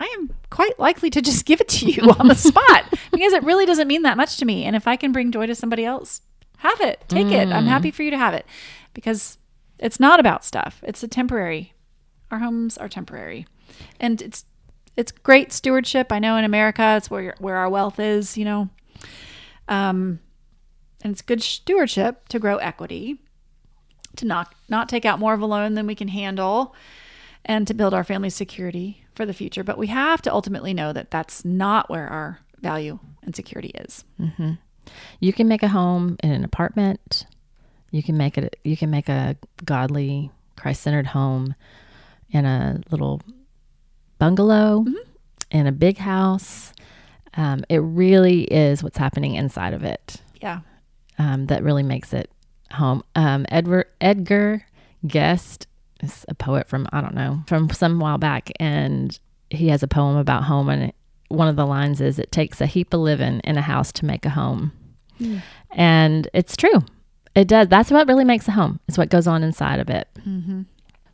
I 0.01 0.07
am 0.19 0.31
quite 0.51 0.79
likely 0.79 1.11
to 1.11 1.21
just 1.23 1.45
give 1.47 1.61
it 1.61 1.69
to 1.69 1.91
you 1.91 2.11
on 2.19 2.29
the 2.29 2.35
spot 2.37 2.85
because 3.11 3.33
it 3.33 3.45
really 3.45 3.67
doesn't 3.67 3.88
mean 3.88 4.03
that 4.03 4.17
much 4.17 4.37
to 4.38 4.45
me. 4.45 4.64
And 4.64 4.77
if 4.77 4.87
I 4.87 4.97
can 4.97 5.12
bring 5.12 5.33
joy 5.33 5.47
to 5.47 5.55
somebody 5.55 5.85
else, 5.85 6.21
have 6.59 6.81
it, 6.81 7.05
take 7.09 7.29
it. 7.29 7.49
I'm 7.49 7.67
happy 7.67 7.91
for 7.91 8.03
you 8.03 8.11
to 8.11 8.19
have 8.19 8.35
it 8.35 8.45
because 8.93 9.38
it's 9.79 10.01
not 10.01 10.19
about 10.19 10.45
stuff. 10.45 10.83
It's 10.83 11.03
a 11.03 11.09
temporary. 11.09 11.73
Our 12.31 12.41
homes 12.41 12.77
are 12.77 12.88
temporary, 12.88 13.47
and 14.01 14.21
it's 14.21 14.45
it's 14.97 15.12
great 15.12 15.53
stewardship. 15.53 16.11
I 16.11 16.19
know 16.19 16.37
in 16.37 16.45
America, 16.45 16.97
it's 16.97 17.11
where 17.11 17.35
where 17.38 17.57
our 17.57 17.71
wealth 17.71 18.01
is. 18.01 18.37
You 18.37 18.45
know, 18.45 18.69
um, 19.69 20.19
and 21.03 21.12
it's 21.12 21.23
good 21.23 21.43
stewardship 21.43 22.29
to 22.29 22.38
grow 22.38 22.57
equity, 22.57 23.21
to 24.19 24.27
not 24.27 24.55
not 24.69 24.89
take 24.89 25.05
out 25.05 25.19
more 25.19 25.35
of 25.35 25.41
a 25.41 25.47
loan 25.47 25.75
than 25.75 25.87
we 25.87 25.95
can 25.95 26.09
handle, 26.09 26.75
and 27.45 27.67
to 27.67 27.75
build 27.75 27.95
our 27.95 28.05
family 28.05 28.31
security 28.31 29.05
for 29.15 29.25
the 29.27 29.33
future. 29.33 29.65
But 29.65 29.79
we 29.79 29.89
have 29.89 30.23
to 30.23 30.33
ultimately 30.33 30.75
know 30.75 30.93
that 30.93 31.11
that's 31.11 31.45
not 31.45 31.89
where 31.91 32.07
our 32.09 32.41
value 32.61 32.99
and 33.23 33.35
security 33.35 33.73
is. 33.75 34.05
You 35.21 35.33
can 35.33 35.49
make 35.49 35.63
a 35.63 35.69
home 35.69 36.17
in 36.23 36.31
an 36.31 36.45
apartment. 36.45 37.27
You 37.91 38.03
can 38.03 38.17
make 38.17 38.37
it. 38.39 38.59
You 38.65 38.77
can 38.77 38.91
make 38.91 39.09
a 39.09 39.37
godly, 39.65 40.31
Christ-centered 40.57 41.07
home 41.09 41.55
in 42.31 42.45
a 42.45 42.81
little 42.91 43.23
bungalow, 44.19 44.85
in 45.51 45.67
a 45.67 45.73
big 45.73 45.99
house. 45.99 46.73
Um, 47.35 47.65
it 47.69 47.79
really 47.79 48.43
is 48.45 48.83
what's 48.83 48.99
happening 48.99 49.35
inside 49.35 49.73
of 49.75 49.85
it 49.85 50.21
Yeah. 50.43 50.61
um, 51.19 51.47
that 51.47 51.63
really 51.63 51.83
makes 51.85 52.13
it 52.13 52.31
home. 52.73 53.03
Um, 53.15 53.47
Edward 53.51 53.87
Edgar 54.01 54.65
Guest 55.07 55.67
is 56.03 56.25
a 56.29 56.35
poet 56.35 56.69
from 56.69 56.87
I 56.93 57.01
don't 57.01 57.15
know 57.15 57.43
from 57.47 57.71
some 57.71 58.01
while 58.01 58.19
back, 58.19 58.51
and 58.61 59.19
he 59.51 59.69
has 59.69 59.83
a 59.83 59.89
poem 59.89 60.17
about 60.17 60.45
home, 60.45 60.69
and 60.69 60.85
it, 60.85 60.95
one 61.29 61.49
of 61.49 61.57
the 61.57 61.67
lines 61.67 62.01
is, 62.01 62.19
"It 62.19 62.33
takes 62.33 62.61
a 62.61 62.67
heap 62.67 62.93
of 62.95 63.01
living 63.01 63.41
in 63.41 63.57
a 63.57 63.63
house 63.63 63.93
to 63.93 64.05
make 64.05 64.25
a 64.27 64.31
home," 64.31 64.73
and 65.71 66.29
it's 66.33 66.57
true. 66.57 66.85
It 67.35 67.49
does. 67.49 67.69
That's 67.69 67.91
what 67.91 68.09
really 68.09 68.25
makes 68.25 68.49
a 68.49 68.53
home. 68.53 68.81
It's 68.89 68.99
what 68.99 69.11
goes 69.11 69.27
on 69.27 69.43
inside 69.43 69.81
of 69.81 69.91
it. 69.91 70.09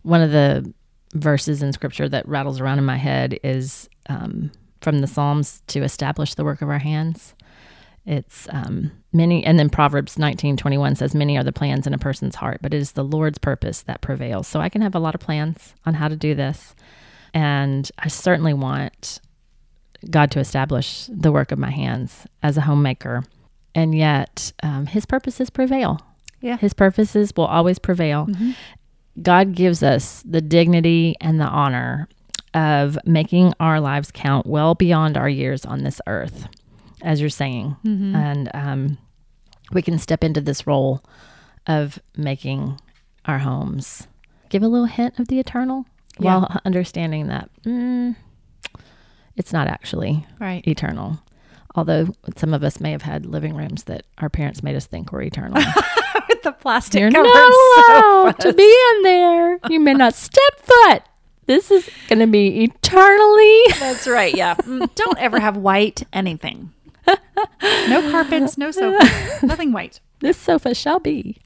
One 0.03 0.21
of 0.23 0.31
the 0.31 0.73
verses 1.15 1.63
in 1.63 1.73
scripture 1.73 2.09
that 2.09 2.27
rattles 2.29 2.61
around 2.61 2.79
in 2.79 2.85
my 2.85 2.97
head 2.97 3.39
is 3.45 3.89
um, 4.09 4.51
from 4.81 5.01
the 5.01 5.07
Psalms 5.07 5.63
to 5.69 5.83
establish 5.83 6.35
the 6.35 6.45
work 6.45 6.61
of 6.63 6.69
our 6.69 6.79
hands. 6.79 7.35
It's 8.07 8.47
um, 8.51 8.93
many, 9.13 9.45
and 9.45 9.59
then 9.59 9.71
Proverbs 9.71 10.19
nineteen 10.19 10.57
twenty 10.57 10.77
one 10.77 10.95
says, 10.95 11.15
"Many 11.15 11.39
are 11.39 11.45
the 11.45 11.53
plans 11.53 11.87
in 11.87 11.95
a 11.95 11.99
person's 11.99 12.35
heart, 12.37 12.61
but 12.61 12.75
it 12.75 12.79
is 12.79 12.93
the 12.93 13.05
Lord's 13.05 13.39
purpose 13.39 13.83
that 13.83 14.01
prevails." 14.03 14.47
So 14.47 14.61
I 14.61 14.69
can 14.69 14.83
have 14.83 14.95
a 14.95 14.99
lot 14.99 15.15
of 15.15 15.21
plans 15.21 15.75
on 15.87 15.95
how 15.95 16.09
to 16.09 16.17
do 16.17 16.35
this, 16.35 16.75
and 17.33 17.91
I 17.99 18.09
certainly 18.09 18.53
want 18.53 19.21
God 20.11 20.31
to 20.33 20.41
establish 20.41 21.09
the 21.11 21.33
work 21.33 21.51
of 21.51 21.59
my 21.59 21.71
hands 21.71 22.27
as 22.43 22.59
a 22.59 22.63
homemaker, 22.63 23.25
and 23.75 23.95
yet 23.95 24.53
um, 24.63 24.85
His 24.87 25.07
purposes 25.07 25.49
prevail. 25.49 25.99
Yeah. 26.43 26.59
His 26.59 26.75
purposes 26.75 27.33
will 27.35 27.47
always 27.47 27.79
prevail. 27.79 28.29
God 29.23 29.55
gives 29.55 29.83
us 29.83 30.23
the 30.27 30.43
dignity 30.43 31.17
and 31.23 31.41
the 31.41 31.47
honor 31.47 32.07
of 32.53 32.99
making 33.07 33.55
our 33.61 33.81
lives 33.81 34.11
count 34.13 34.47
well 34.47 34.75
beyond 34.75 35.17
our 35.17 35.29
years 35.29 35.65
on 35.65 35.85
this 35.85 36.03
earth, 36.07 36.49
as 37.05 37.21
you're 37.21 37.31
saying. 37.31 37.77
And 37.85 38.51
um, 38.55 38.99
we 39.73 39.83
can 39.83 39.99
step 39.99 40.25
into 40.25 40.41
this 40.41 40.67
role 40.67 41.03
of 41.67 41.99
making 42.17 42.81
our 43.27 43.39
homes. 43.39 44.07
Give 44.49 44.63
a 44.63 44.69
little 44.69 44.87
hint 44.87 45.19
of 45.19 45.29
the 45.29 45.39
eternal. 45.39 45.87
Yeah. 46.21 46.37
while 46.39 46.61
understanding 46.65 47.27
that 47.27 47.51
mm, 47.65 48.15
it's 49.37 49.53
not 49.53 49.67
actually 49.67 50.25
Right. 50.39 50.65
eternal. 50.67 51.19
Although 51.75 52.15
some 52.37 52.55
of 52.55 52.63
us 52.63 52.79
may 52.79 52.93
have 52.93 53.03
had 53.03 53.27
living 53.27 53.57
rooms 53.57 53.85
that 53.85 54.05
our 54.19 54.29
parents 54.31 54.63
made 54.63 54.77
us 54.77 54.87
think 54.87 55.11
were 55.11 55.23
eternal. 55.23 55.55
With 56.29 56.43
the 56.45 56.53
plastic 56.53 57.01
You're 57.01 57.11
not 57.11 57.27
allowed 57.27 58.39
to 58.41 58.53
be 58.53 58.63
in 58.63 59.03
there. 59.03 59.59
You 59.69 59.81
may 59.81 59.95
not 59.95 60.15
step 60.15 60.55
foot. 60.63 61.03
This 61.47 61.73
is 61.73 61.91
going 62.09 62.21
to 62.21 62.29
be 62.29 62.63
eternally. 62.63 63.63
That's 63.81 64.07
right. 64.07 64.33
Yeah. 64.35 64.55
Mm, 64.55 64.95
Don't 64.95 65.19
ever 65.19 65.41
have 65.41 65.57
white 65.57 66.05
anything. 66.13 66.73
No 67.89 68.11
carpets, 68.11 68.57
no 68.59 68.71
sofas, 68.71 69.43
nothing 69.43 69.73
white. 69.73 70.01
This 70.21 70.37
sofa 70.37 70.75
shall 70.75 71.01
be 71.01 71.37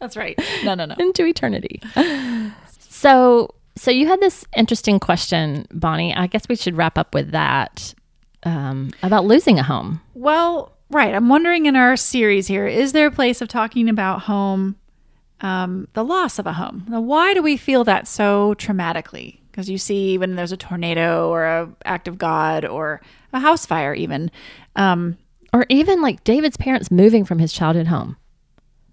That's 0.00 0.16
right. 0.16 0.38
No, 0.64 0.74
no, 0.74 0.84
no. 0.86 0.94
into 0.98 1.24
eternity. 1.24 1.80
So, 2.78 3.54
so 3.76 3.90
you 3.90 4.06
had 4.06 4.18
this 4.20 4.46
interesting 4.56 4.98
question, 4.98 5.66
Bonnie. 5.70 6.14
I 6.14 6.26
guess 6.26 6.48
we 6.48 6.56
should 6.56 6.74
wrap 6.74 6.96
up 6.96 7.12
with 7.12 7.32
that 7.32 7.92
um, 8.44 8.92
about 9.02 9.26
losing 9.26 9.58
a 9.58 9.62
home. 9.62 10.00
Well, 10.14 10.72
right. 10.90 11.14
I'm 11.14 11.28
wondering 11.28 11.66
in 11.66 11.76
our 11.76 11.96
series 11.96 12.46
here, 12.46 12.66
is 12.66 12.92
there 12.92 13.08
a 13.08 13.10
place 13.10 13.42
of 13.42 13.48
talking 13.48 13.90
about 13.90 14.22
home, 14.22 14.76
um, 15.42 15.86
the 15.92 16.02
loss 16.04 16.38
of 16.38 16.46
a 16.46 16.54
home? 16.54 16.86
Now, 16.88 17.02
why 17.02 17.34
do 17.34 17.42
we 17.42 17.58
feel 17.58 17.84
that 17.84 18.08
so 18.08 18.54
traumatically? 18.54 19.40
Because 19.54 19.70
you 19.70 19.78
see, 19.78 20.18
when 20.18 20.34
there's 20.34 20.50
a 20.50 20.56
tornado 20.56 21.28
or 21.30 21.44
a 21.44 21.70
act 21.84 22.08
of 22.08 22.18
God 22.18 22.64
or 22.64 23.00
a 23.32 23.38
house 23.38 23.64
fire, 23.64 23.94
even. 23.94 24.32
Um, 24.74 25.16
or 25.52 25.64
even 25.68 26.02
like 26.02 26.24
David's 26.24 26.56
parents 26.56 26.90
moving 26.90 27.24
from 27.24 27.38
his 27.38 27.52
childhood 27.52 27.86
home 27.86 28.16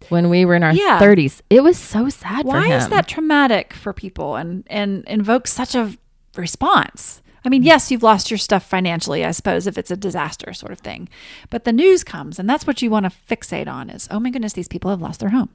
when 0.10 0.30
we 0.30 0.46
were 0.46 0.54
in 0.54 0.62
our 0.62 0.72
Yeah. 0.72 1.00
30s. 1.00 1.42
It 1.50 1.64
was 1.64 1.80
so 1.80 2.10
sad 2.10 2.44
for 2.44 2.50
why 2.50 2.76
is 2.76 2.90
that 2.90 3.08
traumatic 3.08 3.74
for 3.74 3.92
people 3.92 4.36
and 4.36 4.64
and 4.68 5.04
invokes 5.06 5.52
such 5.52 5.74
a 5.74 5.98
response? 6.38 7.24
I 7.44 7.50
mean, 7.50 7.64
yes, 7.64 7.90
you've 7.90 8.04
lost 8.04 8.30
your 8.30 8.38
stuff 8.38 8.64
financially, 8.64 9.26
I 9.26 9.32
suppose, 9.32 9.66
if 9.66 9.80
it's 9.80 9.90
a 9.90 9.98
disaster 9.98 10.54
sort 10.54 10.72
of 10.72 10.78
thing. 10.82 11.10
But 11.50 11.64
the 11.64 11.74
news 11.74 12.04
comes, 12.04 12.38
and 12.38 12.48
that's 12.48 12.68
what 12.68 12.84
you 12.84 12.92
want 12.92 13.08
to 13.08 13.36
fixate 13.36 13.68
on 13.68 13.90
is, 13.90 14.08
oh 14.12 14.20
my 14.20 14.30
goodness, 14.30 14.54
these 14.54 14.68
people 14.68 14.92
have 14.92 15.02
lost 15.02 15.22
their 15.22 15.30
home. 15.30 15.50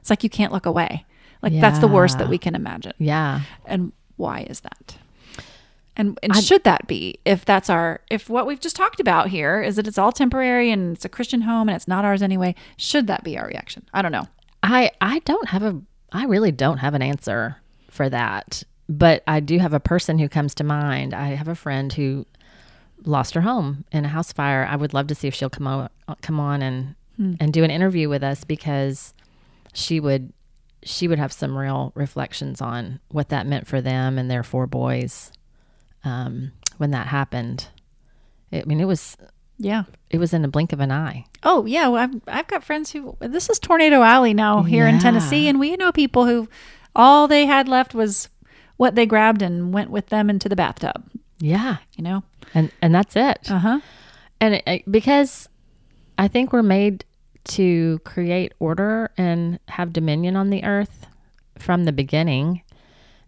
It's 0.00 0.10
like 0.10 0.22
you 0.22 0.28
can't 0.28 0.52
look 0.52 0.66
away. 0.66 1.06
Like 1.42 1.58
that's 1.58 1.78
the 1.78 1.88
worst 1.88 2.18
that 2.18 2.28
we 2.28 2.36
can 2.36 2.54
imagine. 2.54 2.92
Yeah. 2.98 3.40
And 3.64 3.92
why 4.20 4.46
is 4.48 4.60
that? 4.60 4.96
And, 5.96 6.18
and 6.22 6.36
should 6.36 6.64
that 6.64 6.86
be 6.86 7.18
if 7.24 7.44
that's 7.44 7.68
our 7.68 8.00
if 8.10 8.30
what 8.30 8.46
we've 8.46 8.60
just 8.60 8.76
talked 8.76 9.00
about 9.00 9.28
here 9.28 9.60
is 9.60 9.76
that 9.76 9.86
it's 9.86 9.98
all 9.98 10.12
temporary 10.12 10.70
and 10.70 10.96
it's 10.96 11.04
a 11.04 11.08
Christian 11.08 11.42
home 11.42 11.68
and 11.68 11.76
it's 11.76 11.88
not 11.88 12.04
ours 12.04 12.22
anyway? 12.22 12.54
Should 12.76 13.06
that 13.08 13.24
be 13.24 13.36
our 13.36 13.46
reaction? 13.46 13.84
I 13.92 14.00
don't 14.00 14.12
know. 14.12 14.28
I 14.62 14.92
I 15.00 15.18
don't 15.20 15.48
have 15.48 15.62
a 15.62 15.80
I 16.12 16.24
really 16.24 16.52
don't 16.52 16.78
have 16.78 16.94
an 16.94 17.02
answer 17.02 17.56
for 17.90 18.08
that. 18.08 18.62
But 18.88 19.22
I 19.26 19.40
do 19.40 19.58
have 19.58 19.72
a 19.72 19.80
person 19.80 20.18
who 20.18 20.28
comes 20.28 20.54
to 20.56 20.64
mind. 20.64 21.14
I 21.14 21.28
have 21.28 21.48
a 21.48 21.54
friend 21.54 21.92
who 21.92 22.26
lost 23.04 23.34
her 23.34 23.42
home 23.42 23.84
in 23.92 24.04
a 24.04 24.08
house 24.08 24.32
fire. 24.32 24.66
I 24.68 24.76
would 24.76 24.94
love 24.94 25.06
to 25.08 25.14
see 25.14 25.28
if 25.28 25.34
she'll 25.34 25.50
come 25.50 25.66
on 25.66 25.88
come 26.22 26.40
on 26.40 26.62
and 26.62 26.94
hmm. 27.16 27.34
and 27.40 27.52
do 27.52 27.64
an 27.64 27.70
interview 27.70 28.08
with 28.08 28.22
us 28.22 28.44
because 28.44 29.12
she 29.72 30.00
would 30.00 30.32
she 30.82 31.06
would 31.08 31.18
have 31.18 31.32
some 31.32 31.56
real 31.56 31.92
reflections 31.94 32.60
on 32.60 33.00
what 33.10 33.28
that 33.28 33.46
meant 33.46 33.66
for 33.66 33.80
them 33.80 34.18
and 34.18 34.30
their 34.30 34.42
four 34.42 34.66
boys 34.66 35.30
um, 36.04 36.52
when 36.78 36.90
that 36.92 37.06
happened. 37.08 37.68
I 38.52 38.62
mean, 38.66 38.80
it 38.80 38.86
was 38.86 39.16
Yeah. 39.58 39.84
it 40.10 40.18
was 40.18 40.32
in 40.32 40.44
a 40.44 40.48
blink 40.48 40.72
of 40.72 40.80
an 40.80 40.90
eye. 40.90 41.26
Oh 41.42 41.66
yeah, 41.66 41.88
well, 41.88 42.02
I've 42.02 42.20
I've 42.26 42.46
got 42.48 42.64
friends 42.64 42.92
who 42.92 43.16
this 43.20 43.48
is 43.50 43.58
Tornado 43.58 44.02
Alley 44.02 44.34
now 44.34 44.62
here 44.62 44.86
in 44.86 44.98
Tennessee, 44.98 45.48
and 45.48 45.60
we 45.60 45.76
know 45.76 45.92
people 45.92 46.26
who 46.26 46.48
all 46.96 47.28
they 47.28 47.46
had 47.46 47.68
left 47.68 47.94
was 47.94 48.28
what 48.76 48.94
they 48.94 49.06
grabbed 49.06 49.42
and 49.42 49.72
went 49.72 49.90
with 49.90 50.06
them 50.06 50.28
into 50.30 50.48
the 50.48 50.56
bathtub. 50.56 51.04
Yeah, 51.38 51.76
You 51.96 52.04
know. 52.04 52.22
and 52.54 52.70
and 52.82 52.94
that's 52.94 53.14
it. 53.16 53.50
Uh 53.50 53.58
huh. 53.58 53.80
and 54.40 54.54
it- 54.66 54.90
because 54.90 55.48
I 56.18 56.26
think 56.28 56.52
we're 56.52 56.62
made 56.62 57.04
to 57.44 57.98
create 58.04 58.52
order 58.58 59.10
and 59.16 59.58
have 59.68 59.92
dominion 59.92 60.36
on 60.36 60.50
the 60.50 60.64
earth 60.64 61.06
from 61.58 61.84
the 61.84 61.92
beginning. 61.92 62.62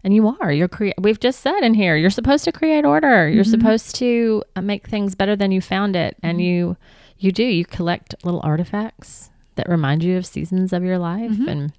And 0.03 0.13
you 0.13 0.35
are. 0.41 0.51
You're 0.51 0.67
crea- 0.67 0.93
We've 0.99 1.19
just 1.19 1.39
said 1.39 1.61
in 1.61 1.73
here, 1.73 1.95
you're 1.95 2.09
supposed 2.09 2.43
to 2.43 2.51
create 2.51 2.85
order. 2.85 3.29
You're 3.29 3.43
mm-hmm. 3.43 3.51
supposed 3.51 3.95
to 3.95 4.43
uh, 4.55 4.61
make 4.61 4.87
things 4.87 5.15
better 5.15 5.35
than 5.35 5.51
you 5.51 5.61
found 5.61 5.95
it, 5.95 6.17
and 6.21 6.37
mm-hmm. 6.37 6.45
you 6.45 6.77
you 7.17 7.31
do. 7.31 7.43
You 7.43 7.63
collect 7.63 8.13
little 8.23 8.41
artifacts 8.43 9.29
that 9.55 9.69
remind 9.69 10.03
you 10.03 10.17
of 10.17 10.25
seasons 10.25 10.73
of 10.73 10.83
your 10.83 10.97
life 10.97 11.31
mm-hmm. 11.31 11.47
and 11.47 11.73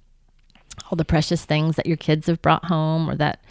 all 0.89 0.95
the 0.95 1.05
precious 1.05 1.45
things 1.45 1.75
that 1.75 1.85
your 1.85 1.97
kids 1.97 2.25
have 2.25 2.41
brought 2.41 2.65
home, 2.65 3.07
or 3.07 3.15
that 3.15 3.43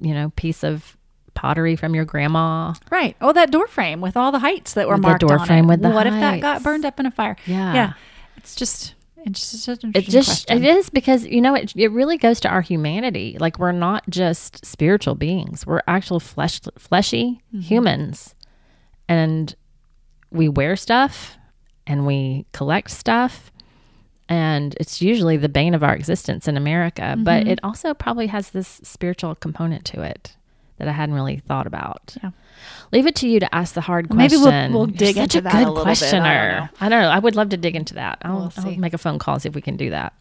you 0.00 0.14
know 0.14 0.32
piece 0.34 0.64
of 0.64 0.96
pottery 1.44 1.76
from 1.76 1.94
your 1.94 2.04
grandma. 2.06 2.72
Right. 2.90 3.16
Oh, 3.20 3.32
that 3.32 3.50
door 3.50 3.66
frame 3.66 4.00
with 4.00 4.16
all 4.16 4.32
the 4.32 4.38
heights 4.38 4.72
that 4.74 4.88
were 4.88 4.96
The 4.96 5.02
marked 5.02 5.20
door 5.20 5.38
on 5.38 5.46
frame 5.46 5.64
it. 5.64 5.68
with 5.68 5.82
the 5.82 5.90
what 5.90 6.06
if 6.06 6.14
that 6.14 6.40
got 6.40 6.62
burned 6.62 6.84
up 6.84 6.98
in 7.00 7.06
a 7.06 7.10
fire? 7.10 7.36
Yeah. 7.46 7.74
Yeah. 7.74 7.92
It's 8.36 8.54
just 8.54 8.94
it's 9.26 9.50
just 9.64 9.84
an 9.84 9.92
it 9.94 10.02
just 10.04 10.46
question. 10.46 10.64
it 10.64 10.76
is 10.76 10.90
because 10.90 11.24
you 11.26 11.40
know 11.40 11.54
it, 11.54 11.72
it 11.76 11.88
really 11.92 12.18
goes 12.18 12.40
to 12.40 12.48
our 12.48 12.60
humanity 12.60 13.36
like 13.40 13.58
we're 13.58 13.72
not 13.72 14.02
just 14.10 14.64
spiritual 14.66 15.14
beings 15.14 15.66
we're 15.66 15.80
actual 15.86 16.20
flesh 16.20 16.60
fleshy 16.78 17.40
Mm-hmm. 17.48 17.60
humans 17.60 18.34
and 19.08 19.54
we 20.30 20.48
wear 20.50 20.76
stuff 20.76 21.38
and 21.86 22.04
we 22.06 22.44
collect 22.52 22.90
stuff 22.90 23.50
and 24.28 24.74
it's 24.78 25.00
usually 25.00 25.38
the 25.38 25.48
bane 25.48 25.72
of 25.74 25.82
our 25.82 25.94
existence 25.94 26.46
in 26.46 26.56
america 26.58 27.02
Mm-hmm. 27.02 27.24
but 27.24 27.46
it 27.46 27.58
also 27.62 27.94
probably 27.94 28.26
has 28.26 28.50
this 28.50 28.68
spiritual 28.84 29.34
component 29.34 29.86
to 29.86 30.02
it 30.02 30.36
that 30.78 30.88
i 30.88 30.92
hadn't 30.92 31.14
really 31.14 31.38
thought 31.48 31.66
about 31.66 32.16
Yeah. 32.22 32.30
leave 32.92 33.06
it 33.06 33.14
to 33.16 33.28
you 33.28 33.40
to 33.40 33.54
ask 33.54 33.74
the 33.74 33.80
hard 33.82 34.08
Well, 34.10 34.16
maybe 34.18 34.36
we'll- 34.36 34.70
we'll 34.70 34.88
You're 34.88 34.96
dig 34.96 35.16
such 35.16 35.34
into 35.34 35.38
a 35.38 35.40
that 35.42 35.52
good 35.52 35.68
a 35.68 35.70
little 35.70 35.84
bit. 35.84 36.02
I 36.02 36.10
don't 36.10 36.20
questioner. 36.20 36.70
I 36.80 36.88
don't 36.88 37.02
know 37.02 37.08
i 37.10 37.18
would 37.18 37.36
love 37.36 37.48
to 37.50 37.56
dig 37.56 37.76
into 37.76 37.94
that 37.94 38.18
i'll, 38.22 38.52
We'll 38.56 38.66
I'll 38.66 38.76
make 38.76 38.94
a 38.94 38.98
phone 38.98 39.18
call 39.18 39.38
see 39.38 39.48
if 39.48 39.54
we 39.54 39.60
can 39.62 39.76
do 39.76 39.90
that 39.90 40.12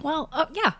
Well, 0.00 0.28
oh, 0.32 0.46
yeah. 0.52 0.72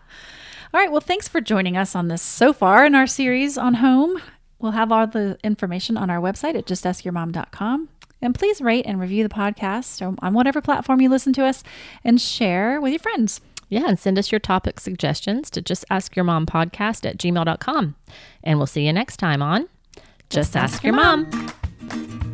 All 0.73 0.79
right. 0.81 0.91
Well, 0.91 1.01
thanks 1.01 1.27
for 1.27 1.39
joining 1.39 1.77
us 1.77 1.95
on 1.95 2.07
this 2.07 2.21
so 2.23 2.51
far 2.51 2.83
in 2.83 2.95
our 2.95 3.05
series 3.05 3.59
on 3.59 3.75
home. 3.75 4.19
We'll 4.57 4.71
have 4.71 4.91
all 4.91 5.05
the 5.05 5.37
information 5.43 5.97
on 5.97 6.09
our 6.09 6.19
website 6.19 6.55
at 6.57 6.65
justaskyourmom.com. 6.65 7.89
And 8.23 8.33
please 8.33 8.59
rate 8.59 8.85
and 8.87 8.99
review 8.99 9.21
the 9.21 9.29
podcast 9.33 10.01
on 10.19 10.33
whatever 10.33 10.61
platform 10.61 10.99
you 10.99 11.09
listen 11.09 11.31
to 11.33 11.45
us 11.45 11.63
and 12.03 12.19
share 12.19 12.81
with 12.81 12.91
your 12.91 12.99
friends. 12.99 13.39
Yeah, 13.73 13.85
and 13.87 13.97
send 13.97 14.19
us 14.19 14.31
your 14.31 14.37
topic 14.37 14.79
suggestions 14.79 15.49
to 15.49 15.59
just 15.59 15.83
ask 15.89 16.15
your 16.15 16.25
mom 16.25 16.45
podcast 16.45 17.09
at 17.09 17.17
gmail.com. 17.17 17.95
And 18.43 18.59
we'll 18.59 18.67
see 18.67 18.85
you 18.85 18.93
next 18.93 19.17
time 19.17 19.41
on 19.41 19.67
Just, 20.29 20.55
Ask, 20.55 20.83
Your 20.83 20.93
mom. 20.93 22.31